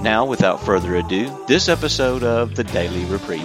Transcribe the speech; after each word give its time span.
Now, 0.00 0.26
without 0.26 0.64
further 0.64 0.94
ado, 0.94 1.44
this 1.48 1.68
episode 1.68 2.22
of 2.22 2.54
the 2.54 2.62
Daily 2.62 3.04
Reprieve. 3.06 3.42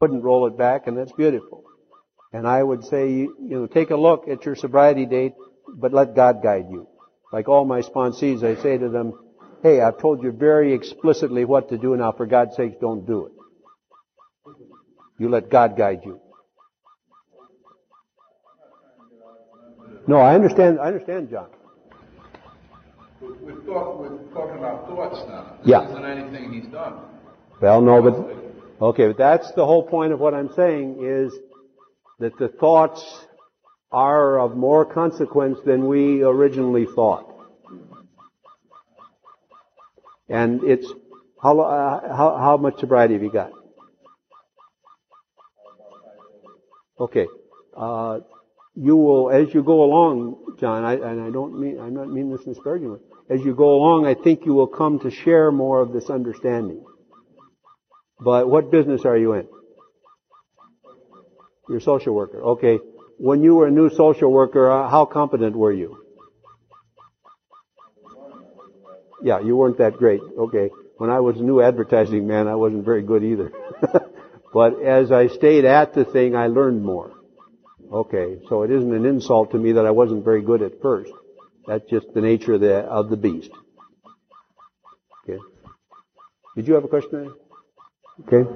Wouldn't 0.00 0.22
roll 0.22 0.46
it 0.46 0.56
back, 0.56 0.86
and 0.86 0.96
that's 0.96 1.10
beautiful. 1.12 1.64
And 2.32 2.46
I 2.46 2.62
would 2.62 2.84
say, 2.84 3.10
you 3.10 3.34
know, 3.38 3.66
take 3.66 3.90
a 3.90 3.96
look 3.96 4.28
at 4.28 4.44
your 4.44 4.54
sobriety 4.54 5.06
date, 5.06 5.32
but 5.68 5.92
let 5.92 6.14
God 6.14 6.42
guide 6.42 6.66
you. 6.70 6.86
Like 7.32 7.48
all 7.48 7.64
my 7.64 7.80
sponsees, 7.80 8.44
I 8.44 8.60
say 8.62 8.78
to 8.78 8.88
them, 8.88 9.12
hey, 9.64 9.80
I've 9.80 9.98
told 9.98 10.22
you 10.22 10.30
very 10.30 10.72
explicitly 10.72 11.44
what 11.44 11.70
to 11.70 11.78
do 11.78 11.96
now, 11.96 12.12
for 12.12 12.26
God's 12.26 12.54
sake, 12.54 12.80
don't 12.80 13.06
do 13.06 13.26
it. 13.26 13.32
You 15.18 15.30
let 15.30 15.50
God 15.50 15.76
guide 15.76 16.02
you. 16.04 16.20
No, 20.06 20.18
I 20.18 20.34
understand, 20.34 20.78
I 20.80 20.86
understand, 20.86 21.30
John. 21.30 21.48
We're, 23.20 23.54
thought, 23.62 23.98
we're 24.00 24.18
talking 24.34 24.58
about 24.58 24.86
thoughts 24.86 25.18
now. 25.28 25.56
This 25.60 25.68
Yeah. 25.68 25.88
isn't 25.88 26.04
anything 26.04 26.52
he's 26.52 26.66
done. 26.66 26.94
Well, 27.60 27.80
no, 27.80 28.02
but, 28.02 28.84
okay, 28.84 29.06
but 29.06 29.16
that's 29.16 29.50
the 29.52 29.64
whole 29.64 29.82
point 29.82 30.12
of 30.12 30.20
what 30.20 30.34
I'm 30.34 30.52
saying 30.52 30.98
is 31.00 31.32
that 32.18 32.36
the 32.38 32.48
thoughts 32.48 33.26
are 33.90 34.38
of 34.40 34.56
more 34.56 34.84
consequence 34.84 35.58
than 35.64 35.88
we 35.88 36.22
originally 36.22 36.86
thought. 36.86 37.30
And 40.28 40.62
it's, 40.64 40.92
how, 41.42 41.60
uh, 41.60 42.14
how, 42.14 42.36
how 42.36 42.56
much 42.56 42.78
sobriety 42.80 43.14
have 43.14 43.22
you 43.22 43.30
got? 43.30 43.52
Okay. 46.98 47.26
Uh, 47.76 48.20
you 48.76 48.96
will, 48.96 49.30
as 49.30 49.54
you 49.54 49.62
go 49.62 49.84
along, 49.84 50.56
John, 50.58 50.84
I, 50.84 50.94
and 50.94 51.20
I 51.20 51.30
don't 51.30 51.60
mean, 51.60 51.78
I'm 51.78 51.94
not 51.94 52.08
meaning 52.08 52.30
this 52.30 52.44
in 52.44 52.52
a 52.52 52.54
disparaging. 52.54 52.98
As 53.30 53.40
you 53.40 53.54
go 53.54 53.74
along, 53.74 54.06
I 54.06 54.14
think 54.14 54.44
you 54.44 54.54
will 54.54 54.66
come 54.66 54.98
to 55.00 55.10
share 55.10 55.52
more 55.52 55.80
of 55.80 55.92
this 55.92 56.10
understanding. 56.10 56.84
But 58.20 58.48
what 58.48 58.70
business 58.70 59.04
are 59.04 59.16
you 59.16 59.34
in? 59.34 59.46
You're 61.68 61.78
a 61.78 61.82
social 61.82 62.14
worker. 62.14 62.42
Okay. 62.42 62.78
When 63.18 63.42
you 63.42 63.54
were 63.54 63.68
a 63.68 63.70
new 63.70 63.90
social 63.90 64.30
worker, 64.30 64.70
uh, 64.70 64.88
how 64.88 65.06
competent 65.06 65.56
were 65.56 65.72
you? 65.72 65.98
Yeah, 69.22 69.40
you 69.40 69.56
weren't 69.56 69.78
that 69.78 69.96
great. 69.96 70.20
Okay. 70.20 70.70
When 70.98 71.10
I 71.10 71.20
was 71.20 71.36
a 71.36 71.42
new 71.42 71.62
advertising 71.62 72.26
man, 72.26 72.48
I 72.48 72.56
wasn't 72.56 72.84
very 72.84 73.02
good 73.02 73.24
either. 73.24 73.52
but 74.52 74.82
as 74.82 75.10
I 75.10 75.28
stayed 75.28 75.64
at 75.64 75.94
the 75.94 76.04
thing, 76.04 76.36
I 76.36 76.48
learned 76.48 76.82
more. 76.82 77.12
Okay. 77.92 78.40
So 78.48 78.62
it 78.62 78.70
isn't 78.70 78.92
an 78.94 79.06
insult 79.06 79.50
to 79.52 79.58
me 79.58 79.72
that 79.72 79.86
I 79.86 79.90
wasn't 79.90 80.24
very 80.24 80.42
good 80.42 80.62
at 80.62 80.80
first. 80.82 81.10
That's 81.66 81.84
just 81.88 82.06
the 82.14 82.20
nature 82.20 82.54
of 82.54 82.60
the, 82.60 82.80
of 82.80 83.08
the 83.10 83.16
beast. 83.16 83.50
Okay. 85.22 85.38
Did 86.56 86.68
you 86.68 86.74
have 86.74 86.84
a 86.84 86.88
question? 86.88 87.32
Okay. 88.26 88.48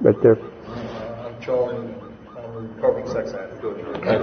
Right 0.00 0.22
there. 0.22 0.36
I'm 0.36 1.40
Charlie. 1.40 1.94
I'm 2.30 2.36
a 2.36 2.60
recovering 2.60 3.06
sex 3.06 3.32
addict. 3.32 3.64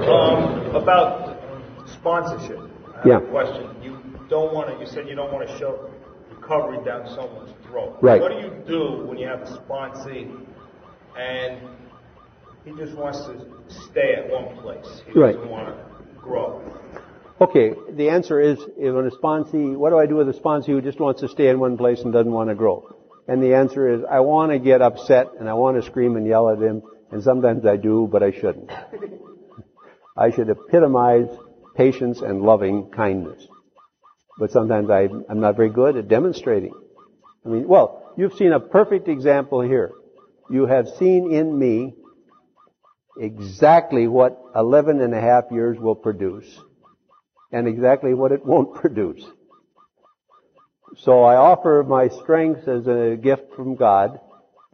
Um, 0.07 0.75
about 0.75 1.39
sponsorship. 1.87 2.59
I 2.93 2.97
have 2.97 3.05
Yeah. 3.05 3.17
a 3.17 3.31
question. 3.31 3.69
You 3.81 3.97
don't 4.29 4.53
want 4.53 4.69
to. 4.69 4.79
You 4.79 4.85
said 4.85 5.07
you 5.07 5.15
don't 5.15 5.31
want 5.31 5.47
to 5.47 5.57
shove 5.57 5.89
recovery 6.29 6.83
down 6.85 7.07
someone's 7.07 7.53
throat. 7.65 7.97
Right. 8.01 8.21
What 8.21 8.31
do 8.31 8.37
you 8.39 8.51
do 8.67 9.05
when 9.05 9.17
you 9.17 9.27
have 9.27 9.41
a 9.41 9.45
sponsee 9.45 10.29
and 11.17 11.59
he 12.65 12.71
just 12.71 12.95
wants 12.95 13.19
to 13.25 13.35
stay 13.69 14.15
at 14.15 14.29
one 14.29 14.57
place? 14.57 15.01
He 15.11 15.19
Right. 15.19 15.35
doesn't 15.35 15.49
want 15.49 15.67
to 15.67 16.19
grow. 16.21 16.61
Okay, 17.41 17.73
the 17.91 18.09
answer 18.09 18.39
is, 18.39 18.59
if 18.77 18.95
a 18.95 19.09
sponsee, 19.17 19.75
what 19.75 19.89
do 19.89 19.97
I 19.97 20.05
do 20.05 20.15
with 20.15 20.29
a 20.29 20.33
sponsee 20.33 20.67
who 20.67 20.81
just 20.81 20.99
wants 20.99 21.21
to 21.21 21.27
stay 21.27 21.49
in 21.49 21.59
one 21.59 21.77
place 21.77 22.03
and 22.03 22.13
doesn't 22.13 22.31
want 22.31 22.49
to 22.49 22.55
grow? 22.55 22.89
And 23.27 23.41
the 23.41 23.55
answer 23.55 23.89
is, 23.89 24.01
I 24.09 24.19
want 24.19 24.51
to 24.51 24.59
get 24.59 24.81
upset 24.81 25.31
and 25.39 25.49
I 25.49 25.53
want 25.53 25.77
to 25.77 25.83
scream 25.83 26.15
and 26.15 26.25
yell 26.27 26.49
at 26.49 26.59
him, 26.59 26.83
and 27.11 27.23
sometimes 27.23 27.65
I 27.65 27.77
do, 27.77 28.07
but 28.11 28.23
I 28.23 28.31
shouldn't. 28.31 28.71
I 30.15 30.29
should 30.31 30.49
epitomize 30.49 31.27
patience 31.75 32.21
and 32.21 32.43
loving 32.43 32.91
kindness. 32.91 33.47
But 34.37 34.51
sometimes 34.51 34.89
I, 34.89 35.09
I'm 35.29 35.39
not 35.39 35.55
very 35.55 35.69
good 35.69 35.97
at 35.97 36.07
demonstrating. 36.07 36.73
I 37.45 37.49
mean, 37.49 37.67
well, 37.67 38.13
you've 38.15 38.33
seen 38.33 38.53
a 38.53 38.59
perfect 38.59 39.07
example 39.07 39.61
here. 39.61 39.91
You 40.49 40.65
have 40.65 40.87
seen 40.87 41.31
in 41.31 41.57
me 41.57 41.95
exactly 43.17 44.07
what 44.07 44.39
11 44.55 45.01
and 45.01 45.13
a 45.13 45.21
half 45.21 45.45
years 45.51 45.79
will 45.79 45.95
produce 45.95 46.59
and 47.51 47.67
exactly 47.67 48.13
what 48.13 48.31
it 48.31 48.45
won't 48.45 48.75
produce. 48.81 49.23
So 50.97 51.23
I 51.23 51.35
offer 51.35 51.83
my 51.87 52.09
strengths 52.09 52.67
as 52.67 52.87
a 52.87 53.15
gift 53.15 53.55
from 53.55 53.75
God. 53.75 54.19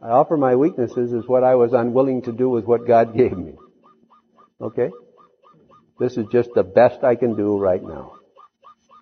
I 0.02 0.08
offer 0.08 0.36
my 0.36 0.56
weaknesses 0.56 1.12
as 1.12 1.26
what 1.26 1.44
I 1.44 1.54
was 1.54 1.72
unwilling 1.72 2.22
to 2.22 2.32
do 2.32 2.48
with 2.48 2.64
what 2.64 2.86
God 2.86 3.16
gave 3.16 3.36
me. 3.36 3.54
Okay? 4.60 4.90
This 5.98 6.16
is 6.16 6.26
just 6.32 6.50
the 6.54 6.62
best 6.62 7.04
I 7.04 7.14
can 7.14 7.36
do 7.36 7.58
right 7.58 7.82
now 7.82 8.14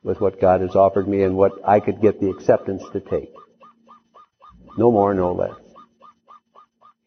with 0.03 0.21
what 0.21 0.41
God 0.41 0.61
has 0.61 0.75
offered 0.75 1.09
me 1.09 1.23
and 1.23 1.37
what 1.37 1.53
I 1.67 1.81
could 1.81 2.01
get 2.01 2.21
the 2.21 2.31
acceptance 2.31 2.83
to 2.93 3.01
take. 3.01 3.33
No 4.77 4.93
more, 4.93 5.13
no 5.15 5.33
less. 5.33 5.57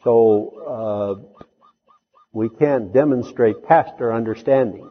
So, 0.03 1.23
uh, 1.25 1.30
we 2.33 2.49
can't 2.49 2.93
demonstrate 2.93 3.63
past 3.67 3.93
our 3.99 4.13
understanding. 4.13 4.89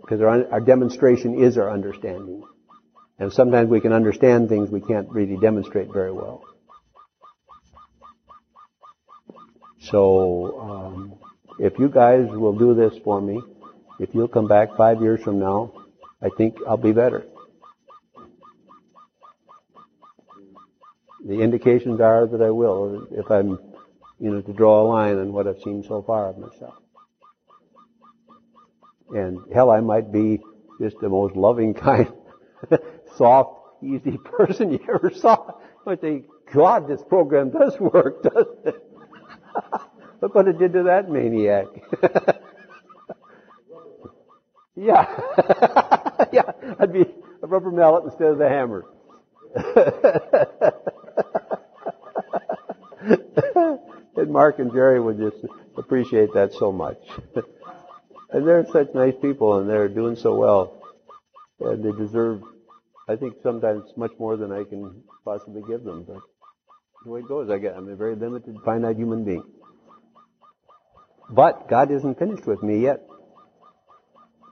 Because 0.00 0.20
our, 0.20 0.50
our 0.52 0.60
demonstration 0.60 1.42
is 1.42 1.58
our 1.58 1.70
understanding. 1.70 2.44
And 3.18 3.32
sometimes 3.32 3.68
we 3.68 3.80
can 3.80 3.92
understand 3.92 4.48
things 4.48 4.70
we 4.70 4.80
can't 4.80 5.08
really 5.10 5.36
demonstrate 5.36 5.92
very 5.92 6.12
well. 6.12 6.44
So, 9.80 10.60
um, 10.60 11.14
if 11.58 11.78
you 11.78 11.88
guys 11.88 12.28
will 12.30 12.56
do 12.56 12.74
this 12.74 12.98
for 13.04 13.20
me, 13.20 13.40
if 14.00 14.14
you'll 14.14 14.28
come 14.28 14.48
back 14.48 14.76
five 14.76 15.00
years 15.02 15.22
from 15.22 15.38
now, 15.38 15.72
I 16.20 16.28
think 16.36 16.56
I'll 16.66 16.76
be 16.76 16.92
better. 16.92 17.24
The 21.24 21.40
indications 21.40 22.00
are 22.00 22.26
that 22.26 22.42
I 22.42 22.50
will, 22.50 23.06
if 23.12 23.30
I'm, 23.30 23.58
you 24.18 24.30
know, 24.30 24.40
to 24.40 24.52
draw 24.52 24.82
a 24.82 24.86
line 24.88 25.18
on 25.18 25.32
what 25.32 25.46
I've 25.46 25.60
seen 25.62 25.84
so 25.84 26.02
far 26.02 26.28
of 26.28 26.38
myself. 26.38 26.74
And 29.10 29.38
hell, 29.52 29.70
I 29.70 29.80
might 29.80 30.10
be 30.10 30.40
just 30.80 30.98
the 31.00 31.08
most 31.08 31.36
loving, 31.36 31.74
kind, 31.88 32.12
soft, 33.16 33.82
easy 33.82 34.18
person 34.18 34.72
you 34.72 34.80
ever 34.92 35.12
saw. 35.14 35.52
I 35.86 35.96
think, 35.96 36.26
God, 36.52 36.88
this 36.88 37.02
program 37.08 37.50
does 37.50 37.78
work, 37.78 38.22
doesn't 38.22 38.66
it? 38.66 38.88
Look 40.20 40.34
what 40.34 40.48
it 40.48 40.58
did 40.58 40.72
to 40.74 40.84
that 40.84 41.08
maniac. 41.10 41.66
yeah. 44.76 45.06
yeah, 46.32 46.52
I'd 46.78 46.92
be 46.92 47.04
a 47.42 47.46
rubber 47.46 47.70
mallet 47.70 48.04
instead 48.04 48.28
of 48.28 48.38
the 48.38 48.48
hammer. 48.48 48.86
and 54.16 54.30
Mark 54.30 54.58
and 54.58 54.72
Jerry 54.72 55.00
would 55.00 55.18
just 55.18 55.44
appreciate 55.76 56.34
that 56.34 56.52
so 56.52 56.72
much. 56.72 56.98
and 58.30 58.46
they're 58.46 58.66
such 58.72 58.88
nice 58.94 59.14
people 59.20 59.58
and 59.58 59.68
they're 59.68 59.88
doing 59.88 60.16
so 60.16 60.34
well. 60.34 60.82
And 61.60 61.84
they 61.84 61.92
deserve, 61.92 62.42
I 63.08 63.16
think 63.16 63.34
sometimes 63.42 63.84
much 63.96 64.12
more 64.18 64.36
than 64.36 64.52
I 64.52 64.64
can 64.64 65.02
possibly 65.24 65.62
give 65.66 65.84
them. 65.84 66.04
But 66.06 66.18
the 67.04 67.10
way 67.10 67.20
it 67.20 67.28
goes, 67.28 67.50
I 67.50 67.58
get, 67.58 67.76
I'm 67.76 67.88
a 67.88 67.96
very 67.96 68.16
limited, 68.16 68.56
finite 68.64 68.96
human 68.96 69.24
being. 69.24 69.44
But 71.30 71.68
God 71.68 71.90
isn't 71.90 72.18
finished 72.18 72.46
with 72.46 72.62
me 72.62 72.82
yet. 72.82 73.06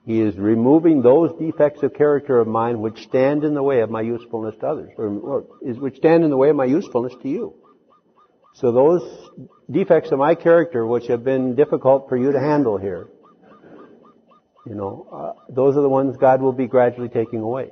He 0.07 0.21
is 0.21 0.37
removing 0.37 1.03
those 1.03 1.39
defects 1.39 1.83
of 1.83 1.95
character 1.95 2.39
of 2.39 2.49
mine 2.49 2.81
which 2.81 3.03
stand 3.03 3.45
in 3.45 3.55
the 3.55 3.63
way 3.63 3.81
of 3.81 3.91
my 3.91 4.01
usefulness 4.01 4.57
to 4.61 4.67
others, 4.67 4.91
or, 4.97 5.09
or 5.09 5.47
is, 5.63 5.79
which 5.79 5.97
stand 5.97 6.25
in 6.25 6.31
the 6.31 6.37
way 6.37 6.49
of 6.49 6.57
my 6.57 6.65
usefulness 6.65 7.13
to 7.23 7.29
you. 7.29 7.55
So 8.55 8.73
those 8.73 9.31
defects 9.71 10.11
of 10.13 10.19
my 10.19 10.35
character 10.35 10.87
which 10.87 11.07
have 11.07 11.25
been 11.25 11.55
difficult 11.55 12.09
for 12.09 12.17
you 12.17 12.33
to 12.33 12.41
handle 12.41 12.77
here, 12.77 13.09
You 14.67 14.75
know, 14.75 15.07
uh, 15.11 15.33
those 15.49 15.77
are 15.77 15.81
the 15.81 15.89
ones 15.89 16.17
God 16.17 16.43
will 16.43 16.53
be 16.53 16.67
gradually 16.67 17.09
taking 17.09 17.41
away. 17.41 17.71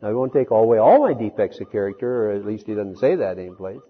Now, 0.00 0.08
He 0.08 0.14
won't 0.14 0.32
take 0.32 0.50
away 0.50 0.78
all 0.78 1.00
my 1.00 1.14
defects 1.14 1.60
of 1.60 1.70
character, 1.70 2.30
or 2.30 2.32
at 2.32 2.46
least 2.46 2.66
He 2.66 2.74
doesn't 2.74 2.98
say 2.98 3.16
that 3.16 3.38
anyplace. 3.38 3.80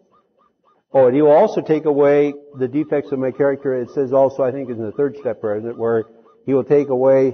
Oh, 0.92 1.06
and 1.06 1.14
He 1.14 1.22
will 1.22 1.32
also 1.32 1.60
take 1.60 1.84
away 1.84 2.34
the 2.58 2.68
defects 2.68 3.12
of 3.12 3.18
my 3.18 3.30
character. 3.30 3.80
It 3.80 3.90
says 3.90 4.12
also, 4.12 4.42
I 4.42 4.50
think, 4.50 4.68
in 4.70 4.78
the 4.82 4.92
third 4.92 5.16
step 5.18 5.42
where 5.42 6.04
He 6.44 6.52
will 6.52 6.64
take 6.64 6.88
away 6.88 7.32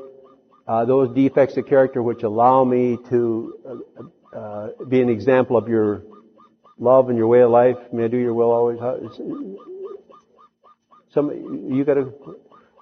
uh, 0.66 0.84
those 0.84 1.14
defects 1.14 1.56
of 1.56 1.66
character 1.66 2.02
which 2.02 2.22
allow 2.22 2.62
me 2.64 2.98
to 3.08 3.54
uh, 3.66 4.36
uh, 4.38 4.68
be 4.86 5.00
an 5.00 5.08
example 5.08 5.56
of 5.56 5.68
your 5.68 6.02
love 6.78 7.08
and 7.08 7.18
your 7.18 7.28
way 7.28 7.40
of 7.40 7.50
life. 7.50 7.76
May 7.92 8.04
I 8.04 8.08
do 8.08 8.16
your 8.16 8.34
will 8.34 8.50
always? 8.50 8.78
Some 11.12 11.70
you 11.72 11.84
got 11.84 11.94
to. 11.94 12.12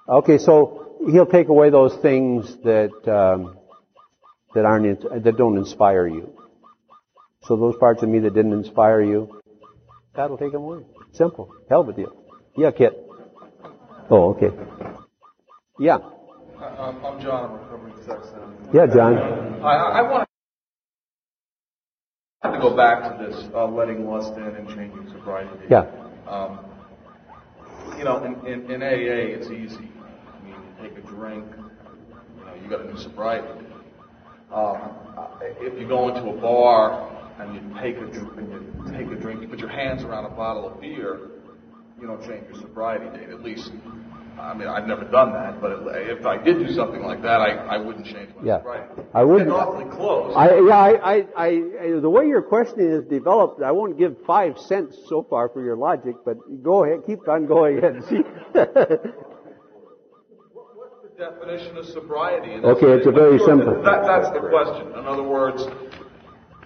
Okay, 0.09 0.37
so 0.37 0.97
he'll 1.11 1.25
take 1.25 1.47
away 1.49 1.69
those 1.69 1.95
things 2.01 2.55
that 2.63 2.91
um, 3.07 3.57
that 4.53 4.65
aren't 4.65 5.23
that 5.23 5.37
don't 5.37 5.57
inspire 5.57 6.07
you. 6.07 6.33
So 7.43 7.55
those 7.55 7.75
parts 7.77 8.03
of 8.03 8.09
me 8.09 8.19
that 8.19 8.33
didn't 8.33 8.53
inspire 8.53 9.01
you, 9.01 9.41
God 10.15 10.29
will 10.29 10.37
take 10.37 10.51
them 10.51 10.63
away. 10.63 10.83
Simple. 11.13 11.53
Hell 11.69 11.81
of 11.81 11.89
a 11.89 11.93
deal. 11.93 12.15
Yeah, 12.55 12.71
Kit. 12.71 12.93
Oh, 14.09 14.35
okay. 14.35 14.49
Yeah. 15.79 15.99
I'm, 16.59 17.05
I'm 17.05 17.21
John. 17.21 17.51
I'm 17.51 17.53
recovering 17.59 17.93
sex. 18.05 18.27
Yeah, 18.73 18.87
John. 18.87 19.17
I, 19.63 19.99
I 19.99 20.01
want 20.01 20.26
to 22.53 22.59
go 22.59 22.75
back 22.75 23.03
to 23.03 23.25
this 23.25 23.49
uh, 23.53 23.67
letting 23.67 24.07
lust 24.07 24.33
in 24.33 24.43
and 24.43 24.67
changing 24.69 25.09
sobriety. 25.09 25.49
Yeah. 25.69 25.85
Um, 26.27 26.59
you 27.97 28.03
know, 28.03 28.23
in, 28.23 28.45
in, 28.45 28.71
in 28.71 28.83
AA, 28.83 29.35
it's 29.37 29.47
easy. 29.47 29.89
I 29.89 30.43
mean, 30.43 30.53
you 30.53 30.89
take 30.89 30.97
a 30.97 31.01
drink, 31.01 31.45
you 32.37 32.45
know, 32.45 32.53
you 32.61 32.69
got 32.69 32.81
a 32.81 32.93
new 32.93 32.97
sobriety. 32.97 33.65
Um, 34.51 34.79
if 35.59 35.79
you 35.79 35.87
go 35.87 36.09
into 36.09 36.29
a 36.29 36.41
bar 36.41 37.11
and 37.39 37.55
you 37.55 37.81
take 37.81 37.97
a 37.97 38.05
drink, 38.05 38.37
and 38.37 38.51
you 38.51 38.91
take 38.97 39.11
a 39.11 39.15
drink, 39.15 39.41
you 39.41 39.47
put 39.47 39.59
your 39.59 39.69
hands 39.69 40.03
around 40.03 40.25
a 40.25 40.29
bottle 40.29 40.67
of 40.67 40.79
beer, 40.79 41.29
you 41.99 42.07
don't 42.07 42.21
change 42.21 42.45
your 42.47 42.61
sobriety 42.61 43.05
date. 43.17 43.29
At 43.29 43.43
least, 43.43 43.71
I 44.39 44.53
mean, 44.53 44.67
I've 44.67 44.87
never 44.87 45.03
done 45.03 45.33
that, 45.33 45.59
but 45.59 45.83
if 45.95 46.25
I 46.25 46.37
did 46.37 46.59
do 46.59 46.71
something 46.73 47.01
like 47.03 47.21
that, 47.23 47.41
I, 47.41 47.55
I 47.55 47.77
wouldn't 47.77 48.05
change 48.05 48.29
my 48.35 48.43
yeah. 48.43 48.57
sobriety. 48.59 49.01
I 49.13 49.23
wouldn't. 49.23 49.49
It's 49.49 49.57
awfully 49.57 49.85
close. 49.85 50.33
I, 50.35 50.59
yeah, 50.59 50.77
I, 50.77 50.91
I, 51.03 51.25
I, 51.37 51.99
the 51.99 52.09
way 52.09 52.27
your 52.27 52.41
question 52.41 52.79
is 52.79 53.03
developed, 53.05 53.61
I 53.63 53.71
won't 53.71 53.97
give 53.97 54.15
five 54.25 54.57
cents 54.59 54.97
so 55.07 55.25
far 55.29 55.49
for 55.49 55.63
your 55.63 55.75
logic, 55.75 56.15
but 56.23 56.37
go 56.63 56.83
ahead, 56.83 56.99
keep 57.07 57.27
on 57.27 57.47
going 57.47 57.79
ahead. 57.79 57.95
And 57.95 58.05
see. 58.05 58.17
What's 60.53 61.01
the 61.01 61.09
definition 61.17 61.77
of 61.77 61.85
sobriety? 61.87 62.51
Okay, 62.51 62.91
it's 62.91 63.07
a 63.07 63.11
very 63.11 63.39
sure, 63.39 63.47
simple- 63.47 63.81
That, 63.81 64.05
that's 64.05 64.29
the 64.31 64.47
question. 64.49 64.87
In 64.99 65.07
other 65.07 65.23
words, 65.23 65.65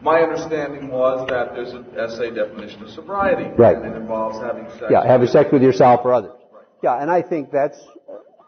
my 0.01 0.21
understanding 0.21 0.89
was 0.89 1.27
that 1.29 1.53
there's 1.55 1.73
an 1.73 1.85
SA 1.95 2.31
definition 2.31 2.83
of 2.83 2.89
sobriety. 2.89 3.49
Right. 3.55 3.77
And 3.77 3.85
it 3.85 3.95
involves 3.95 4.39
having 4.39 4.67
sex. 4.71 4.85
Yeah, 4.89 5.05
having 5.05 5.27
sex 5.27 5.51
with 5.53 5.61
yourself 5.63 6.01
or 6.03 6.13
others. 6.13 6.40
Yeah, 6.83 6.95
and 6.95 7.11
I 7.11 7.21
think 7.21 7.51
that's 7.51 7.79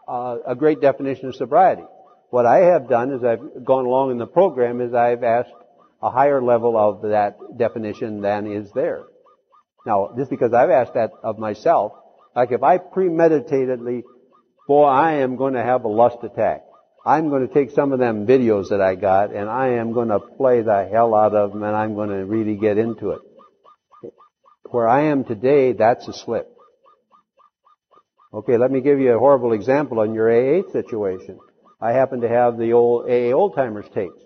uh, 0.08 0.38
a 0.46 0.54
great 0.54 0.80
definition 0.80 1.28
of 1.28 1.36
sobriety. 1.36 1.84
What 2.30 2.46
I 2.46 2.72
have 2.72 2.88
done 2.88 3.12
as 3.12 3.22
I've 3.22 3.64
gone 3.64 3.86
along 3.86 4.10
in 4.10 4.18
the 4.18 4.26
program 4.26 4.80
is 4.80 4.92
I've 4.92 5.22
asked 5.22 5.52
a 6.02 6.10
higher 6.10 6.42
level 6.42 6.76
of 6.76 7.02
that 7.02 7.36
definition 7.56 8.20
than 8.20 8.50
is 8.50 8.70
there. 8.74 9.04
Now, 9.86 10.12
just 10.16 10.30
because 10.30 10.52
I've 10.52 10.70
asked 10.70 10.94
that 10.94 11.12
of 11.22 11.38
myself, 11.38 11.92
like 12.34 12.50
if 12.50 12.62
I 12.62 12.78
premeditatedly, 12.78 14.02
boy, 14.66 14.84
I 14.84 15.14
am 15.14 15.36
going 15.36 15.54
to 15.54 15.62
have 15.62 15.84
a 15.84 15.88
lust 15.88 16.18
attack. 16.24 16.64
I'm 17.06 17.28
going 17.28 17.46
to 17.46 17.52
take 17.52 17.70
some 17.70 17.92
of 17.92 17.98
them 17.98 18.26
videos 18.26 18.70
that 18.70 18.80
I 18.80 18.94
got 18.94 19.32
and 19.32 19.48
I 19.48 19.74
am 19.74 19.92
going 19.92 20.08
to 20.08 20.18
play 20.18 20.62
the 20.62 20.88
hell 20.90 21.14
out 21.14 21.34
of 21.34 21.52
them 21.52 21.62
and 21.62 21.76
I'm 21.76 21.94
going 21.94 22.08
to 22.08 22.24
really 22.24 22.56
get 22.56 22.78
into 22.78 23.10
it. 23.10 23.20
Where 24.70 24.88
I 24.88 25.04
am 25.04 25.24
today, 25.24 25.72
that's 25.72 26.08
a 26.08 26.12
slip. 26.12 26.53
Okay, 28.34 28.58
let 28.58 28.72
me 28.72 28.80
give 28.80 28.98
you 28.98 29.14
a 29.14 29.18
horrible 29.18 29.52
example 29.52 30.00
on 30.00 30.12
your 30.12 30.28
AA 30.28 30.68
situation. 30.72 31.38
I 31.80 31.92
happen 31.92 32.22
to 32.22 32.28
have 32.28 32.58
the 32.58 32.72
old 32.72 33.08
AA 33.08 33.30
old 33.30 33.54
timers 33.54 33.86
tapes. 33.94 34.20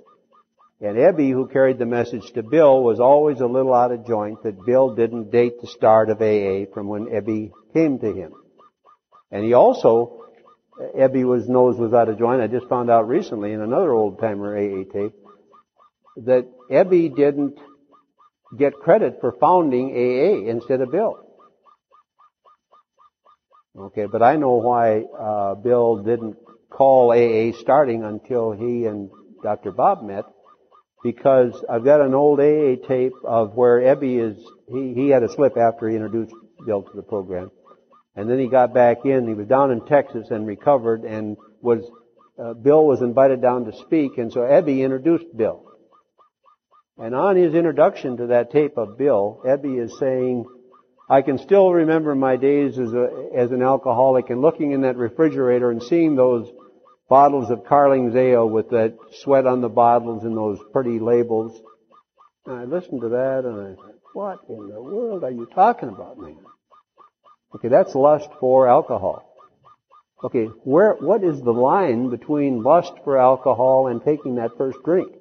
And 0.81 0.97
Ebby, 0.97 1.31
who 1.31 1.47
carried 1.47 1.79
the 1.79 1.85
message 1.85 2.33
to 2.33 2.43
Bill, 2.43 2.83
was 2.83 3.01
always 3.01 3.41
a 3.41 3.47
little 3.47 3.75
out 3.75 3.93
of 3.93 4.07
joint 4.07 4.43
that 4.45 4.65
Bill 4.65 4.95
didn't 4.95 5.31
date 5.31 5.61
the 5.61 5.67
start 5.67 6.09
of 6.09 6.23
AA 6.23 6.73
from 6.73 6.89
when 6.89 7.09
Ebby 7.09 7.51
came 7.75 7.99
to 7.99 8.11
him. 8.11 8.33
And 9.31 9.45
he 9.45 9.53
also, 9.53 10.25
Ebby 10.97 11.25
was 11.27 11.47
nose 11.47 11.77
was 11.77 11.93
out 11.93 12.09
of 12.09 12.19
joint. 12.19 12.41
I 12.41 12.47
just 12.47 12.69
found 12.69 12.89
out 12.89 13.09
recently 13.09 13.53
in 13.53 13.61
another 13.61 13.93
old 13.93 14.21
timer 14.21 14.57
AA 14.57 14.85
tape 14.91 15.13
that 16.25 16.49
Ebby 16.71 17.15
didn't 17.15 17.59
get 18.57 18.73
credit 18.73 19.19
for 19.21 19.33
founding 19.39 19.91
AA 19.91 20.49
instead 20.51 20.81
of 20.81 20.91
Bill. 20.91 21.28
Okay, 23.79 24.07
but 24.11 24.23
I 24.23 24.35
know 24.35 24.57
why 24.57 25.03
uh, 25.03 25.55
Bill 25.55 26.03
didn't 26.03 26.37
call 26.69 27.13
AA 27.13 27.57
starting 27.61 28.03
until 28.03 28.51
he 28.51 28.87
and 28.87 29.09
Dr. 29.45 29.71
Bob 29.71 30.03
met, 30.03 30.25
because 31.05 31.53
I've 31.71 31.85
got 31.85 32.01
an 32.01 32.13
old 32.13 32.41
AA 32.41 32.85
tape 32.89 33.13
of 33.25 33.55
where 33.55 33.79
Ebby 33.81 34.33
is. 34.33 34.45
He 34.69 34.95
he 34.95 35.09
had 35.11 35.23
a 35.23 35.33
slip 35.33 35.57
after 35.57 35.89
he 35.89 35.95
introduced 35.95 36.35
Bill 36.67 36.83
to 36.83 36.97
the 36.97 37.03
program, 37.03 37.53
and 38.17 38.29
then 38.29 38.41
he 38.41 38.49
got 38.49 38.75
back 38.75 39.05
in. 39.05 39.29
He 39.29 39.35
was 39.35 39.47
down 39.47 39.71
in 39.71 39.87
Texas 39.87 40.27
and 40.31 40.45
recovered, 40.45 41.05
and 41.05 41.37
was 41.63 41.89
uh, 42.37 42.55
Bill 42.55 42.85
was 42.85 43.01
invited 43.01 43.41
down 43.41 43.65
to 43.67 43.73
speak, 43.79 44.19
and 44.19 44.33
so 44.33 44.41
Ebby 44.41 44.81
introduced 44.81 45.37
Bill. 45.37 45.65
And 46.99 47.15
on 47.15 47.37
his 47.37 47.55
introduction 47.55 48.17
to 48.17 48.27
that 48.29 48.51
tape 48.51 48.77
of 48.77 48.99
Bill, 48.99 49.41
Ebby 49.47 49.81
is 49.85 49.97
saying, 50.01 50.47
I 51.09 51.23
can 51.23 51.39
still 51.39 51.73
remember 51.73 52.15
my 52.15 52.37
days 52.37 52.79
as 52.79 52.93
a, 52.93 53.31
as 53.35 53.51
an 53.51 53.63
alcoholic 53.63 54.29
and 54.29 54.43
looking 54.43 54.73
in 54.73 54.83
that 54.83 54.97
refrigerator 54.97 55.71
and 55.71 55.83
seeing 55.83 56.17
those 56.17 56.51
bottles 57.09 57.51
of 57.51 57.65
Carling's 57.65 58.15
ale 58.15 58.47
with 58.47 58.71
that 58.71 58.95
sweat 59.23 59.47
on 59.47 59.63
the 59.63 59.71
bottles 59.71 60.25
and 60.25 60.37
those 60.37 60.59
pretty 60.71 60.99
labels. 60.99 61.59
And 62.45 62.57
I 62.57 62.65
listened 62.65 63.01
to 63.01 63.09
that 63.11 63.45
and 63.45 63.59
I 63.59 63.75
thought, 63.75 63.95
what 64.13 64.39
in 64.51 64.69
the 64.69 64.83
world 64.83 65.25
are 65.25 65.31
you 65.31 65.49
talking 65.55 65.89
about, 65.89 66.19
man? 66.19 66.37
Okay, 67.55 67.69
that's 67.69 67.95
lust 67.95 68.29
for 68.39 68.69
alcohol. 68.69 69.25
Okay, 70.23 70.47
where, 70.65 70.95
what 70.95 71.25
is 71.25 71.41
the 71.41 71.53
line 71.53 72.11
between 72.11 72.63
lust 72.63 72.93
for 73.05 73.17
alcohol 73.17 73.87
and 73.87 74.05
taking 74.05 74.35
that 74.35 74.59
first 74.59 74.79
drink? 74.85 75.13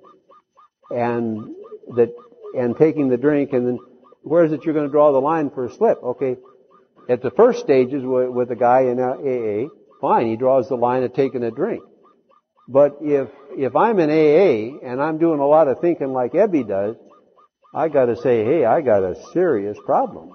And 0.90 1.56
that, 1.96 2.14
and 2.58 2.76
taking 2.76 3.08
the 3.08 3.18
drink 3.18 3.54
and 3.54 3.68
then 3.68 3.80
where 4.28 4.46
is 4.46 4.52
it 4.52 4.64
you're 4.64 4.74
going 4.74 4.88
to 4.88 4.92
draw 4.92 5.12
the 5.12 5.22
line 5.22 5.50
for 5.50 5.66
a 5.66 5.74
slip? 5.74 6.02
Okay, 6.04 6.38
at 7.10 7.22
the 7.22 7.32
first 7.32 7.60
stages 7.60 8.04
with, 8.04 8.30
with 8.30 8.52
a 8.52 8.56
guy 8.56 8.82
in 8.82 9.00
AA, 9.00 9.70
fine, 10.02 10.28
he 10.28 10.36
draws 10.36 10.68
the 10.68 10.76
line 10.76 11.04
of 11.04 11.14
taking 11.14 11.44
a 11.44 11.52
drink. 11.52 11.84
But 12.68 12.98
if 13.02 13.30
if 13.58 13.76
I'm 13.76 14.00
in 14.00 14.10
AA 14.10 14.86
and 14.86 15.02
I'm 15.02 15.18
doing 15.18 15.40
a 15.40 15.48
lot 15.48 15.68
of 15.68 15.80
thinking 15.80 16.12
like 16.12 16.34
Ebby 16.34 16.68
does, 16.68 16.98
I 17.74 17.88
got 17.88 18.06
to 18.06 18.18
say, 18.18 18.44
hey, 18.44 18.66
I 18.66 18.82
got 18.82 19.04
a 19.04 19.16
serious 19.32 19.78
problem 19.86 20.34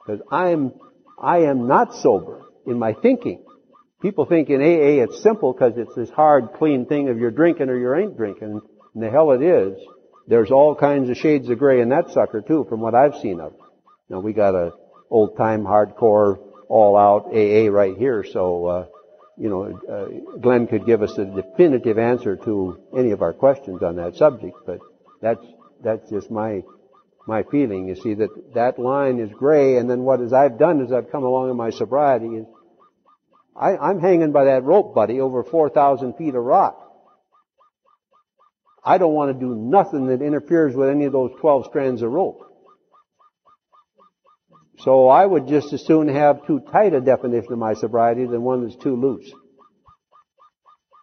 because 0.00 0.20
I'm 0.30 0.72
I 1.20 1.42
am 1.42 1.68
not 1.68 1.94
sober 1.94 2.42
in 2.66 2.78
my 2.78 2.94
thinking. 2.94 3.44
People 4.02 4.24
think 4.24 4.48
in 4.48 4.60
AA 4.60 5.04
it's 5.04 5.22
simple 5.22 5.52
because 5.52 5.74
it's 5.76 5.94
this 5.94 6.10
hard, 6.10 6.54
clean 6.56 6.86
thing 6.86 7.08
of 7.10 7.18
you're 7.18 7.30
drinking 7.30 7.68
or 7.68 7.76
you 7.76 7.94
ain't 7.94 8.16
drinking. 8.16 8.60
And 8.94 9.02
the 9.02 9.10
hell 9.10 9.30
it 9.32 9.42
is. 9.42 9.78
There's 10.26 10.50
all 10.50 10.74
kinds 10.74 11.10
of 11.10 11.16
shades 11.16 11.48
of 11.48 11.58
gray 11.58 11.80
in 11.80 11.88
that 11.90 12.10
sucker 12.10 12.40
too, 12.40 12.66
from 12.68 12.80
what 12.80 12.94
I've 12.94 13.16
seen 13.16 13.40
of. 13.40 13.52
it. 13.52 13.60
Now 14.08 14.20
we 14.20 14.32
got 14.32 14.54
a 14.54 14.72
old 15.10 15.36
time 15.36 15.64
hardcore 15.64 16.38
all 16.68 16.96
out 16.96 17.26
AA 17.34 17.70
right 17.70 17.96
here, 17.96 18.24
so 18.24 18.66
uh, 18.66 18.86
you 19.36 19.48
know 19.48 19.80
uh, 19.88 20.38
Glenn 20.38 20.66
could 20.66 20.86
give 20.86 21.02
us 21.02 21.16
a 21.18 21.24
definitive 21.24 21.98
answer 21.98 22.36
to 22.36 22.80
any 22.96 23.10
of 23.10 23.22
our 23.22 23.32
questions 23.32 23.82
on 23.82 23.96
that 23.96 24.16
subject. 24.16 24.56
But 24.66 24.78
that's 25.20 25.44
that's 25.82 26.08
just 26.10 26.30
my 26.30 26.62
my 27.26 27.42
feeling. 27.44 27.88
You 27.88 27.96
see 27.96 28.14
that 28.14 28.54
that 28.54 28.78
line 28.78 29.18
is 29.18 29.30
gray, 29.30 29.76
and 29.78 29.90
then 29.90 30.02
what 30.02 30.20
as 30.20 30.32
I've 30.32 30.58
done 30.58 30.84
as 30.84 30.92
I've 30.92 31.10
come 31.10 31.24
along 31.24 31.50
in 31.50 31.56
my 31.56 31.70
sobriety 31.70 32.26
is 32.26 32.46
I, 33.56 33.76
I'm 33.76 34.00
hanging 34.00 34.32
by 34.32 34.44
that 34.44 34.64
rope, 34.64 34.94
buddy, 34.94 35.20
over 35.20 35.42
four 35.44 35.70
thousand 35.70 36.14
feet 36.14 36.34
of 36.34 36.44
rock. 36.44 36.89
I 38.84 38.98
don't 38.98 39.12
want 39.12 39.32
to 39.32 39.38
do 39.38 39.54
nothing 39.54 40.06
that 40.06 40.22
interferes 40.22 40.74
with 40.74 40.88
any 40.88 41.04
of 41.04 41.12
those 41.12 41.32
12 41.40 41.66
strands 41.66 42.02
of 42.02 42.10
rope. 42.10 42.46
So 44.78 45.08
I 45.08 45.26
would 45.26 45.46
just 45.46 45.72
as 45.74 45.84
soon 45.84 46.08
have 46.08 46.46
too 46.46 46.60
tight 46.72 46.94
a 46.94 47.00
definition 47.00 47.52
of 47.52 47.58
my 47.58 47.74
sobriety 47.74 48.24
than 48.24 48.42
one 48.42 48.64
that's 48.64 48.82
too 48.82 48.96
loose. 48.96 49.30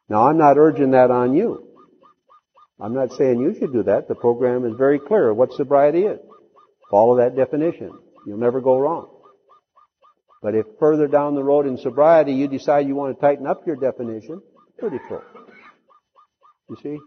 Now 0.09 0.27
I'm 0.27 0.37
not 0.37 0.57
urging 0.57 0.91
that 0.91 1.11
on 1.11 1.35
you. 1.35 1.67
I'm 2.79 2.93
not 2.93 3.13
saying 3.13 3.39
you 3.39 3.55
should 3.59 3.73
do 3.73 3.83
that. 3.83 4.07
The 4.07 4.15
program 4.15 4.65
is 4.65 4.73
very 4.77 4.99
clear 4.99 5.33
what 5.33 5.53
sobriety 5.53 6.03
is. 6.03 6.19
Follow 6.89 7.17
that 7.17 7.35
definition. 7.35 7.91
You'll 8.25 8.37
never 8.37 8.61
go 8.61 8.79
wrong. 8.79 9.09
But 10.41 10.55
if 10.55 10.65
further 10.79 11.07
down 11.07 11.35
the 11.35 11.43
road 11.43 11.67
in 11.67 11.77
sobriety 11.77 12.33
you 12.33 12.47
decide 12.47 12.87
you 12.87 12.95
want 12.95 13.15
to 13.15 13.21
tighten 13.21 13.45
up 13.45 13.65
your 13.65 13.75
definition, 13.75 14.41
beautiful. 14.79 15.21
You 16.69 16.77
see? 16.81 16.97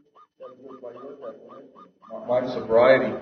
My 2.29 2.47
sobriety 2.53 3.13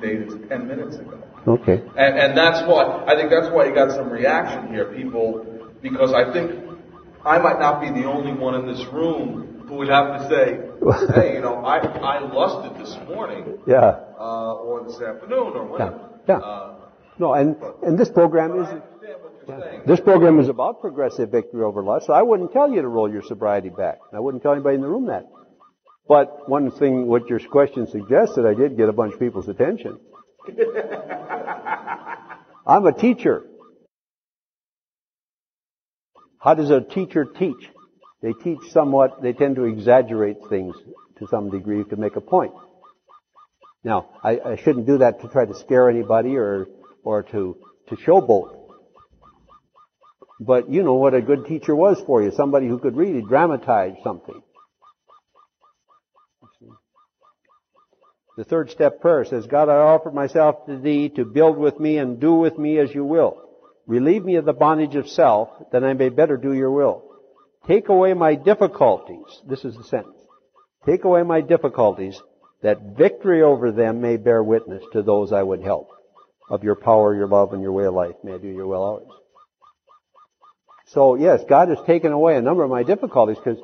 date 0.00 0.22
is 0.22 0.34
10 0.48 0.66
minutes 0.68 0.96
ago. 0.96 1.18
Okay. 1.46 1.82
And, 1.96 2.18
and 2.18 2.36
that's 2.36 2.66
why, 2.68 3.04
I 3.06 3.14
think 3.16 3.30
that's 3.30 3.50
why 3.52 3.66
you 3.66 3.74
got 3.74 3.90
some 3.90 4.10
reaction 4.10 4.72
here, 4.72 4.86
people, 4.86 5.44
because 5.82 6.12
I 6.12 6.32
think 6.32 6.52
I 7.24 7.38
might 7.38 7.58
not 7.58 7.80
be 7.80 7.88
the 7.90 8.06
only 8.06 8.32
one 8.32 8.54
in 8.54 8.66
this 8.66 8.84
room 8.92 9.64
who 9.68 9.76
would 9.76 9.88
have 9.88 10.18
to 10.18 10.28
say, 10.28 11.14
hey, 11.14 11.34
you 11.34 11.40
know, 11.42 11.56
I, 11.64 11.78
I 11.78 12.20
lusted 12.32 12.80
this 12.82 12.96
morning, 13.08 13.58
Yeah. 13.66 14.00
uh, 14.18 14.54
or 14.54 14.84
this 14.84 15.00
afternoon, 15.00 15.52
or 15.54 15.66
whatever. 15.66 16.08
Yeah. 16.28 16.36
Uh, 16.38 16.74
No, 17.18 17.34
and, 17.34 17.56
and 17.82 17.98
this 17.98 18.08
program 18.10 18.62
is, 18.62 18.66
I 18.66 18.70
understand 18.70 19.22
what 19.22 19.32
you're 19.48 19.60
saying. 19.60 19.82
this 19.86 20.00
program 20.00 20.38
is 20.40 20.48
about 20.48 20.80
progressive 20.80 21.30
victory 21.30 21.62
over 21.64 21.82
lust, 21.82 22.06
so 22.06 22.12
I 22.14 22.22
wouldn't 22.22 22.52
tell 22.52 22.70
you 22.72 22.80
to 22.82 22.88
roll 22.88 23.10
your 23.12 23.22
sobriety 23.22 23.68
back. 23.68 23.98
I 24.12 24.20
wouldn't 24.20 24.42
tell 24.42 24.52
anybody 24.52 24.76
in 24.76 24.80
the 24.82 24.88
room 24.88 25.06
that. 25.06 25.26
But 26.08 26.48
one 26.48 26.70
thing, 26.70 27.06
what 27.06 27.28
your 27.28 27.38
question 27.38 27.86
suggested, 27.86 28.46
I 28.46 28.54
did 28.54 28.78
get 28.78 28.88
a 28.88 28.92
bunch 28.92 29.12
of 29.12 29.20
people's 29.20 29.48
attention. 29.48 30.00
I'm 32.66 32.86
a 32.86 32.92
teacher. 32.92 33.44
How 36.40 36.54
does 36.54 36.70
a 36.70 36.80
teacher 36.80 37.26
teach? 37.26 37.68
They 38.22 38.32
teach 38.32 38.70
somewhat, 38.70 39.22
they 39.22 39.34
tend 39.34 39.56
to 39.56 39.64
exaggerate 39.64 40.38
things 40.48 40.74
to 41.18 41.26
some 41.28 41.50
degree 41.50 41.84
to 41.84 41.96
make 41.96 42.16
a 42.16 42.20
point. 42.20 42.52
Now, 43.84 44.08
I, 44.24 44.40
I 44.44 44.56
shouldn't 44.56 44.86
do 44.86 44.98
that 44.98 45.20
to 45.20 45.28
try 45.28 45.44
to 45.44 45.54
scare 45.54 45.90
anybody 45.90 46.36
or, 46.36 46.66
or 47.04 47.22
to, 47.24 47.56
to 47.88 47.96
showboat. 47.96 48.56
But 50.40 50.70
you 50.70 50.82
know 50.82 50.94
what 50.94 51.14
a 51.14 51.20
good 51.20 51.46
teacher 51.46 51.74
was 51.74 52.00
for 52.06 52.22
you. 52.22 52.30
Somebody 52.30 52.66
who 52.68 52.78
could 52.78 52.96
really 52.96 53.22
dramatize 53.22 53.96
something. 54.02 54.42
The 58.38 58.44
third 58.44 58.70
step 58.70 59.00
prayer 59.00 59.24
says, 59.24 59.48
God, 59.48 59.68
I 59.68 59.78
offer 59.78 60.12
myself 60.12 60.64
to 60.66 60.78
thee 60.78 61.08
to 61.16 61.24
build 61.24 61.58
with 61.58 61.80
me 61.80 61.98
and 61.98 62.20
do 62.20 62.34
with 62.34 62.56
me 62.56 62.78
as 62.78 62.94
you 62.94 63.04
will. 63.04 63.36
Relieve 63.84 64.24
me 64.24 64.36
of 64.36 64.44
the 64.44 64.52
bondage 64.52 64.94
of 64.94 65.08
self 65.08 65.48
that 65.72 65.82
I 65.82 65.92
may 65.94 66.08
better 66.08 66.36
do 66.36 66.52
your 66.52 66.70
will. 66.70 67.02
Take 67.66 67.88
away 67.88 68.14
my 68.14 68.36
difficulties. 68.36 69.24
This 69.44 69.64
is 69.64 69.74
the 69.74 69.82
sentence. 69.82 70.22
Take 70.86 71.02
away 71.02 71.24
my 71.24 71.40
difficulties 71.40 72.22
that 72.62 72.96
victory 72.96 73.42
over 73.42 73.72
them 73.72 74.00
may 74.00 74.16
bear 74.16 74.40
witness 74.40 74.84
to 74.92 75.02
those 75.02 75.32
I 75.32 75.42
would 75.42 75.64
help. 75.64 75.88
Of 76.48 76.62
your 76.62 76.76
power, 76.76 77.16
your 77.16 77.26
love, 77.26 77.52
and 77.54 77.60
your 77.60 77.72
way 77.72 77.86
of 77.86 77.94
life. 77.94 78.14
May 78.22 78.34
I 78.34 78.38
do 78.38 78.46
your 78.46 78.68
will 78.68 78.84
always. 78.84 79.08
So 80.86 81.16
yes, 81.16 81.42
God 81.48 81.70
has 81.70 81.78
taken 81.88 82.12
away 82.12 82.36
a 82.36 82.40
number 82.40 82.62
of 82.62 82.70
my 82.70 82.84
difficulties 82.84 83.38
because 83.38 83.58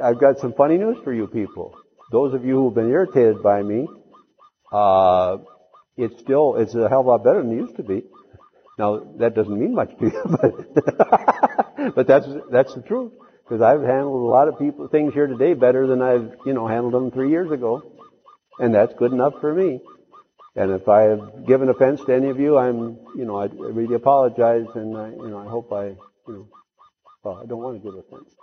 I've 0.00 0.20
got 0.20 0.38
some 0.38 0.52
funny 0.52 0.78
news 0.78 0.98
for 1.02 1.12
you 1.12 1.26
people. 1.26 1.81
Those 2.12 2.34
of 2.34 2.44
you 2.44 2.56
who've 2.56 2.74
been 2.74 2.90
irritated 2.90 3.42
by 3.42 3.62
me, 3.62 3.88
uh, 4.70 5.38
it's 5.96 6.20
still, 6.20 6.56
it's 6.56 6.74
a 6.74 6.88
hell 6.88 7.00
of 7.00 7.06
a 7.06 7.08
lot 7.08 7.24
better 7.24 7.42
than 7.42 7.52
it 7.52 7.62
used 7.62 7.76
to 7.76 7.82
be. 7.82 8.04
Now, 8.78 9.14
that 9.18 9.34
doesn't 9.34 9.58
mean 9.58 9.74
much 9.74 9.96
to 9.98 10.06
you, 10.06 10.22
but, 11.84 11.94
but 11.94 12.06
that's, 12.06 12.26
that's 12.50 12.74
the 12.74 12.82
truth. 12.82 13.12
Because 13.44 13.62
I've 13.62 13.82
handled 13.82 14.22
a 14.22 14.30
lot 14.30 14.48
of 14.48 14.58
people, 14.58 14.88
things 14.88 15.14
here 15.14 15.26
today 15.26 15.54
better 15.54 15.86
than 15.86 16.02
I've, 16.02 16.36
you 16.44 16.52
know, 16.52 16.66
handled 16.66 16.92
them 16.92 17.10
three 17.10 17.30
years 17.30 17.50
ago. 17.50 17.82
And 18.58 18.74
that's 18.74 18.94
good 18.94 19.12
enough 19.12 19.34
for 19.40 19.52
me. 19.52 19.80
And 20.54 20.70
if 20.70 20.88
I 20.88 21.02
have 21.02 21.46
given 21.46 21.70
offense 21.70 22.02
to 22.04 22.14
any 22.14 22.28
of 22.28 22.38
you, 22.38 22.58
I'm, 22.58 22.98
you 23.16 23.24
know, 23.24 23.36
I 23.36 23.46
really 23.46 23.94
apologize 23.94 24.66
and 24.74 24.96
I, 24.96 25.08
you 25.08 25.28
know, 25.28 25.38
I 25.38 25.48
hope 25.48 25.72
I, 25.72 25.86
you 25.86 25.96
know, 26.28 26.48
well, 27.24 27.40
I 27.42 27.46
don't 27.46 27.62
want 27.62 27.82
to 27.82 27.90
give 27.90 27.98
offense. 27.98 28.34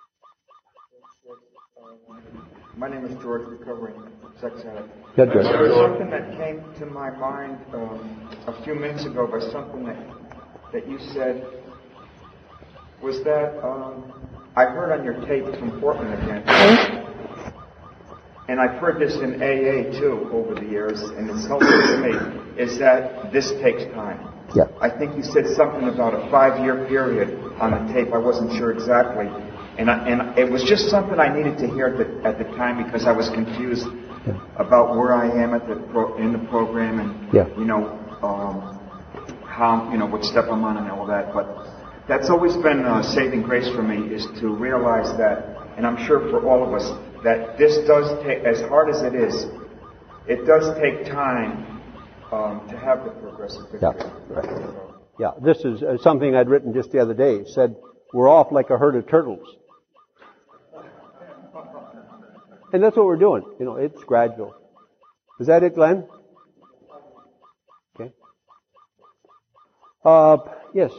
My 2.80 2.88
name 2.88 3.04
is 3.04 3.22
George, 3.22 3.46
recovering 3.46 3.94
sex 4.40 4.56
addict. 4.64 4.88
Yeah, 5.18 5.26
George. 5.26 5.44
There 5.44 5.64
was 5.64 5.76
something 5.76 6.10
that 6.12 6.32
came 6.38 6.64
to 6.80 6.86
my 6.86 7.10
mind 7.10 7.60
um, 7.74 8.32
a 8.48 8.64
few 8.64 8.74
minutes 8.74 9.04
ago 9.04 9.28
by 9.28 9.42
something 9.52 9.84
that 9.84 10.00
that 10.72 10.88
you 10.88 10.98
said. 11.12 11.46
Was 13.04 13.22
that 13.26 13.60
um, 13.68 14.14
I 14.56 14.64
heard 14.64 14.98
on 14.98 15.04
your 15.04 15.20
tape 15.28 15.44
from 15.60 15.78
Portland 15.82 16.24
again, 16.24 16.48
and 18.48 18.62
I've 18.62 18.80
heard 18.80 18.98
this 18.98 19.16
in 19.16 19.44
AA 19.44 20.00
too 20.00 20.30
over 20.32 20.56
the 20.56 20.66
years, 20.66 21.02
and 21.02 21.30
it's 21.30 21.46
helpful 21.48 21.68
to 21.68 21.98
me. 22.00 22.64
Is 22.64 22.80
that 22.80 23.34
this 23.34 23.52
takes 23.62 23.84
time? 23.94 24.24
Yeah. 24.56 24.72
I 24.80 24.90
think 24.90 25.18
you 25.18 25.24
said 25.24 25.48
something 25.54 25.90
about 25.90 26.16
a 26.16 26.32
five-year 26.32 26.88
period 26.88 27.44
on 27.60 27.72
the 27.72 27.94
tape. 27.94 28.14
I 28.14 28.18
wasn't 28.18 28.56
sure 28.58 28.72
exactly, 28.72 29.28
and 29.80 29.90
I, 29.90 30.08
and 30.10 30.38
it 30.38 30.52
was 30.52 30.62
just 30.64 30.90
something 30.90 31.18
I 31.18 31.34
needed 31.34 31.58
to 31.60 31.68
hear 31.68 31.88
at 31.88 31.98
the 31.98 32.28
at 32.28 32.38
the 32.38 32.44
time 32.58 32.84
because 32.84 33.08
I 33.08 33.14
was 33.14 33.30
confused 33.30 33.88
about 34.58 34.98
where 34.98 35.16
I 35.16 35.32
am 35.42 35.54
at 35.54 35.68
the 35.70 35.76
pro, 35.92 36.18
in 36.18 36.34
the 36.34 36.44
program 36.50 37.00
and 37.00 37.34
Yeah. 37.34 37.48
you 37.58 37.64
know 37.64 37.88
um, 38.22 38.78
how 39.46 39.90
you 39.92 39.98
know 39.98 40.06
what 40.06 40.26
step 40.26 40.46
I'm 40.52 40.66
on 40.66 40.76
and 40.76 40.92
all 40.92 41.08
that. 41.08 41.34
But 41.34 41.48
that's 42.10 42.30
always 42.30 42.58
been 42.58 42.84
uh, 42.84 43.02
saving 43.04 43.44
grace 43.44 43.70
for 43.74 43.82
me 43.82 44.14
is 44.14 44.28
to 44.42 44.50
realize 44.50 45.16
that, 45.18 45.56
and 45.78 45.88
I'm 45.88 46.06
sure 46.06 46.20
for 46.30 46.46
all 46.46 46.62
of 46.68 46.74
us 46.74 46.86
that 47.24 47.58
this 47.58 47.78
does 47.88 48.22
take 48.26 48.44
as 48.44 48.60
hard 48.68 48.90
as 48.90 49.02
it 49.02 49.16
is. 49.16 49.48
It 50.28 50.46
does 50.46 50.76
take 50.84 51.06
time 51.06 51.82
um, 52.32 52.68
to 52.70 52.78
have 52.78 53.06
the 53.06 53.12
progressive 53.12 53.66
Yeah, 53.82 53.94
right. 54.30 54.90
Yeah, 55.18 55.32
this 55.42 55.58
is 55.66 55.82
uh, 55.82 55.98
something 55.98 56.36
I'd 56.36 56.50
written 56.50 56.74
just 56.74 56.92
the 56.92 57.00
other 57.00 57.14
day. 57.14 57.36
It 57.36 57.50
said, 57.50 57.76
we're 58.14 58.30
off 58.30 58.52
like 58.52 58.70
a 58.70 58.78
herd 58.78 58.96
of 58.96 59.08
turtles. 59.08 59.56
And 62.72 62.84
that's 62.84 62.96
what 62.96 63.06
we're 63.06 63.18
doing. 63.18 63.44
You 63.60 63.66
know, 63.66 63.76
it's 63.78 64.04
gradual. 64.04 64.56
Is 65.40 65.48
that 65.48 65.64
it, 65.64 65.76
Glenn? 65.76 66.06
Okay. 68.00 68.14
Uh, 70.04 70.38
yes. 70.74 70.92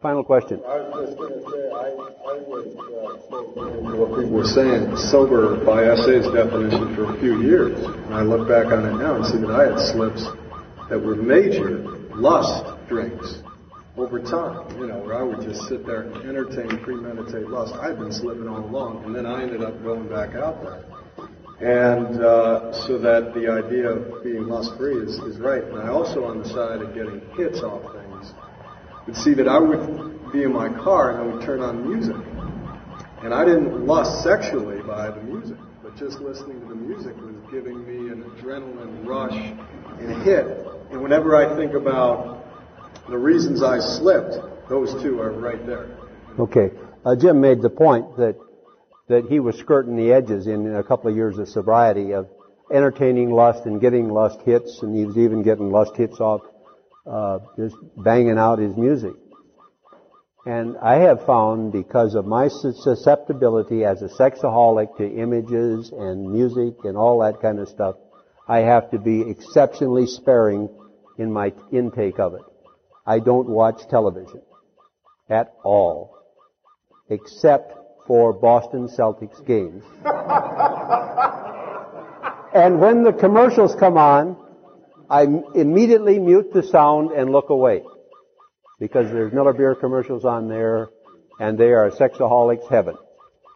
Final 0.00 0.24
question. 0.24 0.60
I 0.66 0.80
was 0.80 1.06
just 1.06 1.18
going 1.18 1.32
to 1.32 1.40
say, 1.50 1.70
I, 1.70 1.86
I 1.86 2.38
was 2.42 2.66
uh, 2.76 3.96
what 3.96 4.18
people 4.18 4.30
were 4.30 4.44
saying, 4.44 4.96
sober 4.96 5.62
by 5.64 5.84
SA's 5.94 6.26
definition 6.32 6.94
for 6.94 7.14
a 7.14 7.20
few 7.20 7.42
years. 7.42 7.78
And 7.78 8.14
I 8.14 8.22
look 8.22 8.48
back 8.48 8.66
on 8.66 8.86
it 8.86 8.98
now 8.98 9.16
and 9.16 9.26
see 9.26 9.38
that 9.38 9.50
I 9.50 9.70
had 9.70 9.78
slips 9.78 10.24
that 10.90 10.98
were 10.98 11.14
major 11.14 11.86
lust 12.16 12.66
drinks 12.88 13.42
over 13.96 14.18
time, 14.18 14.78
you 14.78 14.86
know, 14.86 14.98
where 14.98 15.18
I 15.18 15.22
would 15.22 15.42
just 15.42 15.62
sit 15.68 15.86
there 15.86 16.02
and 16.02 16.16
entertain, 16.28 16.78
premeditate 16.82 17.48
lust. 17.48 17.74
I'd 17.74 17.98
been 17.98 18.12
slipping 18.12 18.48
all 18.48 18.64
along, 18.64 19.04
and 19.04 19.14
then 19.14 19.26
I 19.26 19.42
ended 19.42 19.62
up 19.62 19.82
going 19.82 20.08
back 20.08 20.34
out 20.34 20.62
there. 20.62 20.84
And 21.62 22.20
uh, 22.20 22.72
so 22.86 22.98
that 22.98 23.34
the 23.34 23.46
idea 23.46 23.88
of 23.88 24.24
being 24.24 24.48
lust-free 24.48 24.96
is, 24.96 25.14
is 25.20 25.38
right. 25.38 25.62
And 25.62 25.78
I 25.78 25.90
also, 25.90 26.24
on 26.24 26.42
the 26.42 26.48
side 26.48 26.82
of 26.82 26.92
getting 26.92 27.20
hits 27.36 27.60
off 27.60 27.82
things, 27.94 28.34
would 29.06 29.16
see 29.16 29.32
that 29.34 29.46
I 29.46 29.60
would 29.60 30.32
be 30.32 30.42
in 30.42 30.52
my 30.52 30.68
car 30.68 31.12
and 31.12 31.20
I 31.20 31.34
would 31.34 31.46
turn 31.46 31.60
on 31.60 31.88
music. 31.88 32.16
And 33.22 33.32
I 33.32 33.44
didn't 33.44 33.86
lust 33.86 34.24
sexually 34.24 34.82
by 34.82 35.12
the 35.12 35.22
music, 35.22 35.56
but 35.84 35.96
just 35.96 36.18
listening 36.18 36.60
to 36.62 36.66
the 36.66 36.74
music 36.74 37.14
was 37.18 37.36
giving 37.52 37.86
me 37.86 38.10
an 38.10 38.24
adrenaline 38.24 39.06
rush 39.06 39.38
and 40.00 40.10
a 40.10 40.24
hit. 40.24 40.66
And 40.90 41.00
whenever 41.00 41.36
I 41.36 41.56
think 41.56 41.74
about 41.74 42.44
the 43.08 43.18
reasons 43.18 43.62
I 43.62 43.78
slipped, 43.78 44.34
those 44.68 45.00
two 45.00 45.20
are 45.20 45.30
right 45.30 45.64
there. 45.64 45.96
Okay. 46.40 46.72
Uh, 47.04 47.14
Jim 47.14 47.40
made 47.40 47.62
the 47.62 47.70
point 47.70 48.16
that 48.16 48.36
that 49.08 49.26
he 49.26 49.40
was 49.40 49.56
skirting 49.58 49.96
the 49.96 50.12
edges 50.12 50.46
in 50.46 50.74
a 50.74 50.82
couple 50.82 51.10
of 51.10 51.16
years 51.16 51.38
of 51.38 51.48
sobriety 51.48 52.12
of 52.12 52.28
entertaining 52.72 53.30
lust 53.30 53.66
and 53.66 53.80
getting 53.80 54.08
lust 54.08 54.40
hits, 54.42 54.82
and 54.82 54.96
he 54.96 55.04
was 55.04 55.18
even 55.18 55.42
getting 55.42 55.70
lust 55.70 55.96
hits 55.96 56.20
off 56.20 56.42
uh, 57.06 57.40
just 57.56 57.76
banging 57.96 58.38
out 58.38 58.58
his 58.58 58.76
music. 58.76 59.14
And 60.44 60.76
I 60.78 60.98
have 61.00 61.24
found 61.24 61.72
because 61.72 62.14
of 62.14 62.26
my 62.26 62.48
susceptibility 62.48 63.84
as 63.84 64.02
a 64.02 64.08
sexaholic 64.08 64.96
to 64.96 65.06
images 65.08 65.92
and 65.92 66.32
music 66.32 66.84
and 66.84 66.96
all 66.96 67.20
that 67.20 67.40
kind 67.40 67.60
of 67.60 67.68
stuff, 67.68 67.96
I 68.48 68.58
have 68.60 68.90
to 68.90 68.98
be 68.98 69.28
exceptionally 69.28 70.06
sparing 70.06 70.68
in 71.16 71.32
my 71.32 71.52
intake 71.70 72.18
of 72.18 72.34
it. 72.34 72.42
I 73.06 73.20
don't 73.20 73.48
watch 73.48 73.86
television 73.88 74.42
at 75.28 75.54
all, 75.62 76.18
except 77.08 77.74
for 78.06 78.32
Boston 78.32 78.88
Celtics 78.88 79.44
games. 79.46 79.84
and 82.54 82.80
when 82.80 83.04
the 83.04 83.12
commercials 83.12 83.74
come 83.74 83.96
on, 83.96 84.36
I 85.08 85.26
immediately 85.54 86.18
mute 86.18 86.52
the 86.52 86.62
sound 86.62 87.10
and 87.12 87.30
look 87.30 87.50
away. 87.50 87.82
Because 88.80 89.10
there's 89.12 89.32
Miller 89.32 89.52
Beer 89.52 89.74
commercials 89.74 90.24
on 90.24 90.48
there, 90.48 90.88
and 91.38 91.58
they 91.58 91.72
are 91.72 91.90
sexaholic's 91.90 92.68
heaven. 92.68 92.96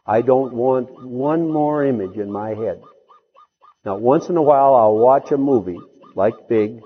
I 0.06 0.22
don't 0.22 0.52
want 0.52 1.02
one 1.02 1.50
more 1.50 1.84
image 1.84 2.16
in 2.16 2.30
my 2.30 2.50
head. 2.50 2.80
Now, 3.84 3.96
once 3.96 4.28
in 4.28 4.36
a 4.36 4.42
while, 4.42 4.74
I'll 4.74 4.96
watch 4.96 5.30
a 5.32 5.36
movie 5.36 5.80
like 6.14 6.34
Big, 6.48 6.80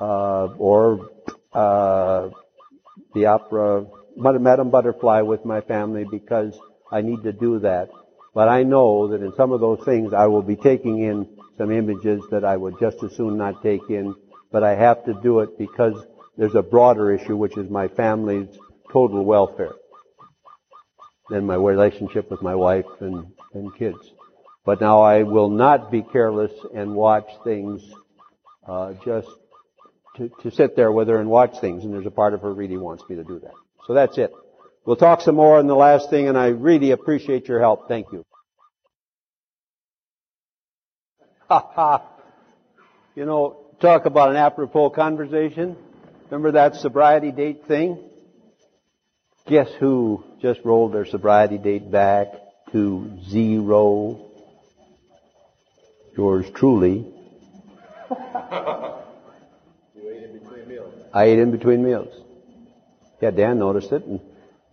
uh, 0.00 0.48
or 0.58 1.10
uh, 1.52 2.28
the 3.14 3.26
opera 3.26 3.86
Madame 4.16 4.70
Butterfly 4.70 5.20
with 5.20 5.44
my 5.44 5.60
family 5.60 6.04
because 6.10 6.58
I 6.90 7.02
need 7.02 7.22
to 7.24 7.32
do 7.32 7.60
that. 7.60 7.90
But 8.34 8.48
I 8.48 8.62
know 8.62 9.08
that 9.08 9.22
in 9.22 9.34
some 9.36 9.52
of 9.52 9.60
those 9.60 9.84
things 9.84 10.12
I 10.12 10.26
will 10.26 10.42
be 10.42 10.56
taking 10.56 11.00
in 11.00 11.28
some 11.56 11.70
images 11.70 12.22
that 12.30 12.44
I 12.44 12.56
would 12.56 12.78
just 12.80 13.02
as 13.02 13.16
soon 13.16 13.38
not 13.38 13.62
take 13.62 13.88
in, 13.88 14.14
but 14.52 14.62
I 14.62 14.74
have 14.74 15.04
to 15.06 15.14
do 15.22 15.40
it 15.40 15.58
because 15.58 15.94
there's 16.36 16.54
a 16.54 16.62
broader 16.62 17.12
issue 17.12 17.36
which 17.36 17.56
is 17.56 17.70
my 17.70 17.88
family's 17.88 18.48
total 18.92 19.24
welfare 19.24 19.74
and 21.30 21.46
my 21.46 21.54
relationship 21.54 22.30
with 22.30 22.42
my 22.42 22.54
wife 22.54 22.84
and, 23.00 23.32
and 23.54 23.74
kids. 23.76 23.98
But 24.64 24.80
now 24.80 25.00
I 25.00 25.22
will 25.22 25.50
not 25.50 25.90
be 25.90 26.02
careless 26.02 26.52
and 26.74 26.94
watch 26.94 27.28
things 27.44 27.82
uh, 28.68 28.94
just 29.04 29.28
to, 30.16 30.30
to 30.42 30.50
sit 30.50 30.76
there 30.76 30.92
with 30.92 31.08
her 31.08 31.20
and 31.20 31.30
watch 31.30 31.60
things, 31.60 31.84
and 31.84 31.92
there's 31.92 32.06
a 32.06 32.10
part 32.10 32.34
of 32.34 32.42
her 32.42 32.52
really 32.52 32.76
wants 32.76 33.04
me 33.08 33.16
to 33.16 33.24
do 33.24 33.38
that. 33.40 33.54
So 33.86 33.94
that's 33.94 34.18
it. 34.18 34.32
We'll 34.84 34.96
talk 34.96 35.20
some 35.20 35.36
more 35.36 35.58
on 35.58 35.66
the 35.66 35.76
last 35.76 36.10
thing, 36.10 36.28
and 36.28 36.36
I 36.36 36.48
really 36.48 36.90
appreciate 36.90 37.48
your 37.48 37.60
help. 37.60 37.88
Thank 37.88 38.12
you. 38.12 38.24
Ha 41.48 41.70
ha. 41.74 42.02
You 43.14 43.24
know, 43.24 43.56
talk 43.80 44.06
about 44.06 44.30
an 44.30 44.36
apropos 44.36 44.90
conversation. 44.90 45.76
Remember 46.30 46.52
that 46.52 46.74
sobriety 46.76 47.30
date 47.30 47.66
thing? 47.66 47.98
Guess 49.46 49.70
who 49.78 50.24
just 50.42 50.60
rolled 50.64 50.92
their 50.92 51.04
sobriety 51.04 51.58
date 51.58 51.88
back 51.90 52.32
to 52.72 53.18
zero? 53.28 54.20
Yours 56.16 56.46
truly. 56.50 57.06
You 59.94 60.10
ate 60.10 60.22
in 60.24 60.38
between 60.38 60.68
meals. 60.68 60.94
I 61.12 61.24
ate 61.24 61.38
in 61.38 61.50
between 61.52 61.84
meals. 61.84 62.25
Yeah, 63.20 63.30
Dan 63.30 63.58
noticed 63.58 63.92
it, 63.92 64.04
and, 64.04 64.20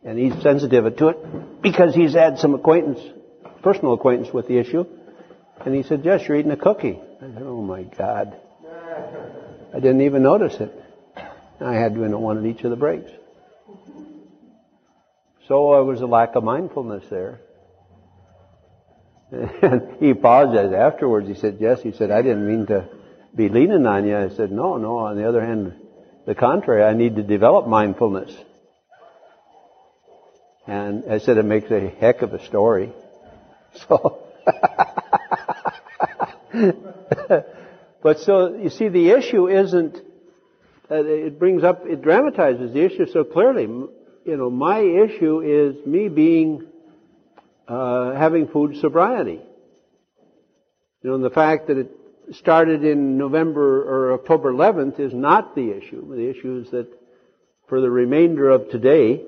and 0.03 0.19
he's 0.19 0.41
sensitive 0.41 0.95
to 0.97 1.07
it 1.09 1.61
because 1.61 1.95
he's 1.95 2.13
had 2.13 2.39
some 2.39 2.53
acquaintance, 2.53 2.99
personal 3.61 3.93
acquaintance 3.93 4.33
with 4.33 4.47
the 4.47 4.57
issue. 4.57 4.85
And 5.65 5.73
he 5.73 5.83
said, 5.83 6.03
Jess, 6.03 6.27
you're 6.27 6.37
eating 6.37 6.51
a 6.51 6.57
cookie. 6.57 6.99
I 7.17 7.25
said, 7.33 7.43
oh 7.43 7.61
my 7.61 7.83
God. 7.83 8.35
I 9.73 9.79
didn't 9.79 10.01
even 10.01 10.23
notice 10.23 10.55
it. 10.59 10.71
I 11.61 11.73
had 11.73 11.93
to 11.93 12.01
win 12.01 12.19
one 12.19 12.37
at 12.37 12.45
each 12.45 12.63
of 12.63 12.69
the 12.69 12.75
breaks. 12.75 13.09
So 15.47 15.71
there 15.71 15.83
was 15.83 16.01
a 16.01 16.05
lack 16.05 16.35
of 16.35 16.43
mindfulness 16.43 17.05
there. 17.09 17.41
And 19.31 19.97
he 19.99 20.11
apologized 20.11 20.73
afterwards. 20.73 21.27
He 21.27 21.33
said, 21.33 21.57
Yes, 21.59 21.81
he 21.81 21.91
said, 21.91 22.11
I 22.11 22.21
didn't 22.21 22.45
mean 22.45 22.67
to 22.67 22.87
be 23.35 23.49
leaning 23.49 23.85
on 23.85 24.05
you. 24.05 24.15
I 24.15 24.29
said, 24.29 24.51
No, 24.51 24.77
no. 24.77 24.97
On 24.97 25.17
the 25.17 25.27
other 25.27 25.43
hand, 25.43 25.73
the 26.25 26.35
contrary, 26.35 26.83
I 26.83 26.93
need 26.93 27.15
to 27.17 27.23
develop 27.23 27.67
mindfulness. 27.67 28.33
And 30.65 31.11
I 31.11 31.19
said, 31.19 31.37
It 31.37 31.43
makes 31.43 31.69
a 31.71 31.89
heck 31.89 32.21
of 32.21 32.33
a 32.33 32.43
story. 32.45 32.91
So, 33.87 34.23
but 38.03 38.19
so, 38.19 38.55
you 38.55 38.69
see, 38.69 38.87
the 38.87 39.09
issue 39.09 39.49
isn't, 39.49 39.97
uh, 40.91 41.03
it 41.03 41.39
brings 41.39 41.63
up, 41.63 41.87
it 41.87 42.03
dramatizes 42.03 42.71
the 42.71 42.85
issue 42.85 43.07
so 43.07 43.23
clearly. 43.23 43.63
You 43.63 44.37
know, 44.37 44.51
my 44.51 44.79
issue 44.81 45.41
is 45.41 45.83
me 45.87 46.07
being 46.07 46.67
uh, 47.67 48.13
having 48.13 48.47
food 48.47 48.77
sobriety. 48.77 49.41
You 51.01 51.09
know, 51.09 51.15
and 51.15 51.23
the 51.23 51.31
fact 51.31 51.67
that 51.69 51.79
it 51.79 51.89
started 52.31 52.83
in 52.83 53.17
November 53.17 53.83
or 53.83 54.13
October 54.13 54.53
11th 54.53 54.99
is 54.99 55.13
not 55.13 55.55
the 55.55 55.71
issue. 55.71 56.15
The 56.15 56.29
issue 56.29 56.63
is 56.63 56.71
that 56.71 56.87
for 57.67 57.81
the 57.81 57.89
remainder 57.89 58.49
of 58.49 58.69
today, 58.69 59.23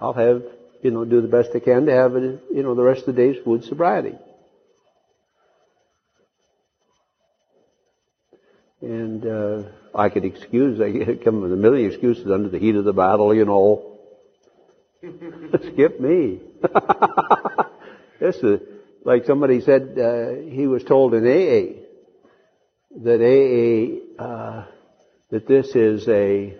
I'll 0.00 0.12
have, 0.12 0.42
you 0.82 0.90
know, 0.90 1.04
do 1.04 1.20
the 1.20 1.28
best 1.28 1.50
I 1.54 1.60
can 1.60 1.86
to 1.86 1.92
have, 1.92 2.14
you 2.14 2.62
know, 2.62 2.74
the 2.74 2.82
rest 2.82 3.06
of 3.06 3.14
the 3.14 3.20
day's 3.20 3.42
food 3.42 3.64
sobriety. 3.64 4.14
And 8.82 9.26
uh, 9.26 9.62
I 9.94 10.10
could 10.10 10.24
excuse, 10.24 10.80
I 10.80 10.92
could 10.92 11.24
come 11.24 11.40
with 11.40 11.52
a 11.52 11.56
million 11.56 11.90
excuses 11.90 12.30
under 12.30 12.48
the 12.48 12.58
heat 12.58 12.76
of 12.76 12.84
the 12.84 12.92
battle, 12.92 13.34
you 13.34 13.46
know. 13.46 13.98
Skip 15.72 15.98
me. 15.98 16.40
this 18.20 18.36
is 18.36 18.60
like 19.04 19.24
somebody 19.24 19.60
said 19.60 19.98
uh, 19.98 20.50
he 20.50 20.66
was 20.66 20.82
told 20.84 21.14
in 21.14 21.24
AA 21.24 21.85
that 23.04 23.20
AA 23.20 24.22
uh, 24.22 24.64
that 25.30 25.46
this 25.46 25.74
is 25.74 26.08
a 26.08 26.56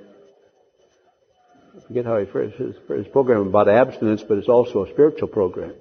I 1.77 1.81
forget 1.87 2.05
how 2.05 2.18
he 2.18 2.27
phrased 2.27 2.57
his, 2.57 2.75
program 3.09 3.46
about 3.46 3.68
abstinence, 3.68 4.22
but 4.22 4.38
it's 4.38 4.49
also 4.49 4.85
a 4.85 4.90
spiritual 4.90 5.29
program. 5.29 5.75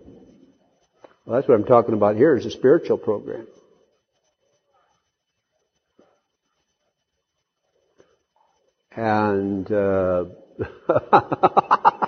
Well, 1.25 1.35
that's 1.35 1.47
what 1.47 1.55
I'm 1.55 1.65
talking 1.65 1.95
about 1.95 2.15
here 2.15 2.35
is 2.35 2.45
a 2.45 2.51
spiritual 2.51 2.97
program. 2.97 3.47
And 8.95 9.69
uh, 9.71 10.25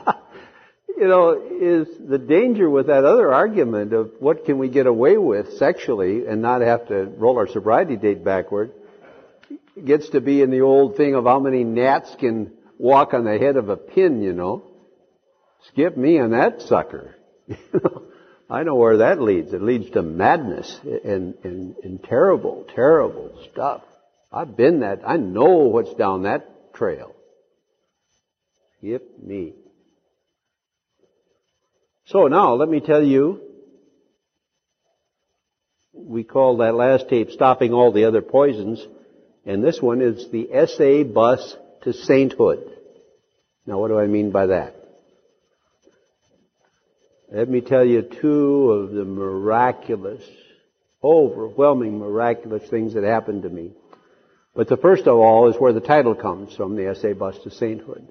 you 0.97 1.07
know, 1.07 1.39
is 1.61 1.87
the 1.99 2.17
danger 2.17 2.67
with 2.69 2.87
that 2.87 3.05
other 3.05 3.31
argument 3.31 3.93
of 3.93 4.11
what 4.19 4.45
can 4.45 4.57
we 4.57 4.67
get 4.67 4.87
away 4.87 5.17
with 5.17 5.57
sexually 5.57 6.25
and 6.25 6.41
not 6.41 6.61
have 6.61 6.87
to 6.87 7.05
roll 7.05 7.37
our 7.37 7.47
sobriety 7.47 7.95
date 7.95 8.23
backward 8.23 8.71
gets 9.85 10.09
to 10.09 10.21
be 10.21 10.41
in 10.41 10.49
the 10.49 10.61
old 10.61 10.97
thing 10.97 11.13
of 11.13 11.25
how 11.25 11.39
many 11.39 11.63
gnats 11.63 12.15
can 12.19 12.51
walk 12.79 13.13
on 13.13 13.25
the 13.25 13.37
head 13.37 13.57
of 13.57 13.69
a 13.69 13.77
pin, 13.77 14.23
you 14.23 14.33
know. 14.33 14.63
Skip 15.67 15.95
me 15.95 16.19
on 16.19 16.31
that 16.31 16.63
sucker. 16.63 17.15
I 18.49 18.63
know 18.63 18.75
where 18.75 18.97
that 18.97 19.21
leads. 19.21 19.53
It 19.53 19.61
leads 19.61 19.89
to 19.91 20.01
madness 20.01 20.79
and, 20.83 21.35
and, 21.43 21.75
and 21.83 22.03
terrible, 22.03 22.65
terrible 22.73 23.37
stuff. 23.51 23.83
I've 24.31 24.57
been 24.57 24.79
that. 24.79 25.01
I 25.05 25.17
know 25.17 25.67
what's 25.67 25.93
down 25.93 26.23
that 26.23 26.73
trail. 26.73 27.13
Skip 28.79 29.19
me. 29.21 29.53
So 32.07 32.27
now, 32.27 32.53
let 32.53 32.69
me 32.69 32.79
tell 32.79 33.03
you, 33.03 33.41
we 35.93 36.23
call 36.23 36.57
that 36.57 36.73
last 36.73 37.09
tape 37.09 37.31
Stopping 37.31 37.73
All 37.73 37.91
the 37.91 38.05
Other 38.05 38.21
Poisons, 38.21 38.85
and 39.45 39.61
this 39.61 39.81
one 39.81 40.01
is 40.01 40.31
the 40.31 40.47
SA 40.67 41.03
bus 41.03 41.57
to 41.81 41.91
sainthood. 41.91 42.71
Now, 43.65 43.79
what 43.79 43.89
do 43.89 43.99
I 43.99 44.07
mean 44.07 44.31
by 44.31 44.47
that? 44.47 44.75
Let 47.29 47.49
me 47.49 47.59
tell 47.59 47.83
you 47.83 48.03
two 48.03 48.71
of 48.71 48.91
the 48.91 49.03
miraculous, 49.03 50.23
overwhelming 51.03 51.99
miraculous 51.99 52.69
things 52.69 52.93
that 52.93 53.03
happened 53.03 53.43
to 53.43 53.49
me. 53.49 53.73
But 54.55 54.69
the 54.69 54.77
first 54.77 55.07
of 55.07 55.17
all 55.17 55.49
is 55.49 55.59
where 55.59 55.73
the 55.73 55.81
title 55.81 56.15
comes 56.15 56.55
from, 56.55 56.77
the 56.77 56.95
SA 56.95 57.15
bus 57.15 57.37
to 57.39 57.51
sainthood. 57.51 58.07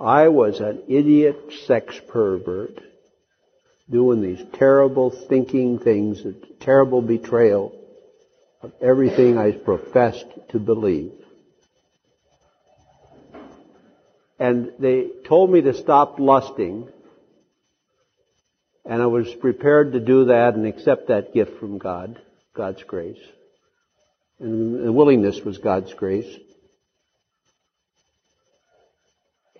I 0.00 0.28
was 0.28 0.60
an 0.60 0.84
idiot 0.88 1.52
sex 1.66 2.00
pervert 2.08 2.80
doing 3.90 4.22
these 4.22 4.42
terrible 4.54 5.10
thinking 5.10 5.78
things, 5.78 6.24
a 6.24 6.32
terrible 6.60 7.02
betrayal 7.02 7.76
of 8.62 8.72
everything 8.80 9.36
I 9.36 9.52
professed 9.52 10.26
to 10.50 10.58
believe. 10.58 11.12
And 14.38 14.72
they 14.78 15.08
told 15.26 15.50
me 15.50 15.60
to 15.60 15.74
stop 15.74 16.18
lusting, 16.18 16.88
and 18.86 19.02
I 19.02 19.06
was 19.06 19.34
prepared 19.34 19.92
to 19.92 20.00
do 20.00 20.26
that 20.26 20.54
and 20.54 20.66
accept 20.66 21.08
that 21.08 21.34
gift 21.34 21.58
from 21.58 21.76
God, 21.76 22.18
God's 22.54 22.82
grace. 22.84 23.20
And 24.38 24.86
the 24.86 24.92
willingness 24.92 25.40
was 25.44 25.58
God's 25.58 25.92
grace. 25.92 26.38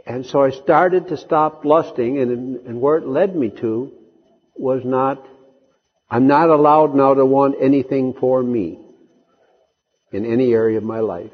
And 0.07 0.25
so 0.27 0.43
I 0.43 0.51
started 0.51 1.09
to 1.09 1.17
stop 1.17 1.65
lusting, 1.65 2.19
and, 2.19 2.57
and 2.67 2.81
where 2.81 2.97
it 2.97 3.07
led 3.07 3.35
me 3.37 3.51
to 3.61 3.93
was 4.57 4.83
not, 4.85 5.27
I'm 6.11 6.27
not 6.27 6.49
allowed 6.49 6.95
now 6.95 7.15
to 7.15 7.25
want 7.25 7.57
anything 7.61 8.15
for 8.15 8.43
me 8.43 8.79
in 10.13 10.27
any 10.27 10.53
area 10.53 10.79
of 10.79 10.85
my 10.85 11.01
life. 11.01 11.33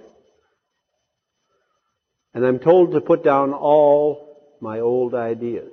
And 2.35 2.44
I'm 2.44 2.59
told 2.59 2.92
to 2.92 3.00
put 3.00 3.24
down 3.24 3.52
all 3.52 4.57
my 4.61 4.81
old 4.81 5.14
ideas. 5.14 5.72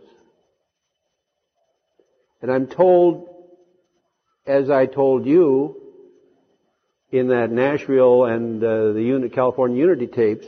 And 2.41 2.51
I'm 2.51 2.67
told, 2.67 3.27
as 4.45 4.69
I 4.69 4.86
told 4.86 5.25
you 5.25 5.82
in 7.12 7.27
that 7.27 7.51
Nashville 7.51 8.25
and 8.25 8.63
uh, 8.63 8.93
the 8.93 9.29
California 9.34 9.77
Unity 9.77 10.08
tapes, 10.08 10.45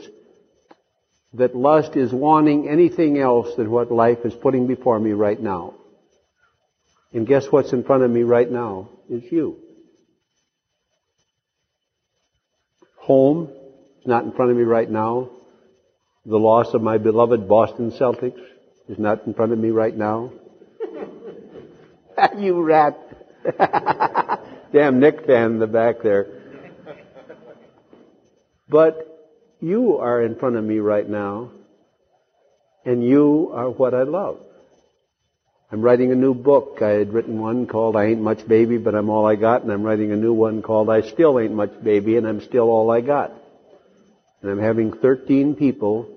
that 1.34 1.54
lust 1.54 1.96
is 1.96 2.12
wanting 2.12 2.68
anything 2.68 3.18
else 3.18 3.54
than 3.56 3.70
what 3.70 3.90
life 3.90 4.18
is 4.24 4.34
putting 4.34 4.66
before 4.66 4.98
me 4.98 5.12
right 5.12 5.40
now. 5.40 5.74
And 7.12 7.26
guess 7.26 7.46
what's 7.50 7.72
in 7.72 7.84
front 7.84 8.02
of 8.02 8.10
me 8.10 8.22
right 8.22 8.50
now 8.50 8.90
is 9.08 9.22
you. 9.30 9.58
Home 12.98 13.50
is 14.00 14.06
not 14.06 14.24
in 14.24 14.32
front 14.32 14.50
of 14.50 14.56
me 14.56 14.64
right 14.64 14.90
now. 14.90 15.30
the 16.24 16.36
loss 16.36 16.74
of 16.74 16.82
my 16.82 16.98
beloved 16.98 17.48
Boston 17.48 17.92
Celtics 17.92 18.42
is 18.88 18.98
not 18.98 19.26
in 19.26 19.34
front 19.34 19.52
of 19.52 19.58
me 19.58 19.70
right 19.70 19.96
now. 19.96 20.32
you 22.38 22.60
rat. 22.62 22.98
Damn 24.72 24.98
Knick 24.98 25.24
fan 25.24 25.52
in 25.52 25.58
the 25.60 25.68
back 25.68 26.02
there. 26.02 26.26
But 28.68 29.15
you 29.60 29.98
are 29.98 30.22
in 30.22 30.36
front 30.36 30.56
of 30.56 30.64
me 30.64 30.78
right 30.78 31.08
now, 31.08 31.50
and 32.84 33.04
you 33.04 33.50
are 33.54 33.70
what 33.70 33.94
I 33.94 34.02
love. 34.02 34.40
I'm 35.72 35.82
writing 35.82 36.12
a 36.12 36.14
new 36.14 36.34
book. 36.34 36.78
I 36.80 36.90
had 36.90 37.12
written 37.12 37.40
one 37.40 37.66
called 37.66 37.96
I 37.96 38.06
Ain't 38.06 38.20
Much 38.20 38.46
Baby, 38.46 38.78
but 38.78 38.94
I'm 38.94 39.10
All 39.10 39.26
I 39.26 39.34
Got, 39.34 39.62
and 39.62 39.72
I'm 39.72 39.82
writing 39.82 40.12
a 40.12 40.16
new 40.16 40.32
one 40.32 40.62
called 40.62 40.88
I 40.88 41.00
Still 41.00 41.40
Ain't 41.40 41.54
Much 41.54 41.82
Baby, 41.82 42.16
and 42.16 42.26
I'm 42.26 42.40
Still 42.40 42.68
All 42.68 42.90
I 42.90 43.00
Got. 43.00 43.32
And 44.42 44.50
I'm 44.50 44.60
having 44.60 44.92
13 44.92 45.56
people 45.56 46.08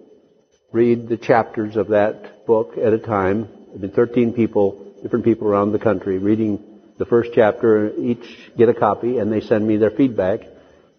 read 0.72 1.08
the 1.08 1.18
chapters 1.18 1.78
of 1.78 1.90
that 1.90 2.46
book 2.46 2.78
at 2.78 2.94
a 2.94 3.00
time. 3.00 3.50
I've 3.74 3.82
been 3.82 3.90
13 3.90 4.34
people, 4.34 4.94
different 5.02 5.26
people 5.26 5.48
around 5.48 5.72
the 5.72 5.80
country, 5.80 6.20
reading 6.20 6.64
the 7.00 7.06
first 7.06 7.32
chapter. 7.34 7.92
Each 7.96 8.52
get 8.56 8.70
a 8.70 8.74
copy, 8.74 9.18
and 9.18 9.32
they 9.32 9.42
send 9.42 9.68
me 9.68 9.78
their 9.78 9.92
feedback 9.92 10.42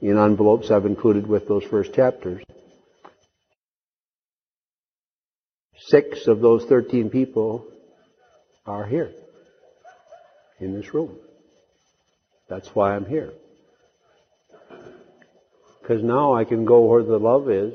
in 0.00 0.18
envelopes 0.18 0.70
I've 0.70 0.86
included 0.86 1.26
with 1.26 1.46
those 1.46 1.64
first 1.64 1.92
chapters. 1.94 2.42
Six 5.76 6.26
of 6.26 6.40
those 6.40 6.64
13 6.66 7.10
people 7.10 7.66
are 8.66 8.86
here 8.86 9.12
in 10.58 10.78
this 10.78 10.92
room. 10.94 11.16
That's 12.48 12.68
why 12.74 12.94
I'm 12.94 13.06
here. 13.06 13.32
Because 15.80 16.02
now 16.02 16.34
I 16.34 16.44
can 16.44 16.64
go 16.64 16.82
where 16.82 17.02
the 17.02 17.18
love 17.18 17.50
is, 17.50 17.74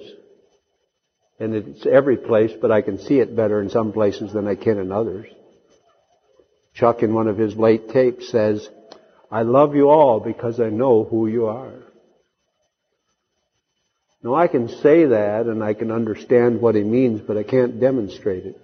and 1.40 1.54
it's 1.54 1.86
every 1.86 2.18
place, 2.18 2.52
but 2.62 2.72
I 2.72 2.82
can 2.82 2.98
see 2.98 3.20
it 3.20 3.36
better 3.36 3.62
in 3.62 3.70
some 3.70 3.92
places 3.92 4.32
than 4.32 4.48
I 4.48 4.56
can 4.56 4.80
in 4.80 4.92
others. 4.92 5.28
Chuck, 6.74 7.04
in 7.04 7.14
one 7.14 7.28
of 7.28 7.38
his 7.38 7.56
late 7.56 7.90
tapes, 7.90 8.30
says, 8.30 8.70
I 9.32 9.42
love 9.42 9.76
you 9.76 9.90
all 9.90 10.20
because 10.20 10.60
I 10.60 10.70
know 10.70 11.04
who 11.04 11.28
you 11.28 11.48
are. 11.48 11.85
Now 14.26 14.34
I 14.34 14.48
can 14.48 14.70
say 14.70 15.06
that 15.06 15.46
and 15.46 15.64
I 15.64 15.76
can 15.76 15.92
understand 15.92 16.60
what 16.60 16.74
he 16.74 16.82
means, 16.82 17.22
but 17.22 17.38
I 17.38 17.44
can't 17.44 17.80
demonstrate 17.80 18.48
it. 18.48 18.60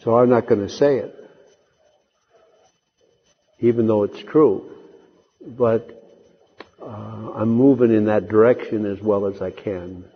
So 0.00 0.16
I'm 0.16 0.30
not 0.30 0.46
going 0.46 0.66
to 0.66 0.70
say 0.70 0.96
it. 0.96 1.14
Even 3.60 3.86
though 3.86 4.04
it's 4.04 4.22
true. 4.22 4.70
But 5.46 5.86
uh, 6.80 6.86
I'm 6.86 7.50
moving 7.50 7.92
in 7.94 8.06
that 8.06 8.28
direction 8.28 8.86
as 8.86 9.02
well 9.02 9.26
as 9.26 9.42
I 9.42 9.50
can. 9.50 10.06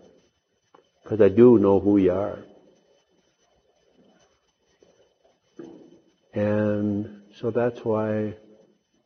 Because 1.03 1.21
I 1.21 1.29
do 1.29 1.59
know 1.59 1.79
who 1.79 1.99
you 1.99 2.13
are. 2.13 2.39
And 6.33 7.21
so 7.39 7.51
that's 7.51 7.81
why 7.85 8.37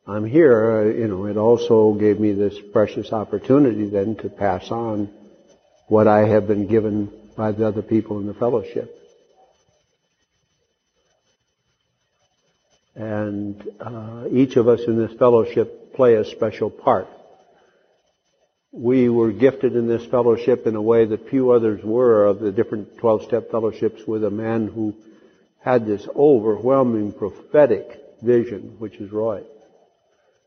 I'm 0.07 0.25
here. 0.25 0.71
Uh, 0.71 0.85
you 0.97 1.07
know, 1.07 1.25
it 1.25 1.37
also 1.37 1.93
gave 1.93 2.19
me 2.19 2.33
this 2.33 2.55
precious 2.73 3.13
opportunity 3.13 3.87
then 3.87 4.15
to 4.17 4.29
pass 4.29 4.71
on 4.71 5.11
what 5.87 6.07
I 6.07 6.27
have 6.27 6.47
been 6.47 6.67
given 6.67 7.11
by 7.37 7.51
the 7.51 7.67
other 7.67 7.83
people 7.83 8.19
in 8.19 8.25
the 8.25 8.33
fellowship. 8.33 8.97
And 12.95 13.63
uh, 13.79 14.25
each 14.31 14.55
of 14.55 14.67
us 14.67 14.81
in 14.87 14.97
this 14.97 15.17
fellowship 15.17 15.93
play 15.93 16.15
a 16.15 16.25
special 16.25 16.69
part. 16.69 17.07
We 18.71 19.07
were 19.09 19.31
gifted 19.31 19.75
in 19.75 19.87
this 19.87 20.05
fellowship 20.05 20.65
in 20.65 20.75
a 20.75 20.81
way 20.81 21.05
that 21.05 21.29
few 21.29 21.51
others 21.51 21.83
were 21.83 22.25
of 22.25 22.39
the 22.39 22.51
different 22.51 22.97
12-step 22.97 23.51
fellowships 23.51 24.07
with 24.07 24.23
a 24.23 24.31
man 24.31 24.67
who 24.67 24.95
had 25.59 25.85
this 25.85 26.07
overwhelming 26.15 27.11
prophetic 27.11 28.01
vision, 28.21 28.75
which 28.79 28.95
is 28.95 29.11
Roy. 29.11 29.43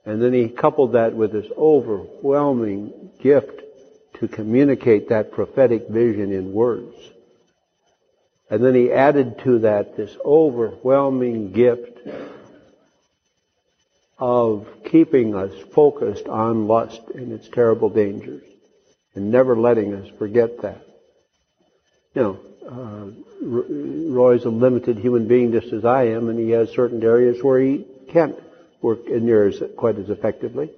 And 0.07 0.23
then 0.23 0.33
he 0.33 0.49
coupled 0.49 0.93
that 0.93 1.15
with 1.15 1.33
this 1.33 1.51
overwhelming 1.57 3.11
gift 3.21 3.63
to 4.21 4.29
communicate 4.29 5.09
that 5.09 5.33
prophetic 5.33 5.89
vision 5.89 6.33
in 6.33 6.53
words. 6.53 6.95
And 8.51 8.63
then 8.63 8.75
he 8.75 8.93
added 8.93 9.39
to 9.41 9.61
that 9.61 9.97
this 9.97 10.15
overwhelming 10.25 11.53
gift 11.53 11.99
of 14.19 14.67
keeping 14.85 15.35
us 15.35 15.53
focused 15.73 16.29
on 16.29 16.69
lust 16.69 17.01
and 17.15 17.33
its 17.33 17.49
terrible 17.49 17.89
dangers 17.89 18.45
and 19.15 19.31
never 19.31 19.57
letting 19.57 19.95
us 19.95 20.09
forget 20.19 20.63
that. 20.63 20.85
You 22.15 22.23
know, 22.23 22.41
uh, 22.69 23.11
Roy's 23.43 24.45
a 24.45 24.51
limited 24.51 24.99
human 24.99 25.27
being 25.27 25.53
just 25.53 25.73
as 25.73 25.85
I 25.85 26.05
am, 26.09 26.29
and 26.29 26.39
he 26.39 26.51
has 26.51 26.71
certain 26.71 27.03
areas 27.03 27.43
where 27.43 27.61
he 27.61 27.85
can't 28.11 28.39
work 28.85 29.07
in 29.09 29.27
yours 29.27 29.63
quite 29.79 29.99
as 29.99 30.11
effectively. 30.11 30.71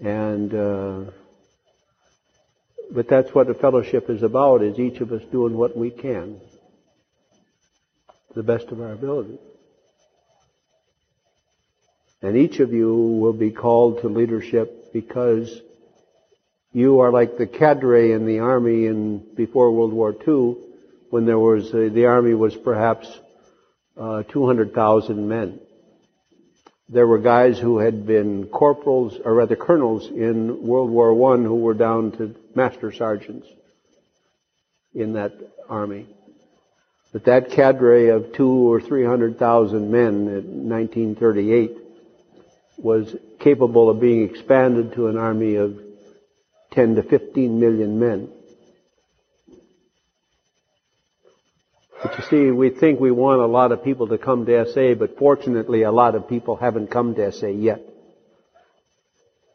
And 0.00 0.52
uh, 0.52 1.10
but 2.90 3.08
that's 3.08 3.32
what 3.32 3.46
the 3.46 3.54
fellowship 3.54 4.10
is 4.10 4.22
about: 4.22 4.62
is 4.62 4.78
each 4.78 5.00
of 5.00 5.12
us 5.12 5.22
doing 5.30 5.56
what 5.56 5.76
we 5.76 5.90
can, 5.90 6.40
to 8.28 8.34
the 8.34 8.42
best 8.42 8.66
of 8.72 8.80
our 8.80 8.92
ability. 8.92 9.38
And 12.20 12.36
each 12.36 12.58
of 12.58 12.72
you 12.72 12.92
will 13.22 13.32
be 13.32 13.52
called 13.52 14.00
to 14.02 14.08
leadership 14.08 14.92
because 14.92 15.60
you 16.72 16.98
are 17.00 17.12
like 17.12 17.38
the 17.38 17.46
cadre 17.46 18.10
in 18.10 18.26
the 18.26 18.40
army 18.40 18.86
in 18.86 19.24
before 19.36 19.70
World 19.70 19.92
War 19.92 20.16
II, 20.26 20.56
when 21.10 21.26
there 21.26 21.38
was 21.38 21.72
uh, 21.72 21.90
the 21.92 22.06
army 22.06 22.34
was 22.34 22.56
perhaps 22.56 23.06
uh, 23.96 24.24
200,000 24.24 25.28
men. 25.28 25.60
There 26.88 27.06
were 27.06 27.18
guys 27.18 27.58
who 27.58 27.78
had 27.78 28.06
been 28.06 28.46
corporals, 28.46 29.18
or 29.22 29.34
rather 29.34 29.56
colonels, 29.56 30.08
in 30.08 30.66
World 30.66 30.90
War 30.90 31.34
I 31.34 31.36
who 31.36 31.56
were 31.56 31.74
down 31.74 32.12
to 32.12 32.34
master 32.54 32.92
sergeants 32.92 33.46
in 34.94 35.12
that 35.12 35.34
army. 35.68 36.06
But 37.12 37.24
that 37.24 37.50
cadre 37.50 38.08
of 38.08 38.32
two 38.32 38.72
or 38.72 38.80
three 38.80 39.04
hundred 39.04 39.38
thousand 39.38 39.90
men 39.90 40.28
in 40.28 40.68
1938 40.68 41.76
was 42.78 43.14
capable 43.38 43.90
of 43.90 44.00
being 44.00 44.24
expanded 44.28 44.94
to 44.94 45.08
an 45.08 45.18
army 45.18 45.56
of 45.56 45.78
10 46.72 46.96
to 46.96 47.02
15 47.02 47.58
million 47.58 47.98
men. 47.98 48.28
But 52.02 52.16
you 52.18 52.24
see, 52.30 52.50
we 52.50 52.70
think 52.70 53.00
we 53.00 53.10
want 53.10 53.40
a 53.40 53.46
lot 53.46 53.72
of 53.72 53.82
people 53.82 54.08
to 54.08 54.18
come 54.18 54.46
to 54.46 54.66
SA, 54.72 54.94
but 54.94 55.18
fortunately 55.18 55.82
a 55.82 55.90
lot 55.90 56.14
of 56.14 56.28
people 56.28 56.56
haven't 56.56 56.90
come 56.90 57.14
to 57.16 57.32
SA 57.32 57.48
yet. 57.48 57.80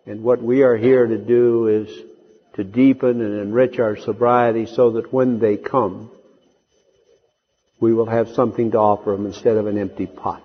And 0.06 0.24
what 0.24 0.42
we 0.42 0.64
are 0.64 0.76
here 0.76 1.08
to 1.08 1.18
do 1.18 1.68
is 1.68 1.90
to 2.56 2.64
deepen 2.64 3.22
and 3.22 3.40
enrich 3.40 3.80
our 3.80 3.96
sobriety 3.96 4.66
so 4.66 4.92
that 4.92 5.14
when 5.14 5.40
they 5.40 5.56
come, 5.56 6.12
we 7.80 7.94
will 7.94 8.06
have 8.06 8.30
something 8.30 8.72
to 8.72 8.78
offer 8.78 9.12
them 9.12 9.26
instead 9.26 9.56
of 9.56 9.68
an 9.68 9.78
empty 9.78 10.06
pot. 10.06 10.44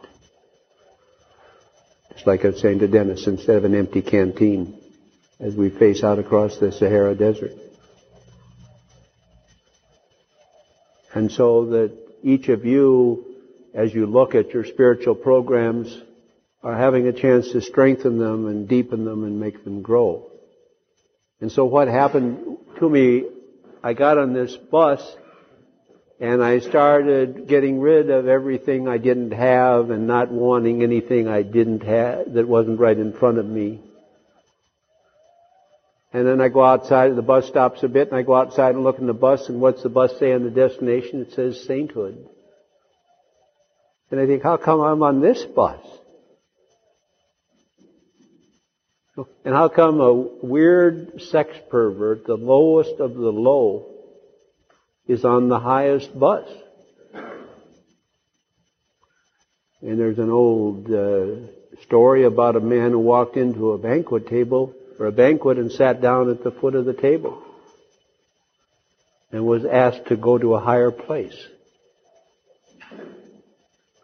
Just 2.12 2.26
like 2.26 2.44
I 2.44 2.48
was 2.48 2.61
saying 2.61 2.78
to 2.80 2.88
Dennis, 2.88 3.26
instead 3.26 3.56
of 3.56 3.64
an 3.64 3.74
empty 3.74 4.02
canteen 4.02 4.80
as 5.40 5.54
we 5.54 5.70
face 5.70 6.02
out 6.02 6.18
across 6.18 6.58
the 6.58 6.72
Sahara 6.72 7.14
Desert. 7.14 7.52
And 11.14 11.30
so 11.30 11.66
that 11.66 11.96
each 12.22 12.48
of 12.48 12.64
you, 12.64 13.24
as 13.74 13.94
you 13.94 14.06
look 14.06 14.34
at 14.34 14.50
your 14.50 14.64
spiritual 14.64 15.14
programs, 15.14 16.02
are 16.62 16.76
having 16.76 17.06
a 17.06 17.12
chance 17.12 17.52
to 17.52 17.60
strengthen 17.60 18.18
them 18.18 18.46
and 18.46 18.68
deepen 18.68 19.04
them 19.04 19.24
and 19.24 19.38
make 19.38 19.64
them 19.64 19.82
grow. 19.82 20.30
And 21.40 21.52
so 21.52 21.64
what 21.64 21.88
happened 21.88 22.58
to 22.78 22.88
me, 22.88 23.24
I 23.82 23.92
got 23.92 24.18
on 24.18 24.32
this 24.32 24.56
bus 24.56 25.16
and 26.20 26.42
I 26.42 26.58
started 26.58 27.46
getting 27.46 27.78
rid 27.78 28.10
of 28.10 28.26
everything 28.26 28.88
I 28.88 28.98
didn't 28.98 29.30
have 29.30 29.90
and 29.90 30.08
not 30.08 30.32
wanting 30.32 30.82
anything 30.82 31.28
I 31.28 31.42
didn't 31.42 31.84
have 31.84 32.32
that 32.32 32.48
wasn't 32.48 32.80
right 32.80 32.98
in 32.98 33.12
front 33.12 33.38
of 33.38 33.46
me. 33.46 33.80
And 36.12 36.26
then 36.26 36.40
I 36.40 36.48
go 36.48 36.64
outside, 36.64 37.14
the 37.14 37.22
bus 37.22 37.46
stops 37.46 37.82
a 37.82 37.88
bit, 37.88 38.08
and 38.08 38.16
I 38.16 38.22
go 38.22 38.34
outside 38.34 38.74
and 38.74 38.82
look 38.82 38.98
in 38.98 39.06
the 39.06 39.12
bus, 39.12 39.48
and 39.48 39.60
what's 39.60 39.82
the 39.82 39.90
bus 39.90 40.18
say 40.18 40.32
on 40.32 40.42
the 40.42 40.50
destination? 40.50 41.20
It 41.20 41.32
says 41.32 41.64
sainthood. 41.66 42.26
And 44.10 44.18
I 44.18 44.26
think, 44.26 44.42
how 44.42 44.56
come 44.56 44.80
I'm 44.80 45.02
on 45.02 45.20
this 45.20 45.44
bus? 45.44 45.84
And 49.44 49.54
how 49.54 49.68
come 49.68 50.00
a 50.00 50.14
weird 50.14 51.20
sex 51.20 51.50
pervert, 51.70 52.24
the 52.24 52.36
lowest 52.36 53.00
of 53.00 53.14
the 53.14 53.32
low, 53.32 53.86
is 55.06 55.24
on 55.24 55.48
the 55.48 55.58
highest 55.58 56.18
bus? 56.18 56.48
And 59.82 59.98
there's 59.98 60.18
an 60.18 60.30
old 60.30 60.90
uh, 60.90 61.48
story 61.82 62.24
about 62.24 62.56
a 62.56 62.60
man 62.60 62.92
who 62.92 62.98
walked 62.98 63.36
into 63.36 63.72
a 63.72 63.78
banquet 63.78 64.26
table 64.26 64.74
for 64.98 65.06
a 65.06 65.12
banquet 65.12 65.56
and 65.56 65.72
sat 65.72 66.02
down 66.02 66.28
at 66.28 66.44
the 66.44 66.50
foot 66.50 66.74
of 66.74 66.84
the 66.84 66.92
table. 66.92 67.42
and 69.30 69.44
was 69.44 69.64
asked 69.64 70.06
to 70.06 70.16
go 70.16 70.38
to 70.38 70.54
a 70.54 70.61
higher 70.61 70.90
place. 70.90 71.37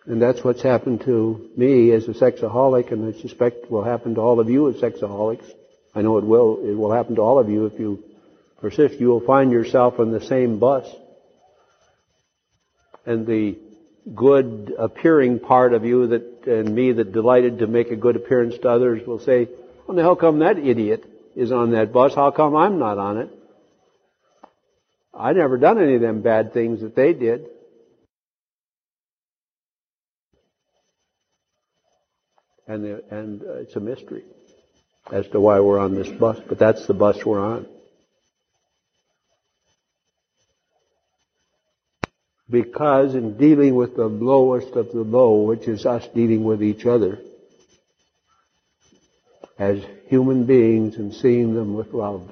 And 0.06 0.20
that's 0.20 0.44
what's 0.44 0.60
happened 0.60 1.00
to 1.02 1.50
me 1.56 1.90
as 1.92 2.06
a 2.08 2.12
sexaholic, 2.12 2.92
and 2.92 3.14
I 3.14 3.18
suspect 3.18 3.70
will 3.70 3.84
happen 3.84 4.16
to 4.16 4.20
all 4.20 4.38
of 4.38 4.50
you 4.50 4.68
as 4.68 4.76
sexaholics. 4.76 5.50
I 5.94 6.02
know 6.02 6.18
it 6.18 6.24
will. 6.24 6.60
It 6.62 6.74
will 6.74 6.92
happen 6.92 7.14
to 7.14 7.22
all 7.22 7.38
of 7.38 7.48
you 7.48 7.64
if 7.64 7.80
you 7.80 8.04
persist. 8.60 9.00
You 9.00 9.08
will 9.08 9.20
find 9.20 9.50
yourself 9.50 9.98
on 9.98 10.10
the 10.10 10.20
same 10.20 10.58
bus. 10.58 10.86
And 13.06 13.26
the 13.26 13.56
good 14.14 14.74
appearing 14.78 15.38
part 15.38 15.72
of 15.72 15.86
you 15.86 16.08
that, 16.08 16.46
and 16.46 16.74
me 16.74 16.92
that 16.92 17.12
delighted 17.12 17.60
to 17.60 17.66
make 17.66 17.90
a 17.90 17.96
good 17.96 18.16
appearance 18.16 18.58
to 18.58 18.68
others 18.68 19.06
will 19.06 19.20
say, 19.20 19.48
well, 19.86 20.02
how 20.02 20.14
come 20.14 20.40
that 20.40 20.58
idiot 20.58 21.04
is 21.36 21.52
on 21.52 21.72
that 21.72 21.92
bus? 21.92 22.14
How 22.14 22.30
come 22.30 22.56
I'm 22.56 22.78
not 22.78 22.98
on 22.98 23.18
it? 23.18 23.30
I 25.12 25.32
never 25.32 25.58
done 25.58 25.80
any 25.80 25.94
of 25.94 26.00
them 26.00 26.22
bad 26.22 26.52
things 26.52 26.80
that 26.80 26.96
they 26.96 27.12
did. 27.12 27.46
And, 32.66 32.82
the, 32.82 33.04
and 33.10 33.42
uh, 33.42 33.54
it's 33.54 33.76
a 33.76 33.80
mystery 33.80 34.24
as 35.12 35.28
to 35.28 35.40
why 35.40 35.60
we're 35.60 35.78
on 35.78 35.94
this 35.94 36.08
bus, 36.08 36.40
but 36.48 36.58
that's 36.58 36.86
the 36.86 36.94
bus 36.94 37.24
we're 37.24 37.40
on. 37.40 37.66
Because 42.48 43.14
in 43.14 43.36
dealing 43.36 43.74
with 43.74 43.96
the 43.96 44.06
lowest 44.06 44.76
of 44.76 44.92
the 44.92 45.02
low, 45.02 45.42
which 45.42 45.68
is 45.68 45.84
us 45.84 46.06
dealing 46.14 46.44
with 46.44 46.62
each 46.62 46.86
other, 46.86 47.18
as 49.58 49.84
human 50.06 50.44
beings 50.44 50.96
and 50.96 51.14
seeing 51.14 51.54
them 51.54 51.74
with 51.74 51.92
love, 51.92 52.30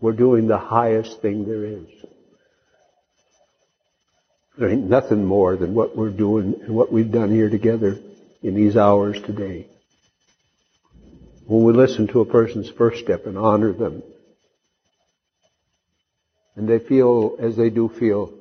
we're 0.00 0.12
doing 0.12 0.46
the 0.46 0.58
highest 0.58 1.20
thing 1.22 1.46
there 1.46 1.64
is. 1.64 1.86
There 4.58 4.68
ain't 4.68 4.88
nothing 4.88 5.24
more 5.24 5.56
than 5.56 5.74
what 5.74 5.96
we're 5.96 6.10
doing 6.10 6.60
and 6.62 6.74
what 6.74 6.92
we've 6.92 7.10
done 7.10 7.32
here 7.32 7.50
together 7.50 7.98
in 8.42 8.54
these 8.54 8.76
hours 8.76 9.20
today. 9.22 9.66
When 11.46 11.64
we 11.64 11.72
listen 11.72 12.06
to 12.08 12.20
a 12.20 12.26
person's 12.26 12.70
first 12.70 13.02
step 13.02 13.26
and 13.26 13.36
honor 13.36 13.72
them, 13.72 14.02
and 16.56 16.68
they 16.68 16.78
feel 16.78 17.36
as 17.40 17.56
they 17.56 17.70
do 17.70 17.88
feel 17.88 18.32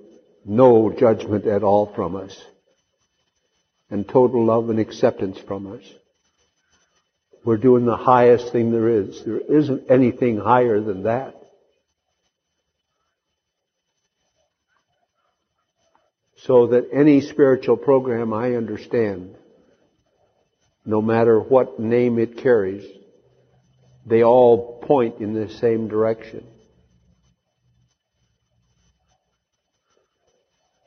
no 0.46 0.92
judgment 0.92 1.46
at 1.46 1.64
all 1.64 1.92
from 1.96 2.16
us, 2.16 2.40
and 3.90 4.08
total 4.08 4.46
love 4.46 4.70
and 4.70 4.80
acceptance 4.80 5.40
from 5.40 5.72
us. 5.72 5.84
We're 7.46 7.58
doing 7.58 7.86
the 7.86 7.98
highest 7.98 8.52
thing 8.52 8.72
there 8.72 8.88
is. 8.88 9.24
There 9.26 9.40
isn't 9.40 9.92
anything 9.92 10.38
higher 10.38 10.80
than 10.80 11.04
that. 11.04 11.36
So 16.38 16.68
that 16.68 16.90
any 16.94 17.22
spiritual 17.22 17.78
program 17.78 18.34
I 18.34 18.56
understand, 18.56 19.36
no 20.86 21.02
matter 21.02 21.40
what 21.40 21.80
name 21.80 22.20
it 22.20 22.38
carries, 22.38 22.86
they 24.06 24.24
all 24.24 24.82
point 24.82 25.20
in 25.20 25.34
the 25.34 25.50
same 25.50 25.88
direction. 25.88 26.46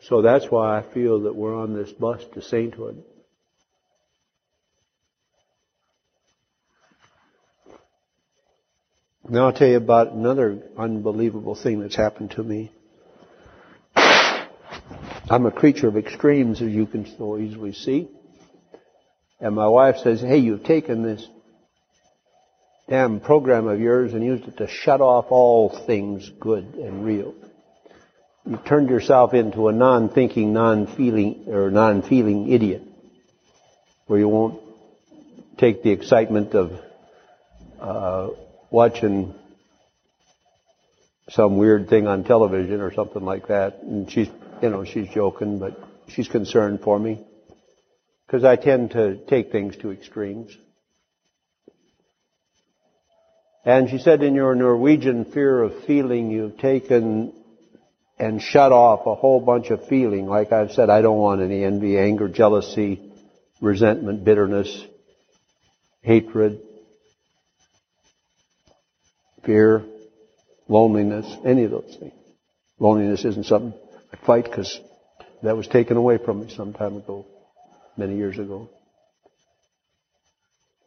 So 0.00 0.22
that's 0.22 0.46
why 0.46 0.78
I 0.78 0.82
feel 0.82 1.22
that 1.22 1.34
we're 1.34 1.56
on 1.56 1.74
this 1.74 1.90
bus 1.92 2.22
to 2.34 2.42
sainthood. 2.42 3.02
Now 9.28 9.46
I'll 9.46 9.52
tell 9.52 9.68
you 9.68 9.76
about 9.76 10.12
another 10.12 10.62
unbelievable 10.78 11.54
thing 11.54 11.80
that's 11.80 11.96
happened 11.96 12.32
to 12.32 12.42
me. 12.42 12.72
I'm 13.94 15.46
a 15.46 15.50
creature 15.50 15.88
of 15.88 15.96
extremes, 15.96 16.62
as 16.62 16.70
you 16.70 16.86
can 16.86 17.06
so 17.16 17.36
easily 17.36 17.72
see. 17.72 18.08
And 19.40 19.54
my 19.54 19.66
wife 19.66 19.96
says, 19.98 20.20
hey, 20.20 20.38
you've 20.38 20.64
taken 20.64 21.02
this 21.02 21.26
damn 22.88 23.20
program 23.20 23.66
of 23.66 23.80
yours 23.80 24.14
and 24.14 24.24
used 24.24 24.44
it 24.44 24.58
to 24.58 24.68
shut 24.68 25.00
off 25.00 25.26
all 25.30 25.84
things 25.86 26.30
good 26.40 26.74
and 26.74 27.04
real 27.04 27.34
you've 28.46 28.64
turned 28.64 28.88
yourself 28.88 29.34
into 29.34 29.68
a 29.68 29.72
non-thinking, 29.72 30.52
non-feeling, 30.52 31.44
or 31.48 31.70
non-feeling 31.70 32.50
idiot, 32.50 32.82
where 34.06 34.18
you 34.18 34.28
won't 34.28 34.60
take 35.58 35.82
the 35.82 35.90
excitement 35.90 36.54
of 36.54 36.72
uh, 37.80 38.28
watching 38.70 39.34
some 41.30 41.56
weird 41.56 41.88
thing 41.88 42.06
on 42.06 42.24
television 42.24 42.80
or 42.80 42.92
something 42.92 43.24
like 43.24 43.48
that. 43.48 43.82
And 43.82 44.10
she's, 44.10 44.28
you 44.62 44.70
know, 44.70 44.84
she's 44.84 45.08
joking, 45.08 45.58
but 45.58 45.78
she's 46.08 46.28
concerned 46.28 46.80
for 46.82 46.98
me 46.98 47.24
because 48.26 48.44
I 48.44 48.56
tend 48.56 48.92
to 48.92 49.16
take 49.26 49.50
things 49.50 49.76
to 49.78 49.92
extremes. 49.92 50.56
And 53.64 53.90
she 53.90 53.98
said, 53.98 54.22
in 54.22 54.36
your 54.36 54.54
Norwegian 54.54 55.24
fear 55.24 55.62
of 55.62 55.84
feeling, 55.84 56.30
you've 56.30 56.58
taken 56.58 57.32
and 58.18 58.40
shut 58.40 58.72
off 58.72 59.06
a 59.06 59.14
whole 59.14 59.40
bunch 59.40 59.70
of 59.70 59.88
feeling. 59.88 60.26
Like 60.26 60.52
I've 60.52 60.72
said, 60.72 60.88
I 60.88 61.02
don't 61.02 61.18
want 61.18 61.42
any 61.42 61.64
envy, 61.64 61.98
anger, 61.98 62.28
jealousy, 62.28 63.12
resentment, 63.60 64.24
bitterness, 64.24 64.84
hatred, 66.02 66.60
fear, 69.46 69.84
loneliness, 70.68 71.26
any 71.44 71.64
of 71.64 71.70
those 71.70 71.96
things. 71.98 72.12
Loneliness 72.78 73.24
isn't 73.24 73.46
something 73.46 73.72
I 74.12 74.26
fight 74.26 74.44
because 74.44 74.78
that 75.42 75.56
was 75.56 75.66
taken 75.68 75.96
away 75.96 76.18
from 76.18 76.40
me 76.40 76.52
some 76.54 76.74
time 76.74 76.96
ago, 76.96 77.24
many 77.96 78.16
years 78.16 78.38
ago. 78.38 78.68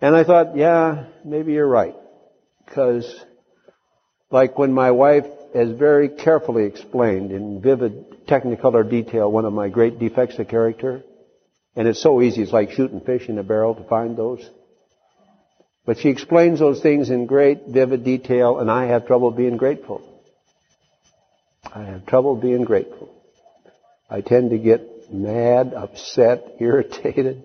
And 0.02 0.16
I 0.16 0.24
thought, 0.24 0.56
yeah, 0.56 1.06
maybe 1.26 1.54
you're 1.54 1.68
right. 1.68 1.96
Because, 2.66 3.26
like 4.30 4.58
when 4.58 4.72
my 4.72 4.92
wife 4.92 5.26
has 5.54 5.72
very 5.72 6.10
carefully 6.10 6.66
explained 6.66 7.32
in 7.32 7.62
vivid 7.62 8.28
technicolor 8.28 8.88
detail 8.88 9.32
one 9.32 9.46
of 9.46 9.54
my 9.54 9.70
great 9.70 10.00
defects 10.00 10.38
of 10.38 10.48
character. 10.48 11.04
And 11.76 11.88
it's 11.88 12.02
so 12.02 12.22
easy, 12.22 12.44
it's 12.44 12.52
like 12.52 12.72
shooting 12.72 13.02
fish 13.02 13.30
in 13.30 13.38
a 13.38 13.44
barrel 13.44 13.76
to 13.76 13.84
find 13.86 14.16
those. 14.16 14.48
But 15.90 15.98
she 15.98 16.10
explains 16.10 16.60
those 16.60 16.84
things 16.84 17.10
in 17.10 17.26
great 17.26 17.66
vivid 17.66 18.04
detail 18.04 18.60
and 18.60 18.70
I 18.70 18.86
have 18.86 19.08
trouble 19.08 19.32
being 19.32 19.58
grateful. 19.58 20.04
I 21.66 21.82
have 21.82 22.06
trouble 22.06 22.36
being 22.36 22.64
grateful. 22.64 23.10
I 24.08 24.22
tend 24.22 24.52
to 24.52 24.60
get 24.60 25.12
mad, 25.12 25.74
upset, 25.74 26.46
irritated. 26.60 27.44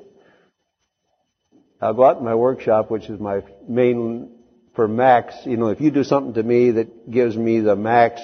I'll 1.80 1.94
go 1.94 2.04
out 2.04 2.18
in 2.18 2.24
my 2.26 2.34
workshop, 2.34 2.90
which 2.90 3.08
is 3.08 3.18
my 3.18 3.40
main 3.66 4.30
for 4.76 4.88
max, 4.88 5.34
you 5.46 5.56
know, 5.56 5.68
if 5.68 5.80
you 5.80 5.90
do 5.90 6.04
something 6.04 6.34
to 6.34 6.42
me 6.42 6.72
that 6.72 7.10
gives 7.10 7.38
me 7.38 7.60
the 7.60 7.76
max 7.76 8.20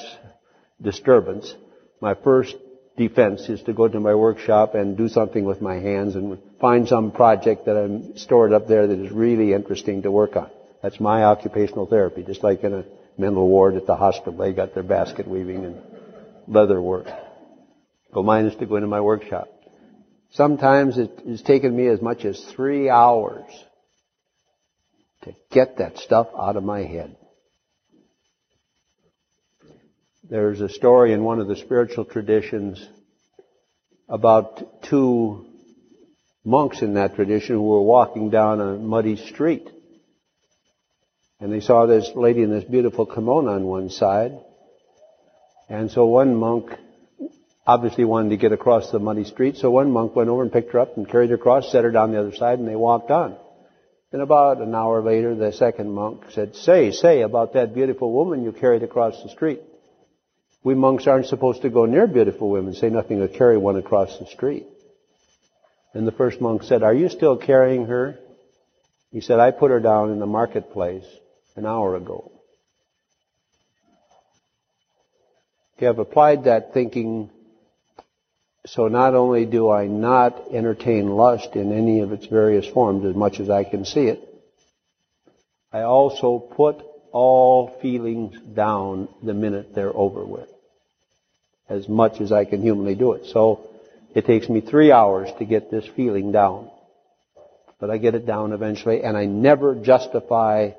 disturbance, 0.83 1.55
my 2.03 2.13
first 2.13 2.55
defense 2.99 3.49
is 3.49 3.63
to 3.63 3.73
go 3.73 3.89
to 3.89 3.99
my 3.99 4.15
workshop 4.15 4.75
and 4.75 4.99
do 4.99 5.09
something 5.09 5.47
with 5.47 5.63
my 5.63 5.77
hands 5.77 6.15
and 6.15 6.39
find 6.61 6.87
some 6.87 7.11
project 7.11 7.67
that 7.67 7.77
I'm 7.77 8.17
stored 8.17 8.53
up 8.53 8.69
there 8.69 8.87
that 8.87 8.99
is 8.99 9.11
really 9.11 9.53
interesting 9.53 10.03
to 10.03 10.11
work 10.11 10.37
on. 10.37 10.51
That's 10.83 11.01
my 11.01 11.25
occupational 11.25 11.87
therapy, 11.87 12.23
just 12.23 12.43
like 12.43 12.63
in 12.65 12.75
a 12.75 12.85
mental 13.19 13.47
ward 13.49 13.77
at 13.77 13.87
the 13.87 13.97
hospital. 13.97 14.39
They 14.39 14.53
got 14.53 14.75
their 14.75 14.83
basket 14.83 15.27
weaving 15.27 15.65
and 15.65 15.83
leather 16.47 16.81
work. 16.81 17.07
Well, 18.13 18.25
mine 18.25 18.47
is 18.47 18.57
to 18.57 18.67
go 18.67 18.77
into 18.77 18.89
my 18.89 19.01
workshop. 19.01 19.49
Sometimes 20.33 20.99
it 20.99 21.23
has 21.27 21.43
taken 21.43 21.75
me 21.75 21.89
as 21.89 22.01
much 22.01 22.25
as 22.25 22.41
three 22.55 22.89
hours 22.89 23.47
to 25.23 25.35
get 25.51 25.79
that 25.79 25.99
stuff 25.99 26.29
out 26.39 26.57
of 26.57 26.65
my 26.65 26.83
head. 26.83 27.17
There's 30.29 30.61
a 30.61 30.69
story 30.69 31.13
in 31.13 31.25
one 31.25 31.41
of 31.41 31.49
the 31.49 31.57
spiritual 31.57 32.05
traditions 32.05 32.87
about 34.09 34.85
two 34.85 35.50
monks 36.45 36.83
in 36.83 36.95
that 36.95 37.15
tradition 37.15 37.57
who 37.57 37.63
were 37.63 37.83
walking 37.83 38.31
down 38.31 38.61
a 38.61 38.77
muddy 38.77 39.17
street. 39.17 39.69
And 41.41 41.53
they 41.53 41.61
saw 41.61 41.87
this 41.87 42.11
lady 42.15 42.43
in 42.43 42.51
this 42.51 42.65
beautiful 42.65 43.07
kimono 43.07 43.55
on 43.55 43.65
one 43.65 43.91
side. 43.91 44.39
And 45.69 45.91
so 45.91 46.07
one 46.07 46.35
monk 46.35 46.71
obviously 47.67 48.05
wanted 48.05 48.31
to 48.31 48.37
get 48.37 48.53
across 48.53 48.91
the 48.91 48.99
muddy 48.99 49.25
street, 49.25 49.57
so 49.57 49.71
one 49.71 49.93
monk 49.93 50.17
went 50.17 50.29
over 50.29 50.43
and 50.43 50.53
picked 50.53 50.73
her 50.73 50.81
up 50.81 50.97
and 50.97 51.09
carried 51.09 51.31
her 51.31 51.37
across, 51.37 51.71
set 51.71 51.85
her 51.85 51.91
down 51.91 52.11
the 52.11 52.19
other 52.19 52.35
side, 52.35 52.59
and 52.59 52.67
they 52.67 52.77
walked 52.77 53.11
on. 53.11 53.37
And 54.13 54.23
about 54.23 54.61
an 54.61 54.75
hour 54.75 55.03
later, 55.05 55.37
the 55.37 55.53
second 55.53 55.93
monk 55.93 56.25
said, 56.31 56.57
say, 56.57 56.91
say 56.91 57.23
about 57.23 57.53
that 57.53 57.75
beautiful 57.75 58.13
woman 58.13 58.43
you 58.43 58.51
carried 58.51 58.83
across 58.83 59.23
the 59.23 59.29
street. 59.29 59.61
We 60.65 60.75
monks 60.75 61.07
aren't 61.07 61.27
supposed 61.27 61.63
to 61.63 61.71
go 61.71 61.87
near 61.87 62.09
beautiful 62.09 62.51
women, 62.51 62.75
say 62.75 62.91
nothing 62.91 63.21
to 63.21 63.29
carry 63.29 63.57
one 63.57 63.77
across 63.77 64.19
the 64.19 64.27
street. 64.27 64.67
And 65.93 66.07
the 66.07 66.13
first 66.13 66.41
monk 66.41 66.63
said, 66.63 66.83
are 66.83 66.95
you 66.95 67.09
still 67.09 67.37
carrying 67.37 67.87
her? 67.87 68.19
He 69.13 69.21
said, 69.21 69.41
I 69.41 69.51
put 69.51 69.71
her 69.71 69.81
down 69.81 70.13
in 70.13 70.21
the 70.21 70.27
marketplace 70.27 71.07
an 71.57 71.67
hour 71.67 71.97
ago. 71.97 72.31
Okay, 75.77 75.89
I've 75.89 75.99
applied 75.99 76.45
that 76.45 76.73
thinking 76.73 77.31
so 78.67 78.89
not 78.89 79.15
only 79.15 79.47
do 79.47 79.71
I 79.71 79.87
not 79.87 80.53
entertain 80.53 81.09
lust 81.09 81.57
in 81.57 81.73
any 81.73 82.01
of 82.01 82.13
its 82.13 82.27
various 82.27 82.67
forms 82.67 83.05
as 83.05 83.15
much 83.15 83.41
as 83.41 83.49
I 83.49 83.65
can 83.65 83.85
see 83.85 84.07
it, 84.07 84.23
I 85.73 85.83
also 85.83 86.39
put 86.39 86.83
all 87.13 87.79
feelings 87.81 88.39
down 88.55 89.09
the 89.23 89.35
minute 89.35 89.75
they're 89.75 89.97
over 89.97 90.25
with. 90.25 90.49
As 91.69 91.89
much 91.89 92.21
as 92.21 92.33
I 92.33 92.45
can 92.45 92.63
humanly 92.63 92.95
do 92.95 93.13
it. 93.13 93.27
So 93.27 93.70
it 94.15 94.27
takes 94.27 94.49
me 94.49 94.61
three 94.61 94.93
hours 94.93 95.29
to 95.39 95.45
get 95.45 95.71
this 95.71 95.87
feeling 95.97 96.33
down. 96.33 96.71
But 97.79 97.91
I 97.91 97.99
get 97.99 98.15
it 98.15 98.27
down 98.27 98.53
eventually 98.53 99.03
and 99.03 99.17
I 99.17 99.25
never 99.25 99.75
justify 99.75 100.71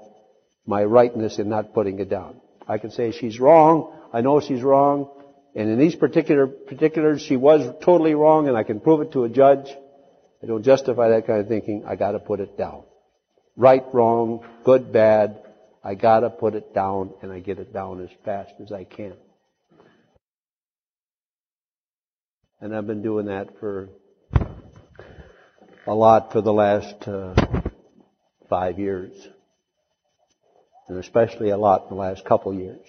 my 0.66 0.84
rightness 0.84 1.40
in 1.40 1.50
not 1.50 1.74
putting 1.74 2.00
it 2.00 2.10
down. 2.10 2.40
I 2.68 2.78
can 2.78 2.92
say 2.92 3.12
she's 3.12 3.40
wrong. 3.40 3.94
I 4.14 4.22
know 4.22 4.40
she's 4.40 4.62
wrong. 4.62 5.10
And 5.56 5.70
in 5.70 5.80
these 5.80 5.96
particular 5.96 6.48
particulars, 6.48 7.22
she 7.22 7.36
was 7.36 7.76
totally 7.84 8.16
wrong, 8.16 8.48
and 8.48 8.56
I 8.56 8.64
can 8.64 8.80
prove 8.80 9.02
it 9.02 9.12
to 9.14 9.26
a 9.26 9.30
judge. 9.30 9.68
I 10.42 10.46
don't 10.46 10.64
justify 10.64 11.10
that 11.10 11.28
kind 11.28 11.42
of 11.42 11.48
thinking. 11.48 11.84
I 11.86 11.96
got 11.96 12.12
to 12.12 12.20
put 12.20 12.40
it 12.40 12.58
down. 12.58 12.84
Right, 13.58 13.84
wrong, 13.94 14.46
good, 14.64 14.94
bad. 14.94 15.44
I 15.84 15.96
got 15.96 16.22
to 16.22 16.30
put 16.30 16.56
it 16.56 16.74
down, 16.74 17.14
and 17.22 17.32
I 17.32 17.40
get 17.40 17.60
it 17.60 17.74
down 17.74 18.02
as 18.02 18.10
fast 18.24 18.54
as 18.62 18.72
I 18.72 18.86
can. 18.86 19.14
And 22.64 22.76
I've 22.76 22.86
been 22.86 23.02
doing 23.02 23.26
that 23.26 23.60
for 23.60 23.90
a 25.88 25.96
lot 25.96 26.32
for 26.32 26.42
the 26.42 26.54
last 26.54 27.08
uh, 27.08 27.34
five 28.50 28.78
years, 28.78 29.12
and 30.88 31.00
especially 31.00 31.50
a 31.50 31.58
lot 31.58 31.86
in 31.90 31.90
the 31.90 32.00
last 32.00 32.24
couple 32.24 32.54
years. 32.54 32.86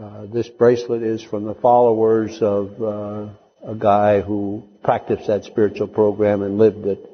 Uh, 0.00 0.26
this 0.32 0.48
bracelet 0.48 1.02
is 1.02 1.24
from 1.24 1.44
the 1.44 1.56
followers 1.56 2.40
of 2.40 2.80
uh, 2.80 3.28
a 3.66 3.74
guy 3.76 4.20
who 4.20 4.62
practiced 4.84 5.26
that 5.26 5.42
spiritual 5.42 5.88
program 5.88 6.42
and 6.42 6.56
lived 6.56 6.86
it. 6.86 7.04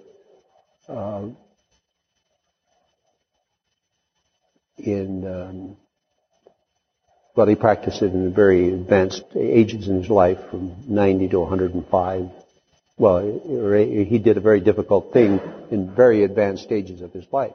Uh, 0.86 1.28
in 4.76 5.26
um, 5.26 5.76
well, 7.36 7.46
he 7.46 7.54
practiced 7.54 8.00
it 8.00 8.14
in 8.14 8.32
very 8.32 8.72
advanced 8.72 9.22
ages 9.36 9.88
in 9.88 10.00
his 10.00 10.08
life, 10.08 10.38
from 10.50 10.74
90 10.88 11.28
to 11.28 11.40
105. 11.40 12.30
Well, 12.98 13.20
he 13.20 14.18
did 14.18 14.38
a 14.38 14.40
very 14.40 14.60
difficult 14.60 15.12
thing 15.12 15.38
in 15.70 15.94
very 15.94 16.24
advanced 16.24 16.62
stages 16.62 17.02
of 17.02 17.12
his 17.12 17.26
life. 17.30 17.52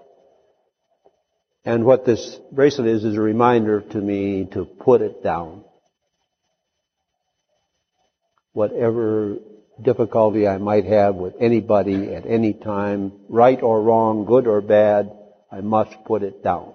And 1.65 1.83
what 1.83 2.05
this 2.05 2.39
bracelet 2.51 2.87
is, 2.87 3.03
is 3.03 3.15
a 3.15 3.21
reminder 3.21 3.81
to 3.81 3.97
me 3.97 4.45
to 4.53 4.65
put 4.65 5.01
it 5.01 5.23
down. 5.23 5.63
Whatever 8.53 9.37
difficulty 9.81 10.47
I 10.47 10.57
might 10.57 10.85
have 10.85 11.15
with 11.15 11.33
anybody 11.39 12.13
at 12.13 12.27
any 12.27 12.53
time, 12.53 13.13
right 13.29 13.61
or 13.61 13.81
wrong, 13.81 14.25
good 14.25 14.45
or 14.45 14.61
bad, 14.61 15.11
I 15.51 15.61
must 15.61 16.03
put 16.05 16.21
it 16.21 16.43
down. 16.43 16.73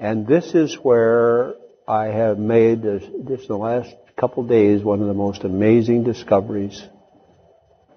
And 0.00 0.26
this 0.26 0.54
is 0.54 0.78
where 0.82 1.56
I 1.86 2.06
have 2.06 2.38
made, 2.38 2.80
this 2.82 3.04
in 3.04 3.46
the 3.48 3.56
last 3.56 3.94
couple 4.16 4.44
days, 4.44 4.82
one 4.82 5.02
of 5.02 5.08
the 5.08 5.14
most 5.14 5.44
amazing 5.44 6.04
discoveries. 6.04 6.82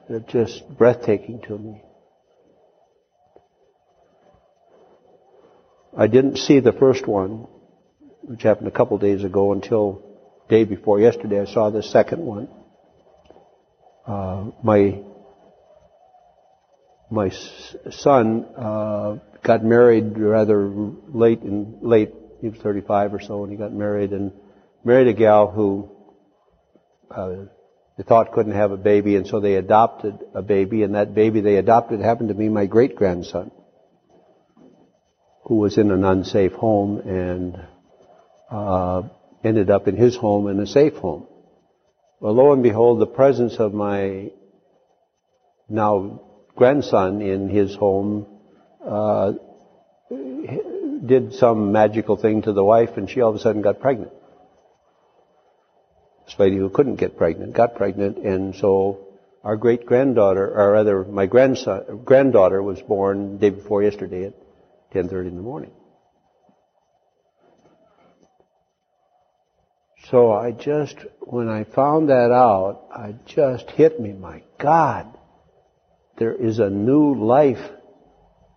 They're 0.10 0.20
just 0.20 0.64
breathtaking 0.78 1.44
to 1.48 1.58
me. 1.58 1.82
I 5.98 6.08
didn't 6.08 6.40
see 6.40 6.60
the 6.60 6.74
first 6.74 7.08
one, 7.08 7.48
which 8.24 8.44
happened 8.44 8.68
a 8.68 8.72
couple 8.72 8.98
days 8.98 9.24
ago, 9.24 9.54
until 9.54 10.04
day 10.50 10.66
before 10.66 11.00
yesterday. 11.00 11.40
I 11.40 11.46
saw 11.46 11.70
the 11.70 11.84
second 11.84 12.26
one. 12.26 12.50
Uh, 14.06 14.52
my 14.62 15.02
my 17.14 17.30
son 17.92 18.46
uh, 18.58 19.18
got 19.44 19.64
married 19.64 20.18
rather 20.18 20.68
late 20.68 21.42
in 21.42 21.78
late. 21.82 22.12
He 22.42 22.50
was 22.50 22.58
35 22.60 23.14
or 23.14 23.22
so 23.22 23.38
when 23.38 23.52
he 23.52 23.56
got 23.56 23.72
married, 23.72 24.12
and 24.12 24.32
married 24.84 25.08
a 25.08 25.14
gal 25.14 25.50
who 25.50 25.92
uh, 27.12 27.46
they 27.98 28.04
thought 28.04 28.32
couldn't 28.32 28.54
have 28.54 28.72
a 28.72 28.78
baby, 28.78 29.16
and 29.16 29.28
so 29.28 29.40
they 29.40 29.56
adopted 29.56 30.18
a 30.34 30.42
baby, 30.42 30.82
and 30.82 30.96
that 30.96 31.14
baby 31.14 31.40
they 31.42 31.58
adopted 31.58 32.00
happened 32.00 32.30
to 32.30 32.36
be 32.36 32.50
my 32.50 32.66
great 32.66 32.96
grandson 32.96 33.52
who 35.44 35.58
was 35.58 35.78
in 35.78 35.92
an 35.92 36.04
unsafe 36.04 36.54
home 36.54 36.98
and 37.00 37.60
uh, 38.50 39.04
ended 39.44 39.70
up 39.70 39.88
in 39.88 39.96
his 39.96 40.16
home 40.16 40.48
in 40.48 40.60
a 40.60 40.66
safe 40.66 40.96
home. 40.96 41.28
Well, 42.20 42.34
lo 42.34 42.54
and 42.54 42.64
behold, 42.64 43.00
the 43.00 43.06
presence 43.06 43.58
of 43.60 43.74
my 43.74 44.32
now 45.70 46.22
grandson 46.56 47.22
in 47.22 47.50
his 47.50 47.76
home 47.76 48.28
uh, 48.86 49.34
did 51.06 51.34
some 51.34 51.72
magical 51.72 52.16
thing 52.16 52.42
to 52.44 52.54
the 52.54 52.64
wife, 52.64 52.98
and 52.98 53.10
she 53.10 53.22
all 53.22 53.30
of 53.30 53.36
a 53.36 53.40
sudden 53.40 53.62
got 53.62 53.80
pregnant. 53.80 54.12
This 56.26 56.40
lady 56.40 56.58
who 56.58 56.70
couldn't 56.70 56.96
get 56.96 57.18
pregnant 57.18 57.54
got 57.54 57.76
pregnant, 57.76 58.18
and 58.18 58.56
so 58.56 59.08
our 59.44 59.58
great 59.58 59.86
granddaughter, 59.86 60.54
or 60.58 60.72
rather, 60.72 61.04
my 61.04 61.26
grandson, 61.26 62.02
granddaughter 62.06 62.64
was 62.64 62.82
born 62.82 63.38
day 63.38 63.50
before 63.50 63.84
yesterday 63.84 64.26
at 64.26 64.34
10:30 64.94 65.28
in 65.28 65.36
the 65.36 65.42
morning. 65.42 65.72
So 70.10 70.32
I 70.32 70.52
just, 70.52 70.98
when 71.22 71.50
I 71.50 71.64
found 71.64 72.10
that 72.10 72.32
out, 72.32 72.84
I 72.92 73.16
just 73.26 73.70
hit 73.72 74.00
me, 74.00 74.14
my 74.14 74.44
God, 74.60 75.08
there 76.18 76.34
is 76.34 76.60
a 76.60 76.70
new 76.70 77.16
life 77.16 77.72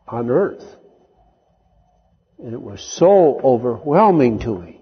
on 0.06 0.30
earth. 0.30 0.64
And 2.38 2.52
it 2.52 2.60
was 2.60 2.80
so 2.82 3.40
overwhelming 3.40 4.40
to 4.40 4.58
me. 4.58 4.80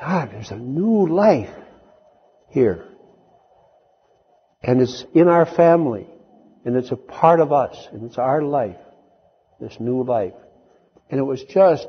God, 0.00 0.30
there's 0.30 0.50
a 0.50 0.56
new 0.56 1.06
life 1.08 1.54
here. 2.50 2.86
And 4.62 4.80
it's 4.80 5.04
in 5.14 5.28
our 5.28 5.46
family. 5.46 6.06
And 6.64 6.76
it's 6.76 6.92
a 6.92 6.96
part 6.96 7.40
of 7.40 7.52
us. 7.52 7.88
And 7.92 8.04
it's 8.04 8.18
our 8.18 8.42
life 8.42 8.76
this 9.60 9.78
new 9.80 10.04
life. 10.04 10.34
And 11.10 11.18
it 11.18 11.24
was 11.24 11.42
just 11.44 11.88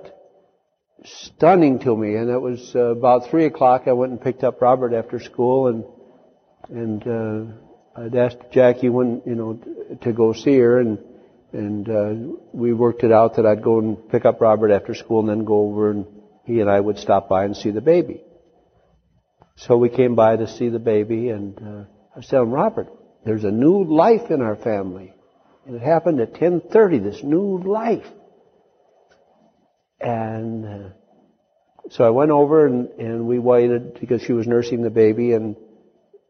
stunning 1.04 1.80
to 1.80 1.96
me. 1.96 2.16
And 2.16 2.30
it 2.30 2.40
was 2.40 2.74
uh, 2.76 2.80
about 2.80 3.30
three 3.30 3.46
o'clock. 3.46 3.84
I 3.88 3.94
went 3.94 4.12
and 4.12 4.22
picked 4.22 4.44
up 4.44 4.62
Robert 4.62 4.94
after 4.94 5.20
school, 5.20 5.68
and 5.68 5.84
and 6.70 7.08
uh, 7.08 7.54
I'd 8.00 8.16
asked 8.16 8.38
Jackie 8.52 8.90
when 8.90 9.22
you 9.26 9.36
know 9.36 9.60
to 10.02 10.14
go 10.14 10.32
see 10.32 10.58
her, 10.58 10.80
and 10.80 11.00
and 11.52 11.90
uh, 11.90 12.38
we 12.54 12.74
worked 12.74 13.04
it 13.04 13.12
out 13.12 13.36
that 13.36 13.46
I'd 13.46 13.64
go 13.64 13.80
and 13.80 14.10
pick 14.10 14.26
up 14.26 14.40
Robert 14.40 14.72
after 14.72 14.94
school, 14.94 15.20
and 15.20 15.30
then 15.30 15.44
go 15.44 15.68
over, 15.68 15.92
and 15.92 16.06
he 16.46 16.62
and 16.62 16.70
I 16.70 16.80
would 16.80 16.98
stop 16.98 17.28
by 17.28 17.44
and 17.44 17.56
see 17.56 17.72
the 17.72 17.82
baby. 17.82 18.24
So 19.58 19.76
we 19.76 19.90
came 19.90 20.16
by 20.16 20.38
to 20.38 20.48
see 20.48 20.70
the 20.70 20.80
baby, 20.80 21.30
and 21.30 21.58
uh, 21.58 21.84
I 22.16 22.20
was 22.20 22.28
telling 22.28 22.52
Robert, 22.52 22.88
there's 23.26 23.44
a 23.44 23.52
new 23.52 23.84
life 23.84 24.32
in 24.32 24.42
our 24.42 24.56
family. 24.56 25.14
And 25.66 25.76
it 25.76 25.82
happened 25.82 26.22
at 26.22 26.34
10:30. 26.34 27.04
This 27.04 27.22
new 27.22 27.62
life. 27.62 28.08
And 30.00 30.66
uh, 30.66 30.90
so 31.90 32.06
I 32.06 32.12
went 32.12 32.32
over 32.32 32.66
and, 32.66 32.88
and 32.98 33.28
we 33.28 33.40
waited 33.40 34.00
because 34.00 34.22
she 34.22 34.32
was 34.32 34.48
nursing 34.48 34.84
the 34.84 34.90
baby, 34.90 35.34
and 35.34 35.58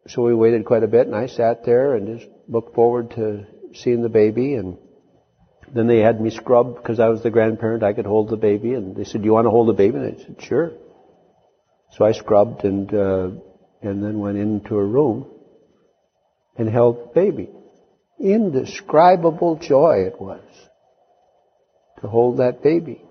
so 0.10 0.24
we 0.24 0.34
waited 0.34 0.66
quite 0.66 0.84
a 0.84 0.88
bit. 0.88 1.07
And 1.07 1.16
I 1.16 1.28
sat 1.28 1.66
there 1.66 1.95
and 1.95 2.20
just 2.20 2.30
looked 2.47 2.76
forward 2.76 3.12
to 3.12 3.45
seeing 3.74 4.01
the 4.01 4.10
baby. 4.10 4.55
And 4.55 4.78
then 5.74 5.88
they 5.88 5.99
had 5.99 6.20
me 6.20 6.30
scrub 6.30 6.76
because 6.76 6.99
I 6.99 7.07
was 7.10 7.24
the 7.24 7.30
grandparent. 7.30 7.84
I 7.84 7.93
could 7.93 8.05
hold 8.05 8.30
the 8.30 8.38
baby, 8.38 8.74
and 8.74 8.95
they 8.95 9.03
said, 9.03 9.22
"Do 9.22 9.26
you 9.26 9.34
want 9.34 9.45
to 9.45 9.51
hold 9.51 9.68
the 9.68 9.74
baby?" 9.74 9.97
And 9.97 10.16
I 10.16 10.24
said, 10.24 10.41
"Sure." 10.41 10.72
So 11.91 12.05
I 12.05 12.12
scrubbed 12.12 12.66
and 12.66 12.93
uh, 12.93 13.30
and 13.82 14.03
then 14.03 14.20
went 14.20 14.38
into 14.38 14.76
a 14.76 14.84
room 14.84 15.28
and 16.57 16.70
held 16.70 16.97
the 16.97 17.14
baby 17.14 17.49
indescribable 18.20 19.55
joy 19.55 20.03
it 20.05 20.20
was 20.20 20.43
to 22.01 22.07
hold 22.07 22.38
that 22.38 22.62
baby. 22.62 23.01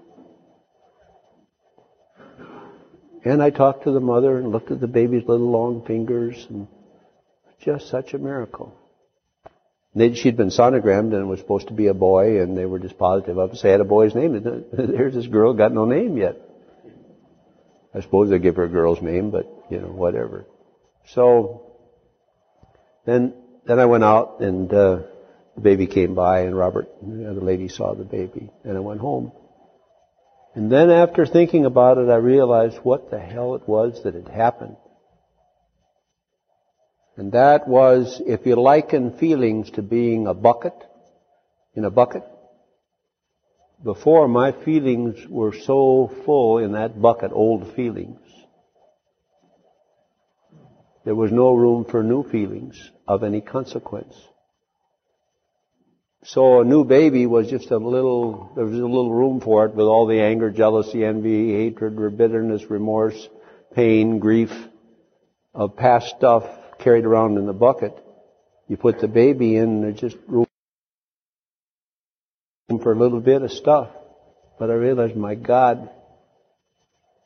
And 3.24 3.42
I 3.42 3.50
talked 3.50 3.84
to 3.84 3.92
the 3.92 4.00
mother 4.00 4.38
and 4.38 4.52
looked 4.52 4.70
at 4.70 4.80
the 4.80 4.86
baby's 4.86 5.26
little 5.26 5.50
long 5.50 5.84
fingers 5.84 6.46
and 6.48 6.68
just 7.64 7.88
such 7.88 8.14
a 8.14 8.18
miracle. 8.18 8.76
she'd 9.94 10.36
been 10.36 10.50
sonogrammed 10.50 11.14
and 11.14 11.28
was 11.28 11.40
supposed 11.40 11.68
to 11.68 11.74
be 11.74 11.88
a 11.88 11.94
boy 11.94 12.40
and 12.40 12.56
they 12.56 12.66
were 12.66 12.78
just 12.78 12.98
positive 12.98 13.38
of 13.38 13.52
it. 13.52 13.56
So 13.56 13.68
had 13.68 13.80
a 13.80 13.84
boy's 13.84 14.14
name. 14.14 14.40
There's 14.72 15.14
this 15.14 15.26
girl 15.26 15.54
got 15.54 15.72
no 15.72 15.84
name 15.84 16.16
yet. 16.16 16.36
I 17.94 18.00
suppose 18.00 18.30
they 18.30 18.38
give 18.38 18.56
her 18.56 18.64
a 18.64 18.68
girl's 18.68 19.02
name, 19.02 19.30
but 19.30 19.46
you 19.70 19.80
know, 19.80 19.88
whatever. 19.88 20.46
So 21.14 21.72
then 23.06 23.34
then 23.66 23.80
I 23.80 23.86
went 23.86 24.04
out 24.04 24.40
and 24.40 24.72
uh, 24.72 25.00
the 25.54 25.60
baby 25.60 25.86
came 25.86 26.14
by 26.14 26.40
and 26.40 26.56
Robert, 26.56 26.88
and 27.02 27.20
the 27.20 27.30
other 27.30 27.40
lady 27.40 27.68
saw 27.68 27.94
the 27.94 28.04
baby 28.04 28.50
and 28.64 28.76
I 28.76 28.80
went 28.80 29.00
home. 29.00 29.32
And 30.54 30.70
then 30.70 30.90
after 30.90 31.26
thinking 31.26 31.66
about 31.66 31.98
it, 31.98 32.08
I 32.08 32.16
realized 32.16 32.78
what 32.82 33.10
the 33.10 33.18
hell 33.18 33.54
it 33.54 33.68
was 33.68 34.02
that 34.04 34.14
had 34.14 34.28
happened. 34.28 34.76
And 37.18 37.32
that 37.32 37.66
was, 37.66 38.22
if 38.24 38.46
you 38.46 38.54
liken 38.54 39.18
feelings 39.18 39.72
to 39.72 39.82
being 39.82 40.28
a 40.28 40.34
bucket, 40.34 40.74
in 41.74 41.84
a 41.84 41.90
bucket, 41.90 42.22
before 43.82 44.28
my 44.28 44.52
feelings 44.64 45.26
were 45.28 45.52
so 45.52 46.12
full 46.24 46.58
in 46.58 46.72
that 46.72 47.02
bucket, 47.02 47.32
old 47.34 47.74
feelings, 47.74 48.20
there 51.04 51.16
was 51.16 51.32
no 51.32 51.54
room 51.54 51.84
for 51.84 52.04
new 52.04 52.22
feelings 52.22 52.80
of 53.08 53.24
any 53.24 53.40
consequence. 53.40 54.14
So 56.22 56.60
a 56.60 56.64
new 56.64 56.84
baby 56.84 57.26
was 57.26 57.50
just 57.50 57.72
a 57.72 57.78
little, 57.78 58.52
there 58.54 58.64
was 58.64 58.78
a 58.78 58.86
little 58.86 59.12
room 59.12 59.40
for 59.40 59.66
it 59.66 59.74
with 59.74 59.86
all 59.86 60.06
the 60.06 60.20
anger, 60.20 60.50
jealousy, 60.50 61.04
envy, 61.04 61.52
hatred, 61.52 61.96
bitterness, 62.16 62.70
remorse, 62.70 63.28
pain, 63.74 64.20
grief 64.20 64.52
of 65.52 65.74
past 65.74 66.14
stuff 66.16 66.44
carried 66.78 67.04
around 67.04 67.38
in 67.38 67.46
the 67.46 67.52
bucket. 67.52 67.96
You 68.68 68.76
put 68.76 69.00
the 69.00 69.08
baby 69.08 69.56
in 69.56 69.62
and 69.64 69.84
there's 69.84 70.00
just 70.00 70.16
for 72.76 72.92
a 72.92 72.98
little 72.98 73.20
bit 73.20 73.42
of 73.42 73.50
stuff. 73.50 73.88
But 74.58 74.70
I 74.70 74.74
realized, 74.74 75.16
my 75.16 75.34
God, 75.34 75.88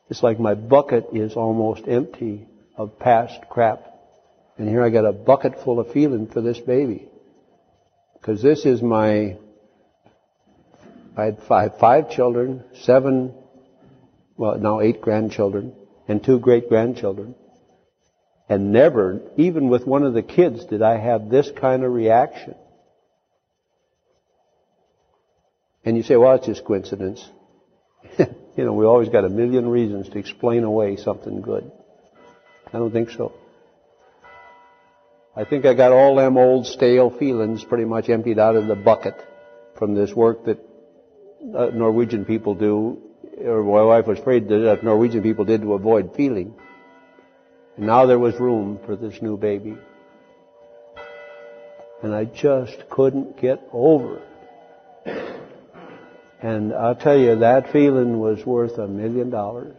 it's 0.09 0.23
like 0.23 0.39
my 0.39 0.53
bucket 0.53 1.07
is 1.13 1.35
almost 1.35 1.87
empty 1.87 2.47
of 2.77 2.99
past 2.99 3.39
crap. 3.49 3.83
And 4.57 4.69
here 4.69 4.83
I 4.83 4.89
got 4.89 5.05
a 5.05 5.11
bucket 5.11 5.63
full 5.63 5.79
of 5.79 5.91
feeling 5.91 6.27
for 6.27 6.41
this 6.41 6.59
baby. 6.59 7.09
Because 8.13 8.41
this 8.41 8.65
is 8.65 8.81
my, 8.81 9.37
I 11.17 11.23
had 11.25 11.43
five, 11.47 11.77
five 11.79 12.09
children, 12.09 12.63
seven, 12.81 13.33
well, 14.37 14.57
now 14.57 14.79
eight 14.79 15.01
grandchildren, 15.01 15.73
and 16.07 16.23
two 16.23 16.39
great 16.39 16.69
grandchildren. 16.69 17.35
And 18.49 18.71
never, 18.71 19.21
even 19.37 19.69
with 19.69 19.87
one 19.87 20.03
of 20.03 20.13
the 20.13 20.21
kids, 20.21 20.65
did 20.65 20.81
I 20.81 20.97
have 20.97 21.29
this 21.29 21.49
kind 21.51 21.83
of 21.83 21.91
reaction. 21.91 22.55
And 25.85 25.97
you 25.97 26.03
say, 26.03 26.15
well, 26.15 26.35
it's 26.35 26.45
just 26.45 26.65
coincidence. 26.65 27.25
you 28.17 28.27
know, 28.57 28.73
we 28.73 28.85
always 28.85 29.09
got 29.09 29.25
a 29.25 29.29
million 29.29 29.67
reasons 29.67 30.09
to 30.09 30.19
explain 30.19 30.63
away 30.63 30.97
something 30.97 31.41
good. 31.41 31.71
I 32.67 32.79
don't 32.79 32.91
think 32.91 33.11
so. 33.11 33.33
I 35.35 35.45
think 35.45 35.65
I 35.65 35.73
got 35.73 35.91
all 35.91 36.15
them 36.15 36.37
old 36.37 36.67
stale 36.67 37.09
feelings 37.09 37.63
pretty 37.63 37.85
much 37.85 38.09
emptied 38.09 38.39
out 38.39 38.55
of 38.55 38.67
the 38.67 38.75
bucket 38.75 39.15
from 39.77 39.95
this 39.95 40.13
work 40.13 40.45
that 40.45 40.59
uh, 41.55 41.71
Norwegian 41.73 42.25
people 42.25 42.53
do, 42.53 43.01
or 43.43 43.63
my 43.63 43.81
wife 43.81 44.07
was 44.07 44.19
afraid 44.19 44.47
that 44.49 44.83
Norwegian 44.83 45.23
people 45.23 45.43
did 45.43 45.61
to 45.61 45.73
avoid 45.73 46.15
feeling. 46.15 46.53
And 47.77 47.87
now 47.87 48.05
there 48.05 48.19
was 48.19 48.39
room 48.39 48.79
for 48.85 48.95
this 48.95 49.21
new 49.21 49.37
baby. 49.37 49.77
And 52.01 52.13
I 52.13 52.25
just 52.25 52.89
couldn't 52.89 53.41
get 53.41 53.61
over 53.71 54.17
it. 54.17 55.41
And 56.41 56.73
I'll 56.73 56.95
tell 56.95 57.17
you, 57.17 57.37
that 57.37 57.71
feeling 57.71 58.19
was 58.19 58.45
worth 58.45 58.77
a 58.77 58.87
million 58.87 59.29
dollars. 59.29 59.75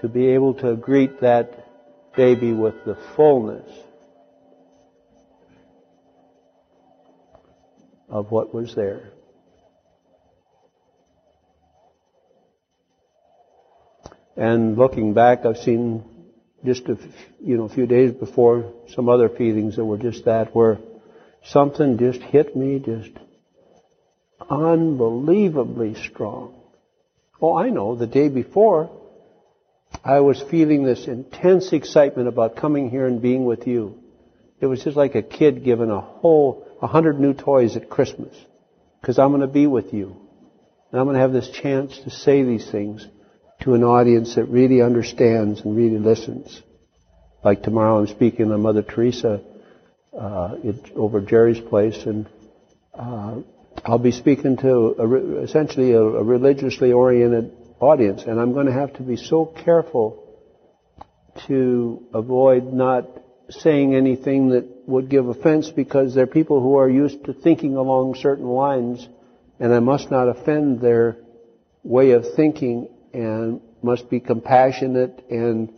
To 0.00 0.08
be 0.08 0.28
able 0.28 0.54
to 0.54 0.76
greet 0.76 1.20
that 1.20 1.66
baby 2.14 2.52
with 2.52 2.84
the 2.84 2.96
fullness 3.16 3.68
of 8.08 8.30
what 8.30 8.54
was 8.54 8.74
there. 8.74 9.10
And 14.36 14.76
looking 14.78 15.12
back, 15.12 15.44
I've 15.44 15.58
seen 15.58 16.04
just 16.66 16.86
a 16.88 16.98
you 17.40 17.56
know 17.56 17.64
a 17.64 17.68
few 17.68 17.86
days 17.86 18.12
before 18.12 18.72
some 18.94 19.08
other 19.08 19.28
feelings 19.28 19.76
that 19.76 19.84
were 19.84 19.96
just 19.96 20.26
that, 20.26 20.54
where 20.54 20.78
something 21.44 21.98
just 21.98 22.20
hit 22.20 22.54
me 22.54 22.78
just 22.78 23.12
unbelievably 24.50 25.94
strong. 25.94 26.54
Oh, 27.40 27.56
I 27.56 27.70
know. 27.70 27.94
The 27.96 28.06
day 28.06 28.28
before, 28.28 28.90
I 30.04 30.20
was 30.20 30.42
feeling 30.50 30.84
this 30.84 31.06
intense 31.06 31.72
excitement 31.72 32.28
about 32.28 32.56
coming 32.56 32.90
here 32.90 33.06
and 33.06 33.20
being 33.22 33.44
with 33.44 33.66
you. 33.66 33.98
It 34.60 34.66
was 34.66 34.82
just 34.82 34.96
like 34.96 35.14
a 35.14 35.22
kid 35.22 35.64
given 35.64 35.90
a 35.90 36.00
whole 36.00 36.66
a 36.82 36.86
hundred 36.86 37.18
new 37.18 37.32
toys 37.32 37.76
at 37.76 37.88
Christmas 37.88 38.36
because 39.00 39.18
I'm 39.18 39.30
going 39.30 39.40
to 39.40 39.46
be 39.46 39.66
with 39.66 39.92
you. 39.94 40.16
And 40.90 41.00
I'm 41.00 41.06
going 41.06 41.14
to 41.14 41.20
have 41.20 41.32
this 41.32 41.50
chance 41.50 41.98
to 42.00 42.10
say 42.10 42.42
these 42.42 42.70
things 42.70 43.06
to 43.60 43.74
an 43.74 43.84
audience 43.84 44.34
that 44.34 44.44
really 44.44 44.82
understands 44.82 45.60
and 45.60 45.76
really 45.76 45.98
listens. 45.98 46.62
Like 47.44 47.62
tomorrow 47.62 47.98
I'm 47.98 48.06
speaking 48.06 48.50
on 48.52 48.60
Mother 48.62 48.82
Teresa 48.82 49.40
uh, 50.18 50.56
it, 50.62 50.92
over 50.96 51.20
Jerry's 51.20 51.60
place 51.60 52.04
and 52.04 52.28
uh, 52.94 53.36
I'll 53.84 53.98
be 53.98 54.12
speaking 54.12 54.56
to 54.58 54.96
a, 54.98 55.42
essentially 55.42 55.92
a, 55.92 56.00
a 56.00 56.22
religiously 56.22 56.92
oriented 56.92 57.52
audience 57.80 58.24
and 58.24 58.40
I'm 58.40 58.52
going 58.52 58.66
to 58.66 58.72
have 58.72 58.94
to 58.94 59.02
be 59.02 59.16
so 59.16 59.46
careful 59.46 60.22
to 61.46 62.06
avoid 62.14 62.72
not 62.72 63.06
saying 63.50 63.94
anything 63.94 64.50
that 64.50 64.66
would 64.86 65.08
give 65.08 65.28
offense 65.28 65.70
because 65.70 66.14
they're 66.14 66.26
people 66.26 66.60
who 66.60 66.76
are 66.76 66.88
used 66.88 67.24
to 67.24 67.32
thinking 67.32 67.76
along 67.76 68.16
certain 68.16 68.46
lines 68.46 69.06
and 69.60 69.72
I 69.72 69.80
must 69.80 70.10
not 70.10 70.28
offend 70.28 70.80
their 70.80 71.16
way 71.82 72.10
of 72.12 72.24
thinking 72.34 72.88
and 73.12 73.60
must 73.82 74.10
be 74.10 74.20
compassionate 74.20 75.24
and 75.30 75.72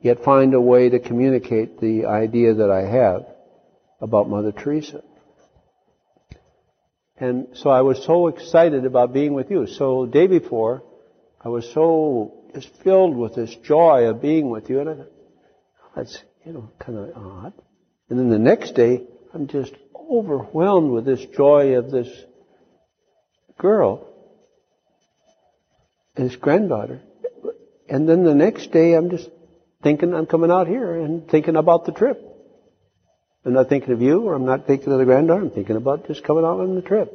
yet 0.00 0.24
find 0.24 0.54
a 0.54 0.60
way 0.60 0.88
to 0.88 0.98
communicate 0.98 1.80
the 1.80 2.06
idea 2.06 2.54
that 2.54 2.70
I 2.70 2.82
have 2.82 3.26
about 4.00 4.28
Mother 4.28 4.52
Teresa. 4.52 5.02
And 7.18 7.48
so 7.54 7.68
I 7.68 7.82
was 7.82 8.02
so 8.04 8.28
excited 8.28 8.86
about 8.86 9.12
being 9.12 9.34
with 9.34 9.50
you. 9.50 9.66
So 9.66 10.06
day 10.06 10.26
before, 10.26 10.82
I 11.44 11.50
was 11.50 11.70
so 11.72 12.44
just 12.54 12.68
filled 12.82 13.14
with 13.14 13.34
this 13.34 13.54
joy 13.56 14.08
of 14.08 14.22
being 14.22 14.48
with 14.48 14.70
you, 14.70 14.80
and 14.80 14.88
I 14.88 14.94
thought, 14.94 15.12
oh, 15.84 15.90
that's 15.96 16.22
you 16.44 16.52
know, 16.52 16.70
kind 16.78 16.98
of 16.98 17.10
odd. 17.14 17.52
And 18.08 18.18
then 18.18 18.30
the 18.30 18.38
next 18.38 18.74
day, 18.74 19.02
I'm 19.34 19.46
just 19.46 19.72
overwhelmed 19.94 20.90
with 20.90 21.04
this 21.04 21.24
joy 21.36 21.76
of 21.76 21.90
this 21.90 22.08
girl, 23.58 24.08
his 26.20 26.36
granddaughter. 26.36 27.00
And 27.88 28.08
then 28.08 28.24
the 28.24 28.34
next 28.34 28.70
day, 28.70 28.94
I'm 28.94 29.10
just 29.10 29.28
thinking 29.82 30.14
I'm 30.14 30.26
coming 30.26 30.50
out 30.50 30.68
here 30.68 30.94
and 30.94 31.28
thinking 31.28 31.56
about 31.56 31.86
the 31.86 31.92
trip. 31.92 32.22
I'm 33.44 33.54
not 33.54 33.68
thinking 33.68 33.92
of 33.92 34.02
you, 34.02 34.20
or 34.22 34.34
I'm 34.34 34.44
not 34.44 34.66
thinking 34.66 34.92
of 34.92 34.98
the 34.98 35.04
granddaughter. 35.04 35.42
I'm 35.42 35.50
thinking 35.50 35.76
about 35.76 36.06
just 36.06 36.22
coming 36.22 36.44
out 36.44 36.60
on 36.60 36.74
the 36.74 36.82
trip. 36.82 37.12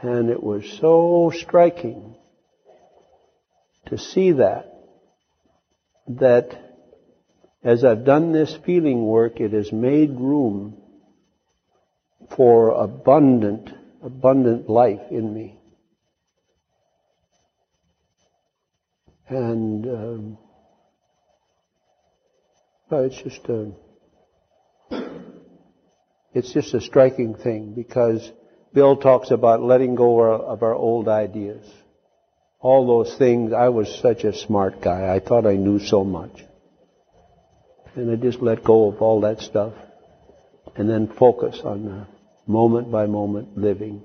And 0.00 0.30
it 0.30 0.42
was 0.42 0.64
so 0.80 1.32
striking 1.34 2.14
to 3.86 3.98
see 3.98 4.32
that 4.32 4.70
that 6.06 6.60
as 7.62 7.84
I've 7.84 8.04
done 8.04 8.32
this 8.32 8.54
feeling 8.66 9.06
work, 9.06 9.40
it 9.40 9.52
has 9.52 9.72
made 9.72 10.10
room 10.10 10.76
for 12.36 12.70
abundant, 12.70 13.70
abundant 14.02 14.68
life 14.68 15.00
in 15.10 15.32
me. 15.32 15.58
And 19.28 19.86
um, 19.86 20.38
well, 22.90 23.04
it's 23.04 23.22
just 23.22 23.44
a, 23.46 23.72
it's 26.34 26.52
just 26.52 26.74
a 26.74 26.80
striking 26.80 27.34
thing 27.34 27.74
because 27.74 28.30
Bill 28.72 28.96
talks 28.96 29.30
about 29.30 29.62
letting 29.62 29.94
go 29.94 30.20
of 30.20 30.62
our 30.62 30.74
old 30.74 31.08
ideas 31.08 31.66
all 32.64 32.86
those 32.86 33.14
things. 33.18 33.52
I 33.52 33.68
was 33.68 34.00
such 34.00 34.24
a 34.24 34.32
smart 34.32 34.80
guy. 34.80 35.14
I 35.14 35.20
thought 35.20 35.46
I 35.46 35.56
knew 35.56 35.78
so 35.78 36.02
much. 36.02 36.42
And 37.94 38.10
I 38.10 38.16
just 38.16 38.40
let 38.40 38.64
go 38.64 38.90
of 38.90 39.02
all 39.02 39.20
that 39.20 39.40
stuff 39.40 39.74
and 40.74 40.88
then 40.88 41.06
focus 41.06 41.60
on 41.62 41.84
the 41.84 42.06
moment 42.50 42.90
by 42.90 43.06
moment 43.06 43.58
living 43.58 44.02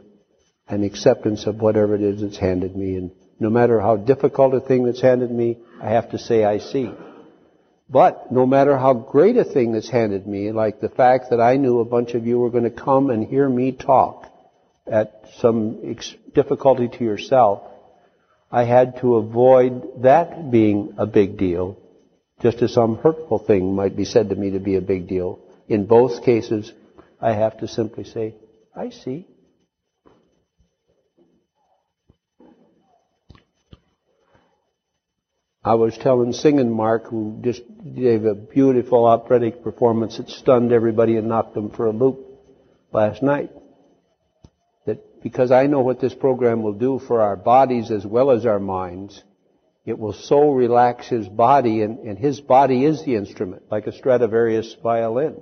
and 0.68 0.84
acceptance 0.84 1.48
of 1.48 1.62
whatever 1.62 1.96
it 1.96 2.02
is 2.02 2.22
that's 2.22 2.38
handed 2.38 2.76
me. 2.76 2.96
And 2.96 3.12
no 3.40 3.50
matter 3.50 3.80
how 3.80 3.96
difficult 3.96 4.54
a 4.54 4.60
thing 4.60 4.84
that's 4.84 5.02
handed 5.02 5.32
me, 5.32 5.58
I 5.82 5.90
have 5.90 6.12
to 6.12 6.18
say 6.18 6.44
I 6.44 6.60
see. 6.60 6.92
But 7.90 8.32
no 8.32 8.46
matter 8.46 8.78
how 8.78 8.94
great 8.94 9.38
a 9.38 9.44
thing 9.44 9.72
that's 9.72 9.90
handed 9.90 10.28
me, 10.28 10.52
like 10.52 10.80
the 10.80 10.90
fact 10.90 11.32
that 11.32 11.42
I 11.42 11.58
knew 11.58 11.80
a 11.80 11.86
bunch 11.86 12.14
of 12.14 12.28
you 12.28 12.38
were 12.38 12.52
going 12.52 12.66
to 12.66 12.70
come 12.70 13.10
and 13.10 13.26
hear 13.26 13.50
me 13.50 13.72
talk 13.72 14.28
at 14.86 15.24
some 15.40 15.96
difficulty 16.36 16.88
to 16.88 17.04
yourself, 17.04 17.64
I 18.52 18.64
had 18.64 19.00
to 19.02 19.16
avoid 19.16 20.04
that 20.04 20.52
being 20.52 20.94
a 20.98 21.06
big 21.06 21.38
deal, 21.38 21.78
just 22.42 22.62
as 22.62 22.74
some 22.74 22.98
hurtful 22.98 23.40
thing 23.40 23.76
might 23.76 23.96
be 23.96 24.06
said 24.06 24.30
to 24.30 24.36
me 24.36 24.52
to 24.52 24.60
be 24.60 24.76
a 24.76 24.82
big 24.82 25.08
deal. 25.08 25.40
in 25.68 25.86
both 25.86 26.24
cases, 26.24 26.74
I 27.22 27.34
have 27.34 27.60
to 27.60 27.68
simply 27.68 28.04
say, 28.04 28.34
I 28.76 28.90
see. 28.90 29.28
I 35.70 35.76
was 35.76 35.96
telling 35.96 36.34
Singing 36.34 36.72
Mark, 36.72 37.06
who 37.10 37.38
just 37.44 37.62
gave 37.96 38.26
a 38.26 38.34
beautiful 38.34 39.06
operatic 39.06 39.62
performance 39.64 40.18
that 40.18 40.28
stunned 40.28 40.72
everybody 40.72 41.16
and 41.16 41.28
knocked 41.28 41.54
them 41.54 41.70
for 41.70 41.86
a 41.86 41.92
loop 41.92 42.26
last 42.92 43.22
night, 43.22 43.52
that 44.88 45.22
because 45.22 45.52
I 45.52 45.68
know 45.68 45.82
what 45.82 46.00
this 46.00 46.16
program 46.16 46.64
will 46.64 46.74
do 46.74 46.98
for 46.98 47.22
our 47.22 47.36
bodies 47.36 47.92
as 47.92 48.04
well 48.04 48.32
as 48.32 48.48
our 48.48 48.58
minds, 48.58 49.22
it 49.86 50.00
will 50.00 50.14
so 50.14 50.54
relax 50.54 51.08
his 51.08 51.28
body, 51.28 51.84
and, 51.84 52.00
and 52.00 52.18
his 52.18 52.42
body 52.42 52.84
is 52.84 53.06
the 53.06 53.16
instrument, 53.16 53.62
like 53.70 53.86
a 53.86 53.92
Stradivarius 53.92 54.76
violin. 54.82 55.40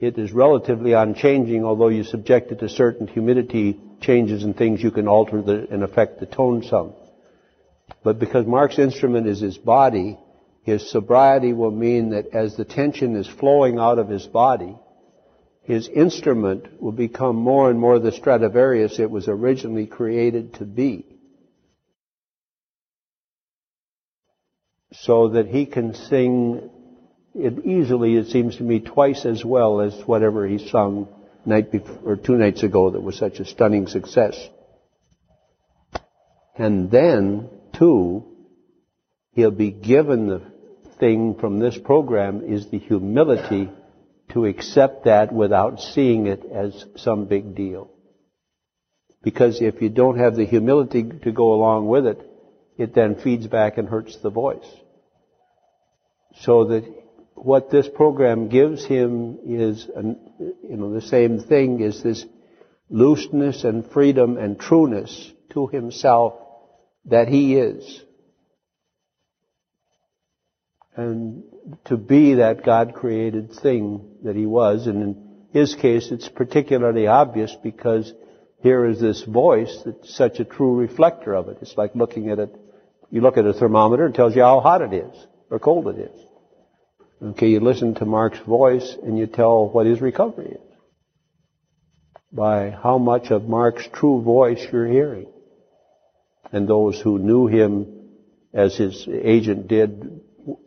It 0.00 0.18
is 0.18 0.32
relatively 0.32 0.94
unchanging, 0.94 1.62
although 1.64 1.90
you 1.90 2.02
subject 2.02 2.50
it 2.50 2.58
to 2.58 2.68
certain 2.68 3.06
humidity 3.06 3.78
changes 4.00 4.42
and 4.42 4.56
things, 4.56 4.82
you 4.82 4.90
can 4.90 5.06
alter 5.06 5.42
the, 5.42 5.68
and 5.70 5.84
affect 5.84 6.18
the 6.18 6.26
tone 6.26 6.64
some. 6.64 6.94
But 8.02 8.18
because 8.18 8.46
Mark's 8.46 8.78
instrument 8.78 9.26
is 9.26 9.40
his 9.40 9.58
body, 9.58 10.18
his 10.62 10.90
sobriety 10.90 11.52
will 11.52 11.70
mean 11.70 12.10
that 12.10 12.28
as 12.34 12.56
the 12.56 12.64
tension 12.64 13.16
is 13.16 13.26
flowing 13.26 13.78
out 13.78 13.98
of 13.98 14.08
his 14.08 14.26
body, 14.26 14.76
his 15.62 15.88
instrument 15.88 16.82
will 16.82 16.92
become 16.92 17.36
more 17.36 17.70
and 17.70 17.78
more 17.78 17.98
the 17.98 18.12
Stradivarius 18.12 18.98
it 18.98 19.10
was 19.10 19.28
originally 19.28 19.86
created 19.86 20.54
to 20.54 20.64
be. 20.64 21.06
So 24.92 25.28
that 25.30 25.46
he 25.46 25.66
can 25.66 25.94
sing 25.94 26.70
it 27.34 27.64
easily, 27.64 28.16
it 28.16 28.26
seems 28.26 28.56
to 28.56 28.64
me, 28.64 28.80
twice 28.80 29.24
as 29.24 29.44
well 29.44 29.80
as 29.80 29.94
whatever 30.06 30.46
he 30.46 30.58
sung 30.68 31.08
night 31.46 31.70
before, 31.70 31.98
or 32.04 32.16
two 32.16 32.34
nights 32.36 32.62
ago 32.62 32.90
that 32.90 33.00
was 33.00 33.16
such 33.16 33.38
a 33.38 33.44
stunning 33.44 33.86
success. 33.86 34.36
And 36.56 36.90
then 36.90 37.48
Two, 37.72 38.24
he'll 39.32 39.50
be 39.50 39.70
given 39.70 40.26
the 40.26 40.42
thing 40.98 41.34
from 41.34 41.58
this 41.58 41.76
program 41.78 42.42
is 42.42 42.70
the 42.70 42.78
humility 42.78 43.70
to 44.32 44.44
accept 44.44 45.04
that 45.04 45.32
without 45.32 45.80
seeing 45.80 46.26
it 46.26 46.44
as 46.44 46.84
some 46.96 47.24
big 47.24 47.54
deal. 47.54 47.90
Because 49.22 49.60
if 49.60 49.82
you 49.82 49.88
don't 49.88 50.18
have 50.18 50.36
the 50.36 50.46
humility 50.46 51.02
to 51.02 51.32
go 51.32 51.52
along 51.52 51.88
with 51.88 52.06
it, 52.06 52.26
it 52.78 52.94
then 52.94 53.16
feeds 53.16 53.46
back 53.46 53.76
and 53.76 53.88
hurts 53.88 54.16
the 54.18 54.30
voice. 54.30 54.66
So 56.40 56.66
that 56.66 56.84
what 57.34 57.70
this 57.70 57.88
program 57.88 58.48
gives 58.48 58.84
him 58.84 59.38
is, 59.46 59.88
an, 59.94 60.18
you 60.38 60.76
know, 60.76 60.92
the 60.92 61.02
same 61.02 61.40
thing 61.40 61.80
is 61.80 62.02
this 62.02 62.24
looseness 62.88 63.64
and 63.64 63.90
freedom 63.90 64.36
and 64.36 64.58
trueness 64.58 65.32
to 65.50 65.66
himself 65.66 66.34
that 67.06 67.28
He 67.28 67.56
is. 67.56 68.02
And 70.96 71.44
to 71.86 71.96
be 71.96 72.34
that 72.34 72.64
God 72.64 72.94
created 72.94 73.52
thing 73.52 74.16
that 74.24 74.36
He 74.36 74.46
was, 74.46 74.86
and 74.86 75.02
in 75.02 75.36
His 75.52 75.74
case 75.74 76.10
it's 76.10 76.28
particularly 76.28 77.06
obvious 77.06 77.56
because 77.62 78.12
here 78.62 78.84
is 78.84 79.00
this 79.00 79.22
voice 79.22 79.74
that's 79.84 80.14
such 80.14 80.38
a 80.40 80.44
true 80.44 80.76
reflector 80.76 81.34
of 81.34 81.48
it. 81.48 81.58
It's 81.62 81.76
like 81.76 81.94
looking 81.94 82.30
at 82.30 82.38
it, 82.38 82.54
you 83.10 83.20
look 83.22 83.38
at 83.38 83.46
a 83.46 83.54
thermometer, 83.54 84.06
it 84.06 84.14
tells 84.14 84.36
you 84.36 84.42
how 84.42 84.60
hot 84.60 84.82
it 84.82 84.92
is, 84.92 85.26
or 85.50 85.58
cold 85.58 85.88
it 85.88 85.98
is. 85.98 86.26
Okay, 87.22 87.48
you 87.48 87.60
listen 87.60 87.94
to 87.96 88.04
Mark's 88.04 88.38
voice 88.40 88.96
and 89.02 89.18
you 89.18 89.26
tell 89.26 89.68
what 89.68 89.86
his 89.86 90.00
recovery 90.00 90.52
is. 90.52 90.76
By 92.32 92.70
how 92.70 92.98
much 92.98 93.30
of 93.30 93.44
Mark's 93.44 93.86
true 93.92 94.22
voice 94.22 94.64
you're 94.70 94.86
hearing 94.86 95.26
and 96.52 96.68
those 96.68 97.00
who 97.00 97.18
knew 97.18 97.46
him 97.46 97.86
as 98.52 98.76
his 98.76 99.06
agent 99.08 99.68
did 99.68 100.20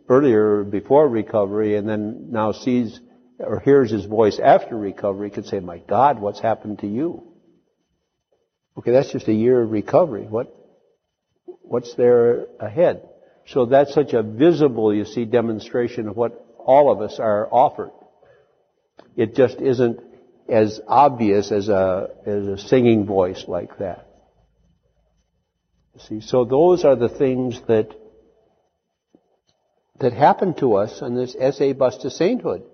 earlier 0.08 0.64
before 0.64 1.08
recovery 1.08 1.76
and 1.76 1.88
then 1.88 2.30
now 2.30 2.52
sees 2.52 3.00
or 3.38 3.60
hears 3.60 3.90
his 3.90 4.04
voice 4.04 4.38
after 4.38 4.76
recovery 4.76 5.30
could 5.30 5.46
say, 5.46 5.60
my 5.60 5.78
God, 5.78 6.20
what's 6.20 6.40
happened 6.40 6.78
to 6.80 6.86
you? 6.86 7.24
Okay, 8.78 8.92
that's 8.92 9.12
just 9.12 9.28
a 9.28 9.32
year 9.32 9.62
of 9.62 9.70
recovery. 9.70 10.24
What, 10.24 10.54
what's 11.44 11.94
there 11.94 12.46
ahead? 12.60 13.08
So 13.46 13.66
that's 13.66 13.92
such 13.92 14.12
a 14.14 14.22
visible, 14.22 14.94
you 14.94 15.04
see, 15.04 15.24
demonstration 15.24 16.08
of 16.08 16.16
what 16.16 16.44
all 16.58 16.90
of 16.90 17.00
us 17.00 17.18
are 17.18 17.48
offered. 17.52 17.90
It 19.16 19.34
just 19.34 19.60
isn't 19.60 20.00
as 20.48 20.80
obvious 20.86 21.52
as 21.52 21.68
a, 21.68 22.10
as 22.26 22.46
a 22.46 22.58
singing 22.58 23.06
voice 23.06 23.44
like 23.46 23.78
that. 23.78 24.03
See, 25.98 26.20
so 26.20 26.44
those 26.44 26.84
are 26.84 26.96
the 26.96 27.08
things 27.08 27.60
that 27.68 27.88
that 30.00 30.12
happen 30.12 30.54
to 30.54 30.74
us 30.74 31.00
on 31.02 31.14
this 31.14 31.36
SA 31.56 31.72
bus 31.72 31.98
to 31.98 32.10
sainthood. 32.10 32.64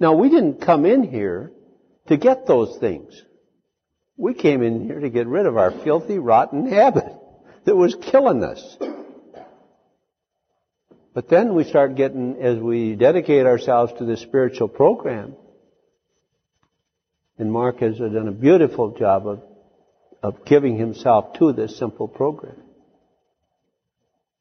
Now 0.00 0.14
we 0.14 0.28
didn't 0.28 0.60
come 0.60 0.84
in 0.84 1.04
here 1.04 1.52
to 2.08 2.16
get 2.16 2.46
those 2.46 2.76
things. 2.78 3.22
We 4.16 4.34
came 4.34 4.62
in 4.62 4.84
here 4.84 5.00
to 5.00 5.10
get 5.10 5.26
rid 5.26 5.46
of 5.46 5.56
our 5.56 5.70
filthy, 5.70 6.18
rotten 6.18 6.70
habit 6.70 7.12
that 7.64 7.76
was 7.76 7.94
killing 7.94 8.42
us. 8.42 8.76
But 11.14 11.28
then 11.28 11.54
we 11.54 11.64
start 11.64 11.94
getting, 11.94 12.36
as 12.40 12.58
we 12.58 12.94
dedicate 12.94 13.46
ourselves 13.46 13.92
to 13.98 14.04
this 14.04 14.20
spiritual 14.20 14.68
program, 14.68 15.34
and 17.38 17.52
Mark 17.52 17.80
has 17.80 17.98
done 17.98 18.28
a 18.28 18.32
beautiful 18.32 18.90
job 18.90 19.26
of 19.26 19.42
of 20.26 20.44
giving 20.44 20.76
himself 20.76 21.34
to 21.34 21.52
this 21.52 21.78
simple 21.78 22.08
program. 22.08 22.56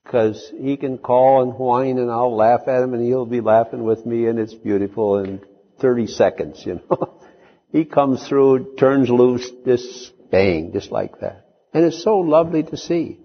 Because 0.03 0.51
he 0.59 0.77
can 0.77 0.97
call 0.97 1.43
and 1.43 1.53
whine 1.53 1.99
and 1.99 2.09
I'll 2.09 2.35
laugh 2.35 2.61
at 2.67 2.81
him 2.81 2.95
and 2.95 3.05
he'll 3.05 3.27
be 3.27 3.41
laughing 3.41 3.83
with 3.83 4.03
me 4.03 4.25
and 4.25 4.39
it's 4.39 4.55
beautiful 4.55 5.19
in 5.19 5.41
30 5.79 6.07
seconds, 6.07 6.63
you 6.65 6.81
know. 6.89 7.21
he 7.71 7.85
comes 7.85 8.27
through, 8.27 8.75
turns 8.77 9.11
loose, 9.11 9.47
just 9.63 10.11
bang, 10.31 10.71
just 10.73 10.91
like 10.91 11.19
that. 11.19 11.45
And 11.71 11.85
it's 11.85 12.01
so 12.01 12.17
lovely 12.17 12.63
to 12.63 12.77
see. 12.77 13.19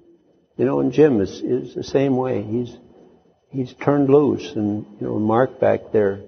You 0.58 0.66
know, 0.66 0.80
and 0.80 0.92
Jim 0.92 1.22
is, 1.22 1.40
is 1.40 1.74
the 1.74 1.84
same 1.84 2.16
way. 2.16 2.42
He's, 2.42 2.76
he's 3.48 3.72
turned 3.72 4.11
loose 4.11 4.52
and, 4.54 4.84
you 5.00 5.06
know, 5.06 5.18
Mark 5.18 5.61
back 5.61 5.92
there, 5.94 6.20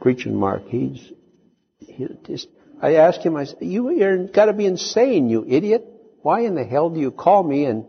preaching 0.00 0.36
Mark, 0.36 0.68
he's, 0.68 1.02
he 1.78 2.06
just, 2.26 2.46
I 2.80 2.94
asked 2.94 3.22
him, 3.24 3.36
I 3.36 3.44
said, 3.44 3.58
you, 3.60 3.90
you're 3.90 4.26
gotta 4.26 4.52
be 4.52 4.66
insane, 4.66 5.28
you 5.28 5.44
idiot. 5.46 5.86
Why 6.22 6.40
in 6.40 6.54
the 6.54 6.64
hell 6.64 6.90
do 6.90 7.00
you 7.00 7.10
call 7.10 7.42
me 7.42 7.64
and, 7.64 7.84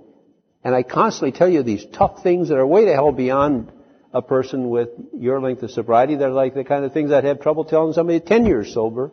and 0.64 0.76
I 0.76 0.84
constantly 0.84 1.32
tell 1.32 1.50
you 1.50 1.64
these 1.64 1.86
tough 1.94 2.24
things 2.24 2.50
that 2.50 2.58
are 2.58 2.68
way 2.68 2.86
the 2.86 2.94
hell 2.94 3.12
beyond 3.12 3.72
a 4.14 4.22
person 4.22 4.70
with 4.70 4.89
your 5.14 5.39
length 5.39 5.64
of 5.64 5.72
sobriety. 5.72 6.16
They're 6.16 6.30
like 6.30 6.54
the 6.54 6.64
kind 6.64 6.84
of 6.84 6.94
things 6.94 7.12
I'd 7.12 7.24
have 7.24 7.42
trouble 7.42 7.64
telling 7.64 7.94
somebody 7.94 8.20
10 8.20 8.46
years 8.46 8.74
sober. 8.74 9.12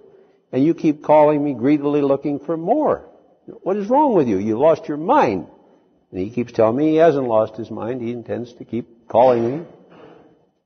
And 0.51 0.65
you 0.65 0.75
keep 0.75 1.03
calling 1.03 1.45
me 1.45 1.55
greedily 1.55 2.01
looking 2.01 2.41
for 2.41 2.57
more. 2.57 3.09
What 3.63 3.77
is 3.77 3.89
wrong 3.89 4.15
with 4.15 4.29
you? 4.29 4.39
You 4.39 4.59
lost 4.59 4.89
your 4.89 4.97
mind. 4.97 5.47
And 6.11 6.21
he 6.21 6.31
keeps 6.31 6.53
telling 6.53 6.77
me 6.77 6.91
he 6.91 6.97
hasn't 6.97 7.27
lost 7.27 7.57
his 7.57 7.71
mind. 7.71 8.01
He 8.01 8.13
intends 8.13 8.55
to 8.55 8.65
keep 8.65 9.09
calling 9.09 9.59
me. 9.59 9.67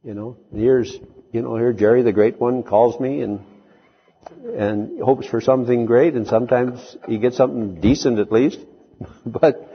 You 0.04 0.14
know, 0.14 0.36
and 0.50 0.60
here's, 0.60 0.96
you 1.32 1.42
know, 1.42 1.56
here 1.56 1.72
Jerry 1.72 2.02
the 2.02 2.12
Great 2.12 2.40
One 2.40 2.62
calls 2.62 2.98
me 3.00 3.22
and 3.22 3.44
and 4.44 5.00
hopes 5.00 5.26
for 5.26 5.40
something 5.40 5.86
great, 5.86 6.14
and 6.14 6.26
sometimes 6.26 6.96
he 7.06 7.18
gets 7.18 7.36
something 7.36 7.80
decent 7.80 8.18
at 8.18 8.32
least. 8.32 8.58
but 9.26 9.68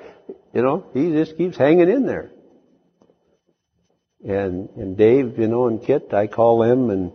you 0.53 0.61
know, 0.61 0.85
he 0.93 1.11
just 1.11 1.37
keeps 1.37 1.57
hanging 1.57 1.89
in 1.89 2.05
there. 2.05 2.31
And 4.23 4.69
and 4.75 4.97
Dave, 4.97 5.37
you 5.37 5.47
know, 5.47 5.67
and 5.67 5.81
Kit, 5.83 6.13
I 6.13 6.27
call 6.27 6.59
them, 6.59 6.89
and 6.89 7.11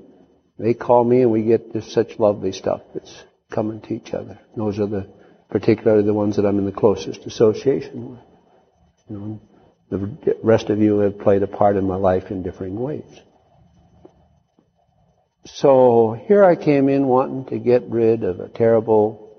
they 0.58 0.74
call 0.74 1.04
me, 1.04 1.22
and 1.22 1.30
we 1.30 1.42
get 1.42 1.72
just 1.72 1.90
such 1.90 2.18
lovely 2.18 2.52
stuff 2.52 2.82
that's 2.94 3.22
coming 3.50 3.80
to 3.82 3.94
each 3.94 4.14
other. 4.14 4.38
Those 4.56 4.78
are 4.78 4.86
the 4.86 5.08
particularly 5.50 6.04
the 6.04 6.14
ones 6.14 6.36
that 6.36 6.46
I'm 6.46 6.58
in 6.58 6.64
the 6.64 6.72
closest 6.72 7.26
association 7.26 8.10
with. 8.12 8.20
You 9.10 9.18
know, 9.18 9.40
the 9.90 10.36
rest 10.42 10.70
of 10.70 10.78
you 10.78 11.00
have 11.00 11.18
played 11.18 11.42
a 11.42 11.46
part 11.46 11.76
in 11.76 11.86
my 11.86 11.96
life 11.96 12.30
in 12.30 12.42
differing 12.42 12.80
ways. 12.80 13.04
So 15.44 16.16
here 16.26 16.44
I 16.44 16.54
came 16.54 16.88
in 16.88 17.06
wanting 17.06 17.46
to 17.46 17.58
get 17.58 17.82
rid 17.88 18.22
of 18.22 18.38
a 18.38 18.48
terrible 18.48 19.36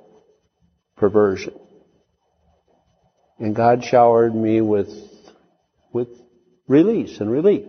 perversion. 0.98 1.54
And 3.40 3.56
God 3.56 3.84
showered 3.84 4.36
me 4.36 4.62
with, 4.62 4.90
with 5.92 6.10
release 6.68 7.20
and 7.20 7.32
relief. 7.32 7.66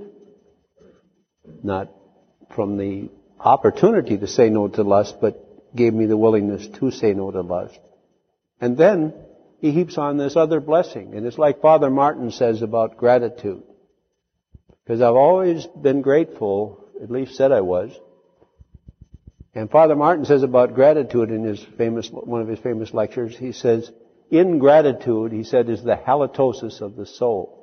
Not 1.62 1.91
from 2.55 2.76
the 2.76 3.11
opportunity 3.39 4.18
to 4.18 4.26
say 4.26 4.51
no 4.51 4.68
to 4.68 4.82
lust, 4.82 5.16
but 5.20 5.74
gave 5.74 5.95
me 5.95 6.07
the 6.07 6.16
willingness 6.16 6.66
to 6.78 6.91
say 6.91 7.12
no 7.12 7.30
to 7.30 7.41
lust. 7.41 7.78
And 8.61 8.76
then 8.76 9.14
he 9.61 9.70
heaps 9.70 9.97
on 9.97 10.16
this 10.16 10.37
other 10.37 10.61
blessing. 10.61 11.14
And 11.14 11.26
it's 11.26 11.39
like 11.39 11.61
Father 11.61 11.91
Martin 11.91 12.30
says 12.30 12.62
about 12.62 12.97
gratitude. 12.97 13.62
Because 14.85 15.01
I've 15.01 15.14
always 15.14 15.66
been 15.66 16.03
grateful, 16.03 16.85
at 17.03 17.11
least 17.11 17.37
said 17.37 17.53
I 17.53 17.62
was, 17.62 17.97
And 19.55 19.71
Father 19.71 19.95
Martin 19.95 20.25
says 20.25 20.43
about 20.43 20.75
gratitude 20.75 21.31
in 21.31 21.45
his 21.45 21.65
famous, 21.79 22.11
one 22.11 22.41
of 22.41 22.49
his 22.49 22.59
famous 22.59 22.93
lectures, 22.93 23.37
he 23.37 23.53
says, 23.53 23.91
ingratitude, 24.31 25.33
he 25.33 25.45
said, 25.45 25.69
is 25.69 25.83
the 25.83 25.97
halitosis 25.97 26.81
of 26.81 26.97
the 26.97 27.07
soul. 27.07 27.61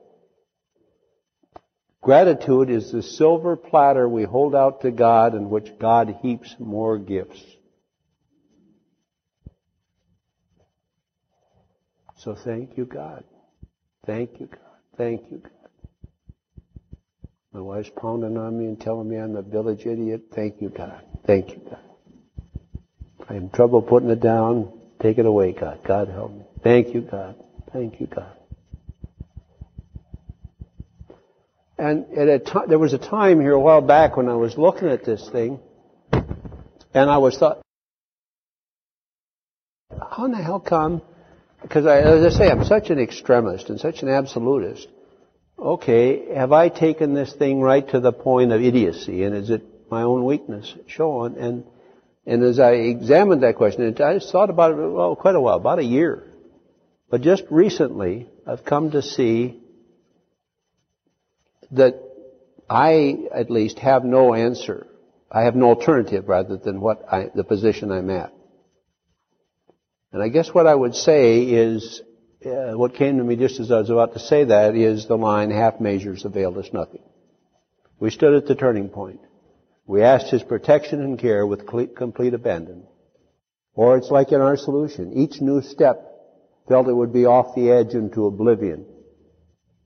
Gratitude 2.01 2.69
is 2.69 2.91
the 2.91 3.03
silver 3.03 3.55
platter 3.55 4.07
we 4.07 4.23
hold 4.23 4.55
out 4.55 4.81
to 4.81 4.91
God 4.91 5.35
in 5.35 5.49
which 5.49 5.77
God 5.79 6.17
heaps 6.21 6.55
more 6.57 6.97
gifts. 6.97 7.43
So 12.17 12.35
thank 12.35 12.77
you, 12.77 12.85
God. 12.85 13.23
Thank 14.05 14.39
you, 14.39 14.47
God. 14.47 14.59
Thank 14.97 15.31
you, 15.31 15.39
God. 15.39 15.60
My 17.53 17.59
wife's 17.59 17.89
pounding 17.89 18.37
on 18.37 18.57
me 18.57 18.65
and 18.65 18.79
telling 18.79 19.09
me 19.09 19.17
I'm 19.17 19.35
a 19.35 19.41
village 19.41 19.85
idiot. 19.85 20.23
Thank 20.33 20.61
you, 20.61 20.69
God. 20.69 21.01
Thank 21.25 21.51
you, 21.51 21.61
God. 21.69 21.79
I 23.27 23.35
am 23.35 23.49
trouble 23.49 23.81
putting 23.81 24.09
it 24.09 24.21
down. 24.21 24.71
Take 25.01 25.17
it 25.17 25.25
away, 25.25 25.51
God. 25.51 25.79
God 25.85 26.07
help 26.07 26.31
me. 26.31 26.43
Thank 26.63 26.93
you, 26.93 27.01
God. 27.01 27.35
Thank 27.73 27.99
you, 27.99 28.07
God. 28.07 28.37
And 31.77 32.05
at 32.17 32.27
a 32.29 32.39
time, 32.39 32.69
there 32.69 32.79
was 32.79 32.93
a 32.93 32.97
time 32.97 33.41
here 33.41 33.53
a 33.53 33.59
while 33.59 33.81
back 33.81 34.15
when 34.15 34.29
I 34.29 34.35
was 34.35 34.57
looking 34.57 34.87
at 34.87 35.03
this 35.03 35.27
thing, 35.29 35.59
and 36.13 37.09
I 37.09 37.17
was 37.17 37.37
thought, 37.37 37.61
how 39.89 40.25
in 40.25 40.31
the 40.31 40.37
hell 40.37 40.59
come? 40.59 41.01
Because 41.61 41.85
I, 41.85 41.99
as 42.01 42.35
I 42.35 42.37
say, 42.37 42.49
I'm 42.49 42.63
such 42.63 42.91
an 42.91 42.99
extremist 42.99 43.69
and 43.69 43.79
such 43.79 44.03
an 44.03 44.09
absolutist 44.09 44.87
okay, 45.61 46.33
have 46.33 46.51
I 46.51 46.69
taken 46.69 47.13
this 47.13 47.33
thing 47.33 47.61
right 47.61 47.87
to 47.89 47.99
the 47.99 48.11
point 48.11 48.51
of 48.51 48.61
idiocy, 48.61 49.23
and 49.23 49.35
is 49.35 49.49
it 49.49 49.63
my 49.89 50.01
own 50.03 50.25
weakness 50.25 50.73
shown? 50.87 51.35
And 51.37 51.65
and 52.25 52.43
as 52.43 52.59
I 52.59 52.71
examined 52.73 53.43
that 53.43 53.55
question, 53.55 53.95
I 54.01 54.13
just 54.13 54.31
thought 54.31 54.49
about 54.49 54.71
it 54.71 54.75
well 54.75 55.15
quite 55.15 55.35
a 55.35 55.41
while, 55.41 55.57
about 55.57 55.79
a 55.79 55.83
year. 55.83 56.27
But 57.09 57.21
just 57.21 57.43
recently, 57.49 58.29
I've 58.47 58.63
come 58.63 58.91
to 58.91 59.01
see 59.01 59.59
that 61.71 62.01
I, 62.69 63.17
at 63.33 63.49
least, 63.49 63.79
have 63.79 64.05
no 64.05 64.33
answer. 64.33 64.87
I 65.31 65.43
have 65.43 65.55
no 65.55 65.69
alternative 65.69 66.27
rather 66.27 66.57
than 66.57 66.79
what 66.79 67.03
I, 67.11 67.29
the 67.33 67.43
position 67.43 67.91
I'm 67.91 68.09
at. 68.09 68.33
And 70.13 70.21
I 70.21 70.29
guess 70.29 70.53
what 70.53 70.67
I 70.67 70.75
would 70.75 70.95
say 70.95 71.41
is 71.43 72.01
uh, 72.45 72.73
what 72.73 72.95
came 72.95 73.17
to 73.17 73.23
me 73.23 73.35
just 73.35 73.59
as 73.59 73.71
I 73.71 73.79
was 73.79 73.89
about 73.89 74.13
to 74.13 74.19
say 74.19 74.45
that 74.45 74.75
is 74.75 75.07
the 75.07 75.17
line, 75.17 75.51
half 75.51 75.79
measures 75.79 76.25
availed 76.25 76.57
us 76.57 76.69
nothing. 76.73 77.01
We 77.99 78.09
stood 78.09 78.33
at 78.33 78.47
the 78.47 78.55
turning 78.55 78.89
point. 78.89 79.19
We 79.85 80.01
asked 80.01 80.31
His 80.31 80.43
protection 80.43 81.01
and 81.01 81.19
care 81.19 81.45
with 81.45 81.67
complete 81.67 82.33
abandon. 82.33 82.83
Or 83.75 83.97
it's 83.97 84.09
like 84.09 84.31
in 84.31 84.41
our 84.41 84.57
solution. 84.57 85.13
Each 85.13 85.39
new 85.39 85.61
step 85.61 86.07
felt 86.67 86.87
it 86.87 86.93
would 86.93 87.13
be 87.13 87.25
off 87.25 87.55
the 87.55 87.69
edge 87.71 87.93
into 87.93 88.25
oblivion. 88.25 88.85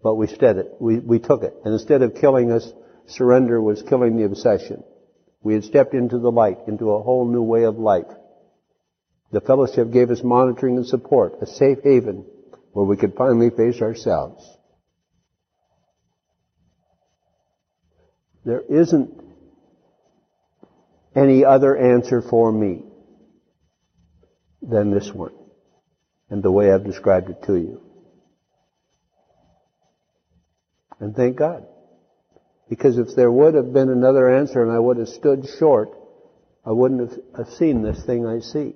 But 0.01 0.15
we 0.15 0.27
stead 0.27 0.57
it. 0.57 0.75
We, 0.79 0.99
we 0.99 1.19
took 1.19 1.43
it. 1.43 1.55
And 1.65 1.73
instead 1.73 2.01
of 2.03 2.15
killing 2.15 2.51
us, 2.51 2.71
surrender 3.07 3.61
was 3.61 3.83
killing 3.83 4.17
the 4.17 4.25
obsession. 4.25 4.83
We 5.41 5.53
had 5.55 5.63
stepped 5.63 5.93
into 5.93 6.19
the 6.19 6.31
light, 6.31 6.59
into 6.67 6.91
a 6.91 7.03
whole 7.03 7.27
new 7.27 7.43
way 7.43 7.63
of 7.63 7.77
life. 7.77 8.07
The 9.31 9.41
fellowship 9.41 9.91
gave 9.91 10.09
us 10.09 10.23
monitoring 10.23 10.77
and 10.77 10.87
support, 10.87 11.41
a 11.41 11.45
safe 11.45 11.79
haven 11.83 12.25
where 12.75 12.85
we 12.85 12.97
could 12.97 13.13
finally 13.15 13.49
face 13.49 13.81
ourselves. 13.81 14.45
There 18.43 18.61
isn't 18.69 19.17
any 21.15 21.45
other 21.45 21.77
answer 21.77 22.21
for 22.21 22.51
me 22.51 22.83
than 24.61 24.91
this 24.91 25.09
one 25.13 25.31
and 26.29 26.43
the 26.43 26.51
way 26.51 26.69
I've 26.69 26.83
described 26.83 27.29
it 27.29 27.43
to 27.43 27.55
you. 27.55 27.81
And 30.99 31.15
thank 31.15 31.37
God. 31.37 31.65
Because 32.69 32.97
if 32.97 33.15
there 33.15 33.31
would 33.31 33.53
have 33.53 33.71
been 33.71 33.89
another 33.89 34.29
answer 34.37 34.61
and 34.61 34.69
I 34.69 34.79
would 34.79 34.97
have 34.97 35.07
stood 35.07 35.45
short, 35.59 35.91
I 36.65 36.73
wouldn't 36.73 37.09
have 37.37 37.47
seen 37.51 37.83
this 37.83 38.03
thing 38.05 38.27
I 38.27 38.39
see. 38.39 38.75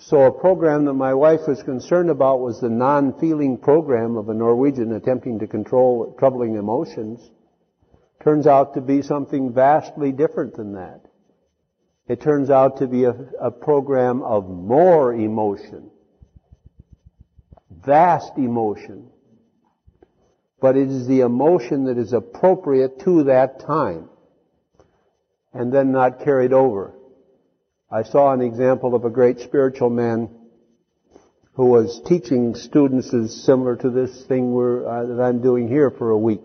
So 0.00 0.22
a 0.22 0.32
program 0.32 0.84
that 0.84 0.94
my 0.94 1.12
wife 1.12 1.40
was 1.48 1.62
concerned 1.62 2.08
about 2.08 2.40
was 2.40 2.60
the 2.60 2.70
non-feeling 2.70 3.58
program 3.58 4.16
of 4.16 4.28
a 4.28 4.34
Norwegian 4.34 4.92
attempting 4.92 5.40
to 5.40 5.48
control 5.48 6.14
troubling 6.18 6.54
emotions. 6.54 7.28
Turns 8.22 8.46
out 8.46 8.74
to 8.74 8.80
be 8.80 9.02
something 9.02 9.52
vastly 9.52 10.12
different 10.12 10.54
than 10.54 10.74
that. 10.74 11.00
It 12.06 12.20
turns 12.20 12.48
out 12.48 12.78
to 12.78 12.86
be 12.86 13.04
a, 13.04 13.14
a 13.40 13.50
program 13.50 14.22
of 14.22 14.48
more 14.48 15.12
emotion. 15.12 15.90
Vast 17.84 18.32
emotion. 18.36 19.10
But 20.60 20.76
it 20.76 20.88
is 20.88 21.06
the 21.08 21.20
emotion 21.20 21.84
that 21.84 21.98
is 21.98 22.12
appropriate 22.12 23.00
to 23.00 23.24
that 23.24 23.60
time. 23.60 24.08
And 25.52 25.72
then 25.72 25.90
not 25.90 26.24
carried 26.24 26.52
over. 26.52 26.94
I 27.90 28.02
saw 28.02 28.34
an 28.34 28.42
example 28.42 28.94
of 28.94 29.06
a 29.06 29.10
great 29.10 29.40
spiritual 29.40 29.88
man 29.88 30.28
who 31.54 31.66
was 31.68 32.02
teaching 32.06 32.54
students 32.54 33.14
is 33.14 33.46
similar 33.46 33.76
to 33.76 33.88
this 33.88 34.24
thing 34.26 34.52
uh, 34.54 35.04
that 35.06 35.22
I'm 35.22 35.40
doing 35.40 35.68
here 35.68 35.90
for 35.90 36.10
a 36.10 36.18
week. 36.18 36.42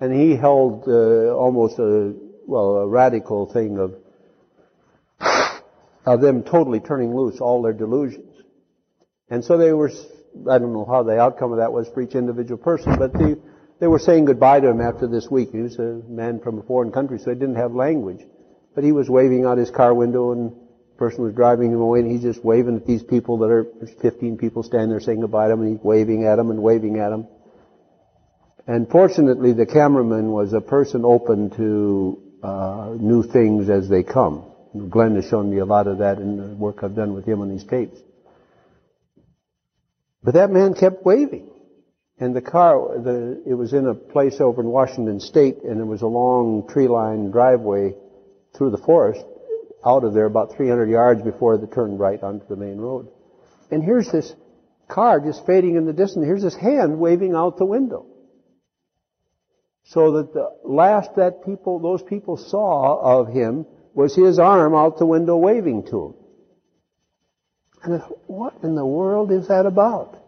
And 0.00 0.12
he 0.12 0.36
held 0.36 0.84
uh, 0.86 1.34
almost 1.34 1.80
a, 1.80 2.14
well, 2.46 2.76
a 2.76 2.86
radical 2.86 3.52
thing 3.52 3.78
of, 3.78 3.96
of 6.06 6.20
them 6.20 6.44
totally 6.44 6.78
turning 6.78 7.12
loose 7.12 7.40
all 7.40 7.62
their 7.62 7.72
delusions. 7.72 8.32
And 9.30 9.44
so 9.44 9.58
they 9.58 9.72
were, 9.72 9.90
I 10.48 10.58
don't 10.58 10.72
know 10.72 10.84
how 10.84 11.02
the 11.02 11.18
outcome 11.18 11.50
of 11.50 11.58
that 11.58 11.72
was 11.72 11.88
for 11.88 12.02
each 12.02 12.14
individual 12.14 12.58
person, 12.58 12.94
but 13.00 13.12
they, 13.12 13.34
they 13.80 13.88
were 13.88 13.98
saying 13.98 14.26
goodbye 14.26 14.60
to 14.60 14.68
him 14.68 14.80
after 14.80 15.08
this 15.08 15.28
week. 15.28 15.50
He 15.50 15.58
was 15.58 15.76
a 15.80 16.02
man 16.08 16.38
from 16.38 16.60
a 16.60 16.62
foreign 16.62 16.92
country, 16.92 17.18
so 17.18 17.24
they 17.26 17.34
didn't 17.34 17.56
have 17.56 17.74
language. 17.74 18.20
But 18.74 18.84
he 18.84 18.92
was 18.92 19.08
waving 19.08 19.44
out 19.44 19.58
his 19.58 19.70
car 19.70 19.92
window 19.92 20.32
and 20.32 20.50
the 20.50 20.96
person 20.96 21.24
was 21.24 21.34
driving 21.34 21.72
him 21.72 21.80
away 21.80 22.00
and 22.00 22.10
he's 22.10 22.22
just 22.22 22.44
waving 22.44 22.76
at 22.76 22.86
these 22.86 23.02
people 23.02 23.38
that 23.38 23.50
are, 23.50 23.66
there's 23.80 23.94
15 24.00 24.38
people 24.38 24.62
standing 24.62 24.90
there 24.90 25.00
saying 25.00 25.20
goodbye 25.20 25.48
to 25.48 25.54
him 25.54 25.62
and 25.62 25.76
he's 25.76 25.84
waving 25.84 26.24
at 26.24 26.36
them 26.36 26.50
and 26.50 26.62
waving 26.62 26.98
at 26.98 27.10
them. 27.10 27.26
And 28.66 28.88
fortunately 28.88 29.52
the 29.52 29.66
cameraman 29.66 30.30
was 30.30 30.52
a 30.52 30.60
person 30.60 31.04
open 31.04 31.50
to 31.56 32.22
uh, 32.42 32.94
new 32.98 33.22
things 33.22 33.68
as 33.68 33.88
they 33.88 34.02
come. 34.02 34.46
Glenn 34.88 35.16
has 35.16 35.28
shown 35.28 35.50
me 35.50 35.58
a 35.58 35.66
lot 35.66 35.86
of 35.86 35.98
that 35.98 36.18
in 36.18 36.36
the 36.36 36.56
work 36.56 36.78
I've 36.82 36.94
done 36.94 37.12
with 37.12 37.26
him 37.26 37.42
on 37.42 37.50
these 37.50 37.64
tapes. 37.64 37.98
But 40.22 40.34
that 40.34 40.50
man 40.50 40.74
kept 40.74 41.04
waving. 41.04 41.50
And 42.18 42.34
the 42.34 42.40
car, 42.40 42.98
the, 42.98 43.42
it 43.46 43.54
was 43.54 43.72
in 43.72 43.86
a 43.86 43.94
place 43.94 44.40
over 44.40 44.62
in 44.62 44.68
Washington 44.68 45.18
State, 45.18 45.64
and 45.64 45.80
it 45.80 45.84
was 45.84 46.02
a 46.02 46.06
long 46.06 46.68
tree-lined 46.68 47.32
driveway 47.32 47.94
through 48.56 48.70
the 48.70 48.78
forest 48.78 49.24
out 49.84 50.04
of 50.04 50.14
there 50.14 50.26
about 50.26 50.54
300 50.54 50.88
yards 50.88 51.22
before 51.22 51.58
the 51.58 51.66
turn 51.66 51.98
right 51.98 52.22
onto 52.22 52.46
the 52.46 52.56
main 52.56 52.78
road. 52.78 53.08
And 53.70 53.82
here's 53.82 54.10
this 54.10 54.32
car 54.88 55.20
just 55.20 55.44
fading 55.46 55.76
in 55.76 55.86
the 55.86 55.92
distance. 55.92 56.24
Here's 56.24 56.42
this 56.42 56.54
hand 56.54 56.98
waving 56.98 57.34
out 57.34 57.56
the 57.56 57.64
window. 57.64 58.06
So 59.84 60.12
that 60.12 60.32
the 60.32 60.50
last 60.64 61.16
that 61.16 61.44
people, 61.44 61.80
those 61.80 62.02
people 62.02 62.36
saw 62.36 63.00
of 63.00 63.28
him 63.28 63.66
was 63.94 64.14
his 64.14 64.38
arm 64.38 64.74
out 64.74 64.98
the 64.98 65.06
window 65.06 65.36
waving 65.36 65.86
to 65.86 66.06
him. 66.06 66.14
And 67.82 67.94
I 67.94 67.98
thought, 67.98 68.20
what 68.28 68.54
in 68.62 68.76
the 68.76 68.86
world 68.86 69.32
is 69.32 69.48
that 69.48 69.66
about? 69.66 70.18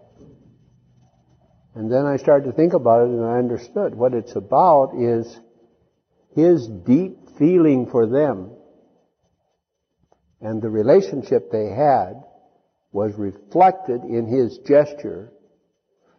And 1.75 1.91
then 1.91 2.05
I 2.07 2.17
started 2.17 2.47
to 2.47 2.53
think 2.53 2.73
about 2.73 3.03
it 3.03 3.11
and 3.11 3.25
I 3.25 3.39
understood. 3.39 3.95
What 3.95 4.15
it's 4.15 4.35
about 4.35 4.95
is 4.97 5.39
his 6.35 6.67
deep 6.67 7.24
feeling 7.39 7.89
for 7.91 8.07
them 8.07 8.51
and 10.45 10.61
the 10.61 10.69
relationship 10.69 11.51
they 11.51 11.69
had 11.71 12.23
was 12.93 13.15
reflected 13.17 14.03
in 14.05 14.27
his 14.27 14.59
gesture, 14.59 15.33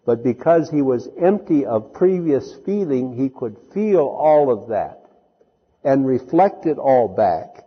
but 0.06 0.24
because 0.24 0.70
he 0.70 0.82
was 0.82 1.08
empty 1.22 1.66
of 1.66 1.94
previous 1.94 2.54
feeling, 2.66 3.16
he 3.16 3.30
could 3.30 3.56
feel 3.74 4.02
all 4.02 4.52
of 4.52 4.70
that 4.70 5.06
and 5.84 6.08
reflect 6.08 6.66
it 6.66 6.78
all 6.78 7.08
back 7.08 7.64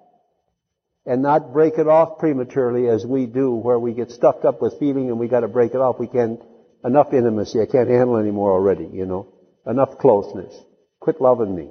and 1.07 1.23
not 1.23 1.53
break 1.53 1.79
it 1.79 1.87
off 1.87 2.19
prematurely 2.19 2.89
as 2.89 3.07
we 3.07 3.27
do 3.27 3.55
where 3.55 3.79
we 3.79 3.93
get 3.93 4.11
stuffed 4.11 4.45
up 4.45 4.61
with 4.61 4.79
feeling 4.79 5.09
and 5.09 5.19
we 5.19 5.29
gotta 5.29 5.49
break 5.49 5.73
it 5.73 5.81
off. 5.81 5.99
We 5.99 6.09
can't, 6.09 6.41
enough 6.85 7.13
intimacy. 7.13 7.61
I 7.61 7.67
can't 7.67 7.89
handle 7.89 8.17
anymore 8.17 8.53
already, 8.53 8.89
you 8.93 9.07
know. 9.07 9.33
Enough 9.65 9.99
closeness. 9.99 10.55
Quit 11.01 11.21
loving 11.21 11.55
me. 11.55 11.71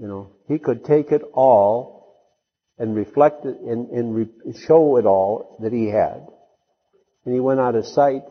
You 0.00 0.06
know, 0.06 0.30
he 0.46 0.58
could 0.58 0.84
take 0.84 1.10
it 1.10 1.22
all 1.32 2.16
and 2.78 2.94
reflect 2.94 3.44
it 3.44 3.58
and, 3.60 3.90
and 3.90 4.14
re- 4.14 4.54
show 4.66 4.96
it 4.96 5.06
all 5.06 5.58
that 5.60 5.72
he 5.72 5.86
had. 5.86 6.26
And 7.24 7.34
he 7.34 7.40
went 7.40 7.60
out 7.60 7.74
of 7.74 7.86
sight. 7.86 8.22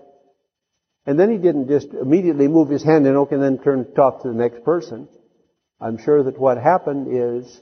And 1.06 1.20
then 1.20 1.30
he 1.30 1.38
didn't 1.38 1.68
just 1.68 1.90
immediately 1.94 2.48
move 2.48 2.70
his 2.70 2.84
hand 2.84 3.06
and 3.06 3.18
okay, 3.18 3.36
and 3.36 3.44
then 3.44 3.60
turn 3.60 3.86
to 3.86 3.92
talk 3.92 4.22
to 4.22 4.30
the 4.30 4.34
next 4.34 4.64
person. 4.64 5.08
I'm 5.80 5.98
sure 5.98 6.24
that 6.24 6.40
what 6.40 6.58
happened 6.58 7.08
is 7.10 7.62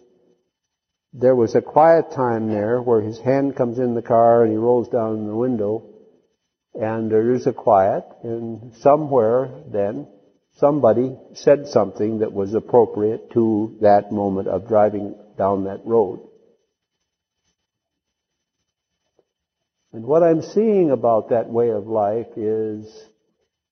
there 1.14 1.36
was 1.36 1.56
a 1.56 1.62
quiet 1.62 2.12
time 2.12 2.48
there 2.48 2.82
where 2.82 3.02
his 3.02 3.20
hand 3.20 3.56
comes 3.56 3.80
in 3.80 3.96
the 3.96 4.02
car 4.02 4.44
and 4.44 4.52
he 4.52 4.58
rolls 4.58 4.90
down 4.90 5.28
the 5.28 5.36
window 5.36 5.90
and 6.74 7.10
there 7.10 7.34
is 7.34 7.48
a 7.48 7.54
quiet 7.54 8.04
and 8.24 8.76
somewhere 8.76 9.50
then 9.72 10.08
somebody 10.58 11.18
said 11.34 11.68
something 11.68 12.20
that 12.20 12.32
was 12.32 12.54
appropriate 12.54 13.32
to 13.32 13.78
that 13.82 14.12
moment 14.12 14.48
of 14.48 14.68
driving 14.68 15.16
down 15.38 15.66
that 15.66 15.86
road. 15.86 16.28
And 19.92 20.06
what 20.06 20.24
I'm 20.24 20.42
seeing 20.42 20.92
about 20.92 21.30
that 21.30 21.50
way 21.50 21.70
of 21.70 21.88
life 21.88 22.28
is 22.38 22.86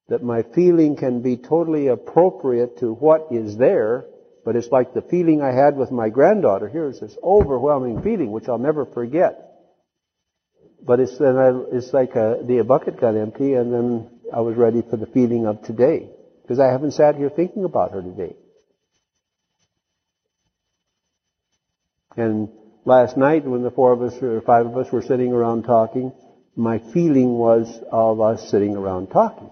that 0.08 0.24
my 0.24 0.44
feeling 0.44 0.96
can 0.96 1.22
be 1.22 1.38
totally 1.38 1.88
appropriate 1.88 2.80
to 2.80 2.94
what 2.94 3.28
is 3.32 3.58
there, 3.58 4.06
but 4.46 4.56
it's 4.56 4.70
like 4.70 4.94
the 4.94 5.02
feeling 5.02 5.42
I 5.42 5.54
had 5.54 5.76
with 5.76 5.92
my 5.92 6.10
granddaughter. 6.10 6.68
Here's 6.68 7.00
this 7.00 7.18
overwhelming 7.24 8.02
feeling 8.02 8.32
which 8.32 8.48
I'll 8.48 8.58
never 8.58 8.86
forget. 8.86 9.52
But 10.86 11.00
it's 11.00 11.18
then 11.18 11.38
I, 11.38 11.52
it's 11.72 11.94
like 11.94 12.16
a, 12.16 12.40
the 12.44 12.62
bucket 12.64 13.00
got 13.00 13.16
empty, 13.16 13.54
and 13.54 13.74
then 13.74 14.10
I 14.34 14.42
was 14.42 14.58
ready 14.58 14.82
for 14.82 14.98
the 14.98 15.06
feeling 15.06 15.46
of 15.46 15.64
today 15.64 16.10
because 16.44 16.60
I 16.60 16.68
haven't 16.68 16.92
sat 16.92 17.16
here 17.16 17.30
thinking 17.30 17.64
about 17.64 17.92
her 17.92 18.02
today. 18.02 18.36
And 22.16 22.50
last 22.86 23.18
night, 23.18 23.46
when 23.46 23.64
the 23.64 23.72
four 23.72 23.92
of 23.92 24.02
us 24.02 24.22
or 24.22 24.42
five 24.42 24.68
of 24.68 24.78
us 24.78 24.92
were 24.92 25.02
sitting 25.02 25.32
around 25.32 25.64
talking, 25.64 26.14
my 26.56 26.78
feeling 26.78 27.34
was 27.34 27.82
of 27.92 28.22
us 28.22 28.50
sitting 28.50 28.76
around 28.76 29.08
talking, 29.08 29.50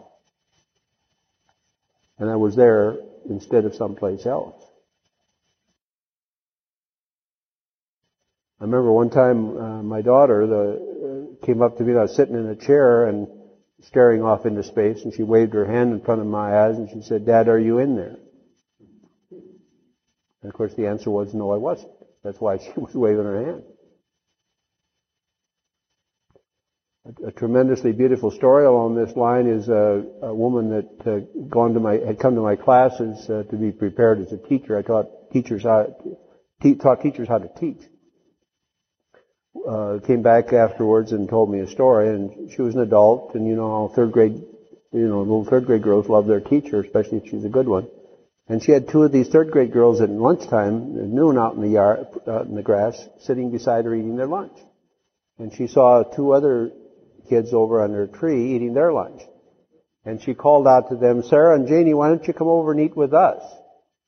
and 2.20 2.30
I 2.30 2.36
was 2.36 2.56
there 2.56 2.98
instead 3.28 3.66
of 3.66 3.74
someplace 3.74 4.28
else. 4.28 4.62
I 8.60 8.66
remember 8.66 8.92
one 8.92 9.10
time 9.10 9.58
uh, 9.58 9.82
my 9.82 10.04
daughter 10.04 10.46
the, 10.46 11.38
uh, 11.42 11.46
came 11.46 11.64
up 11.64 11.78
to 11.78 11.84
me. 11.84 11.98
I 11.98 12.04
was 12.04 12.16
sitting 12.16 12.36
in 12.36 12.46
a 12.46 12.56
chair 12.56 13.08
and 13.08 13.28
staring 13.82 14.24
off 14.24 14.46
into 14.46 14.64
space, 14.64 15.04
and 15.04 15.14
she 15.14 15.24
waved 15.24 15.54
her 15.54 15.66
hand 15.66 15.92
in 15.92 16.02
front 16.02 16.22
of 16.22 16.28
my 16.28 16.66
eyes, 16.66 16.78
and 16.78 16.90
she 16.90 17.02
said, 17.02 17.26
"Dad, 17.26 17.48
are 17.48 17.60
you 17.60 17.80
in 17.80 17.96
there?" 17.96 18.18
And 19.32 20.50
of 20.50 20.54
course, 20.54 20.74
the 20.76 20.88
answer 20.88 21.10
was, 21.10 21.34
"No, 21.34 21.52
I 21.52 21.58
wasn't." 21.58 21.92
That's 22.24 22.40
why 22.40 22.58
she 22.58 22.72
was 22.78 22.94
waving 22.94 23.26
her 23.26 23.46
hand. 23.46 23.64
A, 27.26 27.32
tremendously 27.32 27.94
beautiful 27.94 28.30
story 28.30 28.64
along 28.64 28.94
this 28.94 29.16
line 29.16 29.48
is 29.48 29.70
a, 29.70 30.06
a 30.22 30.34
woman 30.34 30.70
that 30.70 31.08
uh, 31.08 31.20
gone 31.50 31.74
to 31.74 31.80
my 31.80 31.98
had 31.98 32.20
come 32.20 32.36
to 32.36 32.42
my 32.42 32.56
classes 32.56 33.28
uh, 33.28 33.42
to 33.50 33.56
be 33.56 33.72
prepared 33.72 34.20
as 34.20 34.32
a 34.32 34.38
teacher. 34.38 34.78
I 34.78 34.84
taught 34.84 35.32
teachers 35.32 35.64
how 35.64 35.96
te- 36.62 36.76
taught 36.76 37.02
teachers 37.02 37.28
how 37.28 37.40
to 37.40 37.50
teach 37.60 37.82
uh, 39.68 40.00
came 40.06 40.22
back 40.22 40.54
afterwards 40.54 41.12
and 41.12 41.30
told 41.30 41.52
me 41.52 41.60
a 41.60 41.68
story. 41.68 42.10
And 42.10 42.52
she 42.52 42.62
was 42.62 42.76
an 42.76 42.82
adult, 42.82 43.36
and 43.36 43.48
you 43.48 43.56
know 43.56 43.70
how 43.70 43.94
third 43.94 44.12
grade, 44.12 44.44
you 44.92 45.08
know, 45.08 45.20
little 45.20 45.46
third 45.46 45.66
grade 45.66 45.84
girls 45.84 46.10
love 46.10 46.28
their 46.28 46.40
teacher, 46.40 46.82
especially 46.82 47.20
if 47.20 47.30
she's 47.30 47.46
a 47.46 47.50
good 47.50 47.68
one. 47.68 47.88
And 48.48 48.62
she 48.62 48.72
had 48.72 48.90
two 48.90 49.04
of 49.04 49.12
these 49.12 49.30
third 49.30 49.52
grade 49.52 49.72
girls 49.72 50.02
at 50.02 50.10
lunchtime, 50.10 50.98
at 50.98 51.08
noon, 51.08 51.38
out 51.38 51.56
in 51.56 51.62
the 51.62 51.70
yard, 51.70 52.08
uh, 52.28 52.42
in 52.44 52.56
the 52.56 52.64
grass, 52.64 53.02
sitting 53.22 53.52
beside 53.52 53.86
her 53.86 53.96
eating 53.96 54.18
their 54.18 54.28
lunch. 54.28 54.58
And 55.38 55.54
she 55.54 55.68
saw 55.68 56.04
two 56.04 56.34
other 56.34 56.72
kids 57.30 57.54
over 57.54 57.82
on 57.82 57.92
their 57.92 58.08
tree 58.08 58.56
eating 58.56 58.74
their 58.74 58.92
lunch. 58.92 59.22
And 60.04 60.22
she 60.22 60.34
called 60.34 60.68
out 60.68 60.90
to 60.90 60.96
them, 60.96 61.24
Sarah 61.24 61.56
and 61.56 61.68
Janie, 61.68 61.94
why 61.94 62.10
don't 62.10 62.28
you 62.28 62.34
come 62.34 62.48
over 62.48 62.72
and 62.72 62.82
eat 62.82 62.98
with 62.98 63.14
us? 63.14 63.42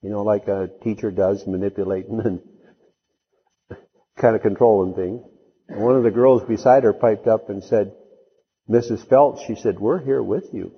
You 0.02 0.10
know, 0.10 0.24
like 0.24 0.48
a 0.48 0.70
teacher 0.84 1.12
does, 1.12 1.48
manipulating 1.48 2.20
and 2.26 2.41
kind 4.18 4.36
of 4.36 4.41
controlling 4.41 4.94
things. 4.94 5.24
And 5.70 5.82
one 5.82 5.95
of 5.95 6.03
the 6.03 6.11
girls 6.11 6.43
beside 6.43 6.84
her 6.84 6.93
piped 6.93 7.28
up 7.28 7.49
and 7.49 7.64
said, 7.64 7.93
Mrs. 8.70 9.07
Phelps, 9.07 9.41
she 9.45 9.55
said, 9.55 9.80
we're 9.80 10.03
here 10.03 10.22
with 10.22 10.53
you. 10.53 10.72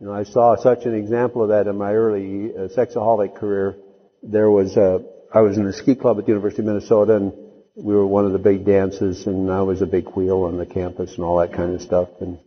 You 0.00 0.06
know, 0.06 0.12
I 0.12 0.22
saw 0.22 0.56
such 0.56 0.84
an 0.84 0.94
example 0.94 1.42
of 1.42 1.48
that 1.48 1.66
in 1.66 1.76
my 1.76 1.92
early 1.92 2.52
uh, 2.54 2.68
sexaholic 2.68 3.34
career. 3.34 3.76
There 4.22 4.48
was, 4.48 4.76
uh, 4.76 5.00
I 5.34 5.40
was 5.40 5.58
in 5.58 5.66
a 5.66 5.72
ski 5.72 5.96
club 5.96 6.18
at 6.18 6.24
the 6.24 6.30
University 6.30 6.62
of 6.62 6.66
Minnesota 6.66 7.16
and 7.16 7.32
we 7.74 7.94
were 7.94 8.06
one 8.06 8.24
of 8.24 8.32
the 8.32 8.38
big 8.38 8.64
dances 8.64 9.26
and 9.26 9.50
I 9.50 9.62
was 9.62 9.82
a 9.82 9.86
big 9.86 10.08
wheel 10.10 10.42
on 10.42 10.56
the 10.56 10.66
campus 10.66 11.14
and 11.14 11.24
all 11.24 11.38
that 11.38 11.52
kind 11.52 11.74
of 11.74 11.82
stuff. 11.82 12.08
And, 12.20 12.38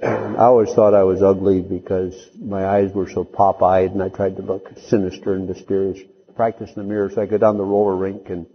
and 0.00 0.36
I 0.38 0.44
always 0.44 0.72
thought 0.72 0.94
I 0.94 1.04
was 1.04 1.22
ugly 1.22 1.60
because 1.60 2.14
my 2.36 2.66
eyes 2.66 2.92
were 2.92 3.08
so 3.08 3.22
pop-eyed 3.22 3.92
and 3.92 4.02
I 4.02 4.08
tried 4.08 4.36
to 4.36 4.42
look 4.42 4.68
sinister 4.88 5.34
and 5.34 5.48
mysterious 5.48 6.00
practice 6.36 6.68
in 6.68 6.82
the 6.82 6.88
mirror. 6.88 7.10
So 7.12 7.22
I 7.22 7.26
go 7.26 7.38
down 7.38 7.56
the 7.56 7.64
roller 7.64 7.96
rink 7.96 8.28
and, 8.28 8.46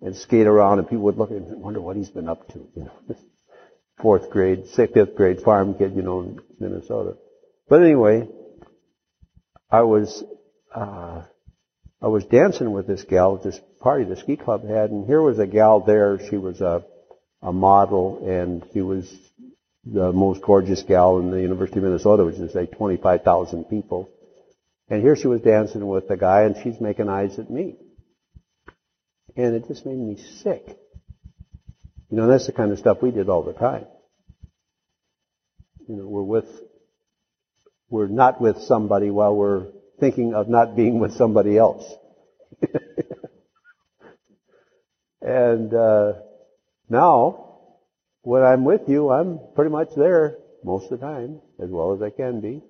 and 0.00 0.16
skate 0.16 0.46
around 0.46 0.78
and 0.78 0.88
people 0.88 1.04
would 1.04 1.16
look 1.16 1.30
at 1.30 1.38
and 1.38 1.62
wonder 1.62 1.80
what 1.80 1.96
he's 1.96 2.10
been 2.10 2.28
up 2.28 2.48
to, 2.48 2.58
you 2.74 2.84
know. 2.84 3.16
Fourth 4.00 4.30
grade, 4.30 4.66
sixth, 4.68 4.94
fifth 4.94 5.14
grade 5.14 5.42
farm 5.42 5.74
kid, 5.74 5.94
you 5.94 6.02
know, 6.02 6.20
in 6.22 6.40
Minnesota. 6.58 7.16
But 7.68 7.82
anyway, 7.82 8.26
I 9.70 9.82
was, 9.82 10.24
uh, 10.74 11.22
I 12.02 12.08
was 12.08 12.24
dancing 12.24 12.72
with 12.72 12.86
this 12.86 13.04
gal 13.04 13.36
at 13.36 13.44
this 13.44 13.60
party 13.80 14.04
the 14.04 14.16
ski 14.16 14.36
club 14.36 14.68
had, 14.68 14.90
and 14.90 15.06
here 15.06 15.22
was 15.22 15.38
a 15.38 15.46
gal 15.46 15.80
there. 15.80 16.18
She 16.28 16.36
was 16.36 16.60
a, 16.60 16.84
a 17.42 17.52
model, 17.52 18.26
and 18.28 18.66
she 18.72 18.80
was 18.80 19.08
the 19.84 20.12
most 20.12 20.42
gorgeous 20.42 20.82
gal 20.82 21.18
in 21.18 21.30
the 21.30 21.40
University 21.40 21.78
of 21.78 21.84
Minnesota, 21.84 22.24
which 22.24 22.36
is 22.36 22.54
like 22.54 22.72
25,000 22.72 23.64
people. 23.64 24.10
And 24.92 25.00
here 25.00 25.16
she 25.16 25.26
was 25.26 25.40
dancing 25.40 25.86
with 25.86 26.06
the 26.06 26.18
guy, 26.18 26.42
and 26.42 26.54
she's 26.62 26.78
making 26.78 27.08
eyes 27.08 27.38
at 27.38 27.48
me. 27.50 27.76
And 29.34 29.54
it 29.54 29.66
just 29.66 29.86
made 29.86 29.96
me 29.96 30.18
sick. 30.42 30.66
You 32.10 32.18
know, 32.18 32.26
that's 32.26 32.44
the 32.44 32.52
kind 32.52 32.70
of 32.70 32.78
stuff 32.78 33.00
we 33.00 33.10
did 33.10 33.30
all 33.30 33.42
the 33.42 33.54
time. 33.54 33.86
You 35.88 35.96
know, 35.96 36.06
we're 36.06 36.22
with, 36.22 36.44
we're 37.88 38.06
not 38.06 38.38
with 38.38 38.58
somebody 38.64 39.08
while 39.10 39.34
we're 39.34 39.68
thinking 39.98 40.34
of 40.34 40.50
not 40.50 40.76
being 40.76 40.98
with 40.98 41.14
somebody 41.14 41.56
else. 41.56 41.90
and 45.22 45.72
uh, 45.72 46.12
now, 46.90 47.60
when 48.20 48.42
I'm 48.42 48.66
with 48.66 48.82
you, 48.88 49.08
I'm 49.08 49.40
pretty 49.54 49.70
much 49.70 49.88
there 49.96 50.36
most 50.62 50.92
of 50.92 51.00
the 51.00 51.06
time, 51.06 51.40
as 51.62 51.70
well 51.70 51.94
as 51.94 52.02
I 52.02 52.10
can 52.10 52.42
be 52.42 52.60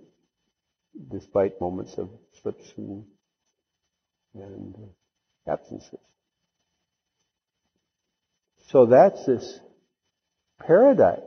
despite 1.11 1.61
moments 1.61 1.95
of 1.99 2.11
slips 2.43 2.73
and, 2.77 3.05
and 4.35 4.75
absences. 5.47 5.99
So 8.69 8.87
that's 8.87 9.27
this 9.27 9.61
paradise. 10.61 11.21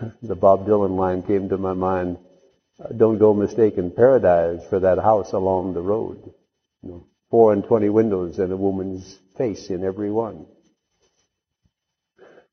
the 0.22 0.34
Bob 0.34 0.66
Dylan 0.66 0.96
line 0.96 1.22
came 1.22 1.48
to 1.50 1.58
my 1.58 1.74
mind. 1.74 2.18
Don't 2.96 3.18
go 3.18 3.34
mistaking 3.34 3.90
paradise 3.90 4.62
for 4.68 4.80
that 4.80 4.98
house 4.98 5.32
along 5.32 5.74
the 5.74 5.82
road. 5.82 6.32
You 6.82 6.88
know, 6.88 7.06
four 7.30 7.52
and 7.52 7.62
twenty 7.64 7.88
windows 7.88 8.38
and 8.38 8.52
a 8.52 8.56
woman's 8.56 9.18
face 9.36 9.70
in 9.70 9.84
every 9.84 10.10
one. 10.10 10.46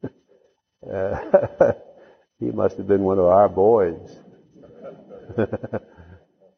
uh, 0.92 1.72
he 2.40 2.52
must 2.52 2.78
have 2.78 2.88
been 2.88 3.04
one 3.04 3.20
of 3.20 3.26
our 3.26 3.50
boys. 3.50 4.00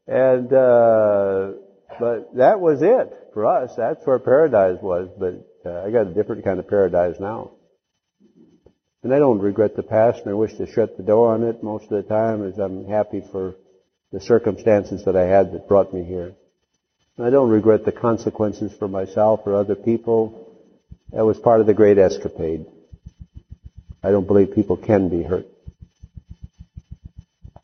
and 0.08 0.54
uh, 0.54 1.52
but 2.00 2.36
that 2.36 2.60
was 2.60 2.82
it 2.82 3.30
for 3.34 3.46
us. 3.48 3.72
That's 3.76 4.06
where 4.06 4.20
paradise 4.20 4.78
was. 4.82 5.10
But 5.18 5.48
uh, 5.66 5.84
I 5.86 5.92
got 5.92 6.08
a 6.08 6.14
different 6.14 6.44
kind 6.44 6.60
of 6.60 6.68
paradise 6.68 7.20
now. 7.20 7.52
And 9.04 9.12
I 9.14 9.18
don't 9.18 9.40
regret 9.40 9.76
the 9.76 9.82
past, 9.82 10.20
and 10.22 10.30
I 10.30 10.34
wish 10.34 10.54
to 10.56 10.72
shut 10.72 10.96
the 10.96 11.04
door 11.04 11.34
on 11.34 11.44
it 11.44 11.64
most 11.64 11.86
of 11.86 11.90
the 11.90 12.04
time, 12.04 12.46
as 12.46 12.60
I'm 12.60 12.86
happy 12.86 13.24
for 13.32 13.56
the 14.12 14.22
circumstances 14.22 15.06
that 15.06 15.16
I 15.16 15.24
had 15.24 15.54
that 15.54 15.68
brought 15.68 15.92
me 15.92 16.04
here. 16.04 16.36
And 17.18 17.26
I 17.26 17.32
don't 17.32 17.50
regret 17.50 17.84
the 17.84 17.92
consequences 17.92 18.72
for 18.78 18.88
myself 18.88 19.42
or 19.46 19.56
other 19.56 19.74
people. 19.74 20.48
That 21.12 21.26
was 21.26 21.40
part 21.40 21.62
of 21.62 21.68
the 21.68 21.74
great 21.74 21.98
escapade. 21.98 22.68
I 24.04 24.12
don't 24.12 24.28
believe 24.28 24.54
people 24.54 24.78
can 24.78 25.10
be 25.10 25.24
hurt 25.24 25.48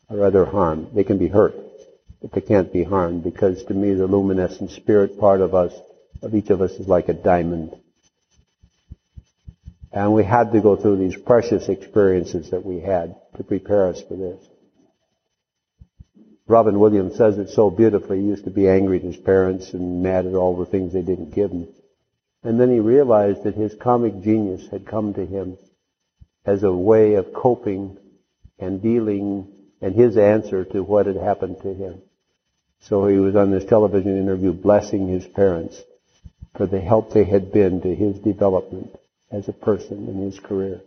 or 0.08 0.24
other 0.24 0.44
harm. 0.44 0.88
They 0.94 1.04
can 1.04 1.18
be 1.18 1.28
hurt, 1.28 1.54
but 2.20 2.32
they 2.32 2.40
can't 2.40 2.72
be 2.72 2.82
harmed 2.82 3.24
because 3.24 3.64
to 3.64 3.74
me 3.74 3.94
the 3.94 4.06
luminescent 4.06 4.70
spirit 4.70 5.18
part 5.18 5.40
of 5.40 5.54
us, 5.54 5.72
of 6.22 6.34
each 6.34 6.50
of 6.50 6.60
us 6.60 6.72
is 6.72 6.88
like 6.88 7.08
a 7.08 7.14
diamond. 7.14 7.76
And 9.92 10.12
we 10.12 10.24
had 10.24 10.52
to 10.52 10.60
go 10.60 10.76
through 10.76 10.96
these 10.96 11.16
precious 11.16 11.68
experiences 11.68 12.50
that 12.50 12.64
we 12.64 12.80
had 12.80 13.16
to 13.36 13.44
prepare 13.44 13.88
us 13.88 14.02
for 14.02 14.16
this. 14.16 14.44
Robin 16.46 16.78
Williams 16.78 17.16
says 17.16 17.36
it 17.36 17.50
so 17.50 17.70
beautifully. 17.70 18.20
He 18.20 18.26
used 18.26 18.44
to 18.44 18.50
be 18.50 18.68
angry 18.68 18.98
at 18.98 19.04
his 19.04 19.16
parents 19.16 19.74
and 19.74 20.02
mad 20.02 20.26
at 20.26 20.34
all 20.34 20.56
the 20.56 20.64
things 20.64 20.92
they 20.92 21.02
didn't 21.02 21.34
give 21.34 21.50
him. 21.50 21.68
And 22.42 22.58
then 22.58 22.70
he 22.70 22.80
realized 22.80 23.44
that 23.44 23.54
his 23.54 23.74
comic 23.74 24.22
genius 24.22 24.66
had 24.70 24.86
come 24.86 25.12
to 25.14 25.26
him 25.26 25.58
as 26.46 26.62
a 26.62 26.72
way 26.72 27.14
of 27.14 27.34
coping 27.34 27.98
and 28.58 28.80
dealing 28.80 29.57
and 29.80 29.94
his 29.94 30.16
answer 30.16 30.64
to 30.64 30.82
what 30.82 31.06
had 31.06 31.16
happened 31.16 31.58
to 31.62 31.74
him. 31.74 32.02
So 32.82 33.06
he 33.06 33.18
was 33.18 33.36
on 33.36 33.50
this 33.50 33.64
television 33.64 34.18
interview 34.18 34.52
blessing 34.52 35.08
his 35.08 35.26
parents 35.26 35.80
for 36.56 36.66
the 36.66 36.80
help 36.80 37.12
they 37.12 37.24
had 37.24 37.52
been 37.52 37.80
to 37.82 37.94
his 37.94 38.18
development 38.18 38.96
as 39.30 39.48
a 39.48 39.52
person 39.52 40.08
in 40.08 40.22
his 40.22 40.38
career. 40.38 40.80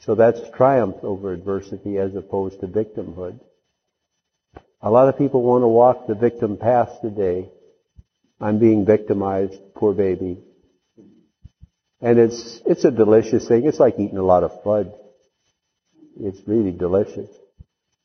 So 0.00 0.14
that's 0.14 0.40
triumph 0.56 0.96
over 1.02 1.32
adversity 1.32 1.98
as 1.98 2.14
opposed 2.14 2.60
to 2.60 2.66
victimhood. 2.66 3.38
A 4.82 4.90
lot 4.90 5.08
of 5.08 5.18
people 5.18 5.42
want 5.42 5.62
to 5.62 5.68
walk 5.68 6.06
the 6.06 6.14
victim 6.14 6.56
path 6.56 7.00
today. 7.02 7.50
I'm 8.40 8.58
being 8.58 8.86
victimized, 8.86 9.60
poor 9.74 9.92
baby. 9.92 10.38
And 12.00 12.18
it's, 12.18 12.62
it's 12.64 12.84
a 12.84 12.90
delicious 12.90 13.46
thing. 13.46 13.66
It's 13.66 13.78
like 13.78 13.98
eating 13.98 14.16
a 14.16 14.22
lot 14.22 14.42
of 14.42 14.62
fud. 14.64 14.94
It's 16.18 16.40
really 16.48 16.72
delicious. 16.72 17.28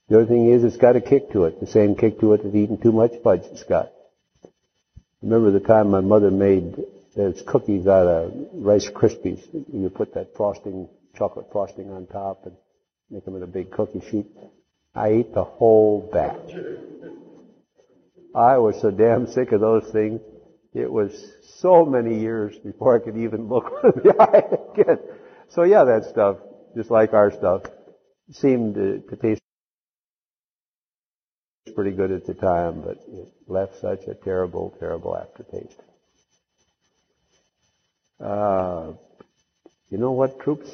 The 0.07 0.17
other 0.17 0.27
thing 0.27 0.51
is 0.51 0.63
it's 0.63 0.77
got 0.77 0.95
a 0.95 1.01
kick 1.01 1.31
to 1.31 1.45
it, 1.45 1.59
the 1.59 1.67
same 1.67 1.95
kick 1.95 2.19
to 2.19 2.33
it 2.33 2.43
that 2.43 2.55
eating 2.55 2.77
too 2.77 2.91
much 2.91 3.11
fudge 3.23 3.45
has 3.49 3.63
got. 3.63 3.91
Remember 5.21 5.49
the 5.49 5.59
time 5.59 5.89
my 5.89 6.01
mother 6.01 6.29
made 6.29 6.75
those 7.15 7.41
cookies 7.47 7.87
out 7.87 8.05
of 8.05 8.33
Rice 8.53 8.89
Krispies. 8.89 9.41
You 9.73 9.89
put 9.89 10.13
that 10.13 10.35
frosting, 10.35 10.87
chocolate 11.17 11.47
frosting 11.51 11.91
on 11.91 12.05
top 12.05 12.45
and 12.45 12.55
make 13.09 13.25
them 13.25 13.35
in 13.35 13.41
a 13.41 13.47
big 13.47 13.71
cookie 13.71 14.03
sheet. 14.11 14.27
I 14.93 15.07
ate 15.09 15.33
the 15.33 15.43
whole 15.43 16.09
batch. 16.13 16.55
I 18.35 18.57
was 18.57 18.79
so 18.81 18.91
damn 18.91 19.27
sick 19.27 19.51
of 19.53 19.61
those 19.61 19.89
things. 19.91 20.21
It 20.73 20.91
was 20.91 21.11
so 21.59 21.85
many 21.85 22.19
years 22.19 22.55
before 22.57 22.95
I 22.95 22.99
could 22.99 23.17
even 23.17 23.47
look 23.47 23.71
in 23.83 24.03
the 24.03 24.15
eye 24.21 24.81
again. 24.81 24.99
So 25.49 25.63
yeah, 25.63 25.85
that 25.85 26.05
stuff, 26.09 26.37
just 26.75 26.91
like 26.91 27.13
our 27.13 27.31
stuff, 27.31 27.63
seemed 28.31 28.75
to, 28.75 28.99
to 28.99 29.15
taste 29.15 29.41
pretty 31.75 31.91
good 31.91 32.11
at 32.11 32.25
the 32.25 32.33
time, 32.33 32.81
but 32.81 32.97
it 33.07 33.31
left 33.47 33.79
such 33.81 34.03
a 34.07 34.15
terrible, 34.15 34.73
terrible 34.79 35.17
aftertaste. 35.17 35.79
Uh, 38.19 38.93
you 39.89 39.97
know 39.97 40.13
what, 40.13 40.39
troops? 40.39 40.69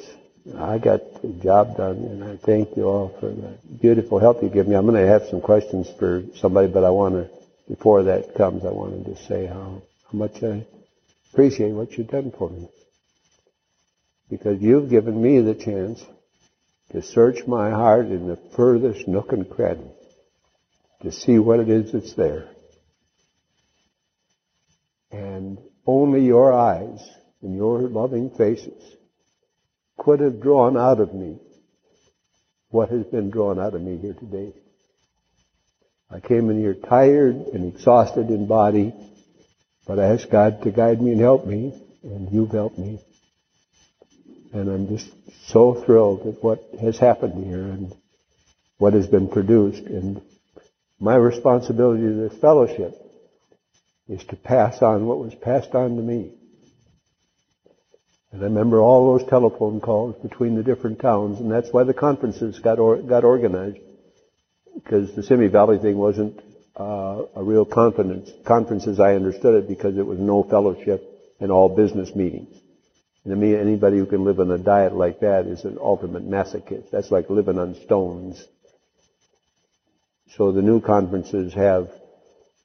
I 0.56 0.78
got 0.78 1.22
the 1.22 1.28
job 1.42 1.76
done, 1.76 1.96
and 1.96 2.24
I 2.24 2.36
thank 2.36 2.76
you 2.76 2.84
all 2.84 3.16
for 3.20 3.28
the 3.28 3.58
beautiful 3.80 4.18
help 4.18 4.42
you 4.42 4.48
give 4.48 4.66
me. 4.66 4.74
I'm 4.74 4.86
going 4.86 5.00
to 5.00 5.08
have 5.08 5.26
some 5.28 5.40
questions 5.40 5.90
for 5.98 6.22
somebody, 6.36 6.68
but 6.68 6.84
I 6.84 6.90
want 6.90 7.14
to, 7.14 7.28
before 7.68 8.04
that 8.04 8.34
comes, 8.34 8.64
I 8.64 8.70
wanted 8.70 9.06
to 9.06 9.16
say 9.24 9.46
how, 9.46 9.82
how 10.10 10.18
much 10.18 10.42
I 10.42 10.64
appreciate 11.32 11.72
what 11.72 11.96
you've 11.96 12.08
done 12.08 12.32
for 12.36 12.48
me. 12.48 12.68
Because 14.30 14.60
you've 14.60 14.88
given 14.88 15.20
me 15.20 15.40
the 15.40 15.54
chance 15.54 16.04
to 16.90 17.02
search 17.02 17.46
my 17.46 17.70
heart 17.70 18.06
in 18.06 18.26
the 18.26 18.36
furthest 18.36 19.06
nook 19.06 19.32
and 19.32 19.48
cranny 19.48 19.90
to 21.02 21.12
see 21.12 21.38
what 21.38 21.60
it 21.60 21.68
is 21.68 21.92
that's 21.92 22.14
there. 22.14 22.48
And 25.10 25.58
only 25.86 26.24
your 26.24 26.52
eyes 26.52 27.00
and 27.42 27.56
your 27.56 27.82
loving 27.82 28.30
faces 28.30 28.82
could 29.98 30.20
have 30.20 30.40
drawn 30.40 30.76
out 30.76 31.00
of 31.00 31.12
me 31.12 31.38
what 32.70 32.88
has 32.88 33.04
been 33.04 33.30
drawn 33.30 33.58
out 33.60 33.74
of 33.74 33.82
me 33.82 33.98
here 33.98 34.14
today. 34.14 34.54
I 36.10 36.20
came 36.20 36.50
in 36.50 36.58
here 36.58 36.74
tired 36.74 37.36
and 37.36 37.74
exhausted 37.74 38.28
in 38.28 38.46
body, 38.46 38.94
but 39.86 39.98
I 39.98 40.14
asked 40.14 40.30
God 40.30 40.62
to 40.62 40.70
guide 40.70 41.00
me 41.00 41.12
and 41.12 41.20
help 41.20 41.46
me, 41.46 41.72
and 42.02 42.30
you've 42.32 42.50
helped 42.50 42.78
me. 42.78 43.00
And 44.52 44.68
I'm 44.70 44.88
just 44.88 45.10
so 45.48 45.82
thrilled 45.84 46.26
at 46.26 46.42
what 46.42 46.62
has 46.80 46.98
happened 46.98 47.44
here 47.44 47.62
and 47.62 47.94
what 48.78 48.92
has 48.92 49.06
been 49.06 49.28
produced. 49.28 49.84
And 49.84 50.22
my 51.02 51.16
responsibility 51.16 52.04
to 52.04 52.28
this 52.28 52.38
fellowship 52.40 52.94
is 54.08 54.22
to 54.22 54.36
pass 54.36 54.80
on 54.82 55.04
what 55.04 55.18
was 55.18 55.34
passed 55.34 55.74
on 55.74 55.96
to 55.96 56.02
me. 56.02 56.32
And 58.30 58.40
I 58.40 58.44
remember 58.44 58.80
all 58.80 59.18
those 59.18 59.28
telephone 59.28 59.80
calls 59.80 60.14
between 60.22 60.54
the 60.54 60.62
different 60.62 61.00
towns, 61.00 61.40
and 61.40 61.50
that's 61.50 61.72
why 61.72 61.82
the 61.82 61.92
conferences 61.92 62.60
got 62.60 62.78
or, 62.78 62.98
got 62.98 63.24
organized, 63.24 63.78
because 64.76 65.12
the 65.16 65.24
Simi 65.24 65.48
Valley 65.48 65.78
thing 65.78 65.98
wasn't 65.98 66.40
uh, 66.76 67.22
a 67.34 67.42
real 67.42 67.64
conference. 67.64 68.30
Conferences, 68.46 69.00
I 69.00 69.16
understood 69.16 69.56
it, 69.56 69.68
because 69.68 69.98
it 69.98 70.06
was 70.06 70.20
no 70.20 70.44
fellowship 70.44 71.02
and 71.40 71.50
all 71.50 71.68
business 71.68 72.14
meetings. 72.14 72.56
And 73.24 73.32
to 73.32 73.36
me, 73.36 73.56
anybody 73.56 73.98
who 73.98 74.06
can 74.06 74.24
live 74.24 74.38
on 74.38 74.52
a 74.52 74.58
diet 74.58 74.94
like 74.94 75.18
that 75.20 75.46
is 75.46 75.64
an 75.64 75.78
ultimate 75.80 76.24
masochist. 76.30 76.90
That's 76.92 77.10
like 77.10 77.28
living 77.28 77.58
on 77.58 77.74
stones. 77.86 78.46
So 80.36 80.52
the 80.52 80.62
new 80.62 80.80
conferences 80.80 81.52
have 81.54 81.90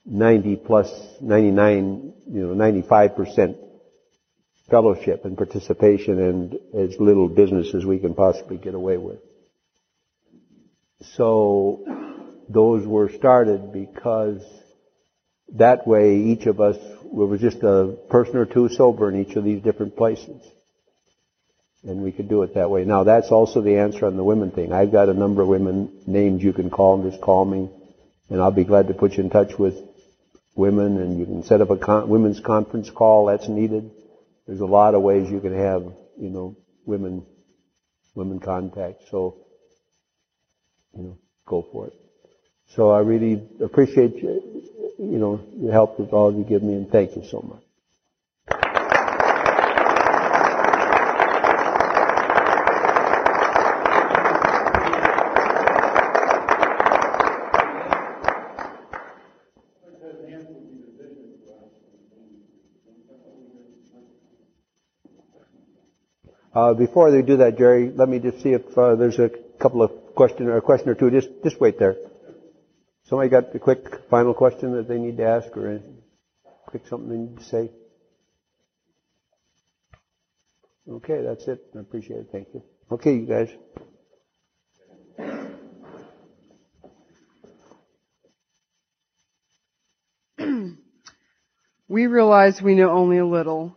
90 0.05 0.55
plus 0.57 0.89
99, 1.22 2.13
you 2.30 2.47
know, 2.47 2.53
95 2.53 3.15
percent 3.15 3.57
fellowship 4.70 5.26
and 5.26 5.38
participation 5.38 6.20
and 6.20 6.53
as 6.78 6.99
little 6.99 7.28
business 7.28 7.74
as 7.74 7.86
we 7.86 7.99
can 7.99 8.13
possibly 8.13 8.57
get 8.57 8.74
away 8.74 8.97
with. 8.97 9.20
So 11.15 11.86
those 12.49 12.86
were 12.86 13.09
started 13.09 13.72
because 13.72 14.41
that 15.55 15.88
way 15.88 16.18
each 16.18 16.45
of 16.45 16.59
us, 16.59 16.78
was 17.03 17.39
just 17.39 17.63
a 17.63 17.95
person 18.09 18.38
or 18.38 18.45
two 18.45 18.70
sober 18.70 19.09
in 19.09 19.26
each 19.26 19.36
of 19.36 19.43
these 19.43 19.61
different 19.61 19.95
places. 19.95 20.41
And 21.84 22.02
we 22.02 22.12
could 22.12 22.28
do 22.28 22.44
it 22.44 22.56
that 22.56 22.70
way. 22.70 22.84
Now 22.86 23.04
that's 23.04 23.32
also 23.32 23.62
the 23.62 23.78
answer 23.78 24.06
on 24.08 24.18
the 24.18 24.24
women 24.24 24.52
thing. 24.52 24.74
I've 24.74 24.92
got 24.92 25.10
a 25.10 25.14
number 25.14 25.42
of 25.42 25.48
women 25.48 26.02
names 26.06 26.44
you 26.44 26.54
can 26.54 26.70
call 26.70 27.00
and 27.00 27.10
just 27.10 27.22
call 27.22 27.46
me. 27.46 27.70
And 28.30 28.42
I'll 28.42 28.52
be 28.52 28.66
glad 28.66 28.88
to 28.88 28.94
put 28.94 29.14
you 29.14 29.24
in 29.24 29.30
touch 29.30 29.58
with 29.58 29.76
women 30.56 30.98
and 30.98 31.20
you 31.20 31.26
can 31.26 31.44
set 31.44 31.62
up 31.62 31.70
a 31.70 31.78
con- 31.78 32.10
women's 32.10 32.40
conference 32.40 32.90
call 32.90 33.28
that's 33.28 33.48
needed. 33.48 33.92
There's 34.48 34.60
a 34.60 34.66
lot 34.66 34.96
of 34.96 35.02
ways 35.02 35.30
you 35.30 35.40
can 35.40 35.56
have, 35.56 35.84
you 36.18 36.30
know, 36.30 36.58
women, 36.86 37.26
women 38.16 38.40
contact. 38.40 39.04
So, 39.12 39.38
you 40.96 41.04
know, 41.04 41.18
go 41.46 41.66
for 41.72 41.88
it. 41.88 41.94
So 42.76 42.92
I 42.92 43.00
really 43.00 43.48
appreciate 43.62 44.16
you, 44.16 44.64
you 44.98 45.20
know, 45.20 45.42
the 45.62 45.72
help 45.72 45.98
that 45.98 46.10
all 46.12 46.30
of 46.30 46.36
you 46.36 46.44
give 46.44 46.64
me 46.64 46.74
and 46.74 46.90
thank 46.90 47.16
you 47.16 47.24
so 47.30 47.42
much. 47.42 47.66
Uh, 66.58 66.74
before 66.74 67.12
they 67.12 67.22
do 67.22 67.38
that, 67.38 67.55
Jerry, 67.55 67.91
let 67.91 68.10
me 68.10 68.18
just 68.18 68.41
see 68.41 68.49
if 68.49 68.76
uh, 68.76 68.95
there's 68.95 69.20
a 69.20 69.30
couple 69.60 69.84
of 69.84 69.91
question 70.16 70.47
or 70.47 70.58
a 70.58 70.62
question 70.62 70.89
or 70.89 70.95
two. 70.95 71.12
Just 71.12 71.30
just 71.43 71.62
wait 71.62 71.78
there. 71.78 71.95
Somebody 73.03 73.30
got 73.30 73.53
a 73.55 73.60
quick 73.60 73.86
final 74.10 74.34
question 74.34 74.72
that 74.72 74.88
they 74.88 74.97
need 74.97 75.18
to 75.18 75.24
ask, 75.24 75.55
or 75.55 75.76
a 75.76 75.82
quick 76.66 76.88
something 76.88 77.10
they 77.10 77.18
need 77.18 77.38
to 77.38 77.43
say? 77.43 77.70
Okay, 80.89 81.22
that's 81.22 81.47
it. 81.47 81.64
I 81.76 81.80
appreciate 81.82 82.22
it. 82.22 82.30
Thank 82.32 82.47
you. 82.55 82.64
Okay, 82.91 83.14
you 83.14 83.28
guys. 83.28 83.49
we 91.88 92.08
realize 92.08 92.60
we 92.64 92.74
know 92.74 92.89
only 92.89 93.20
a 93.20 93.28
little 93.28 93.77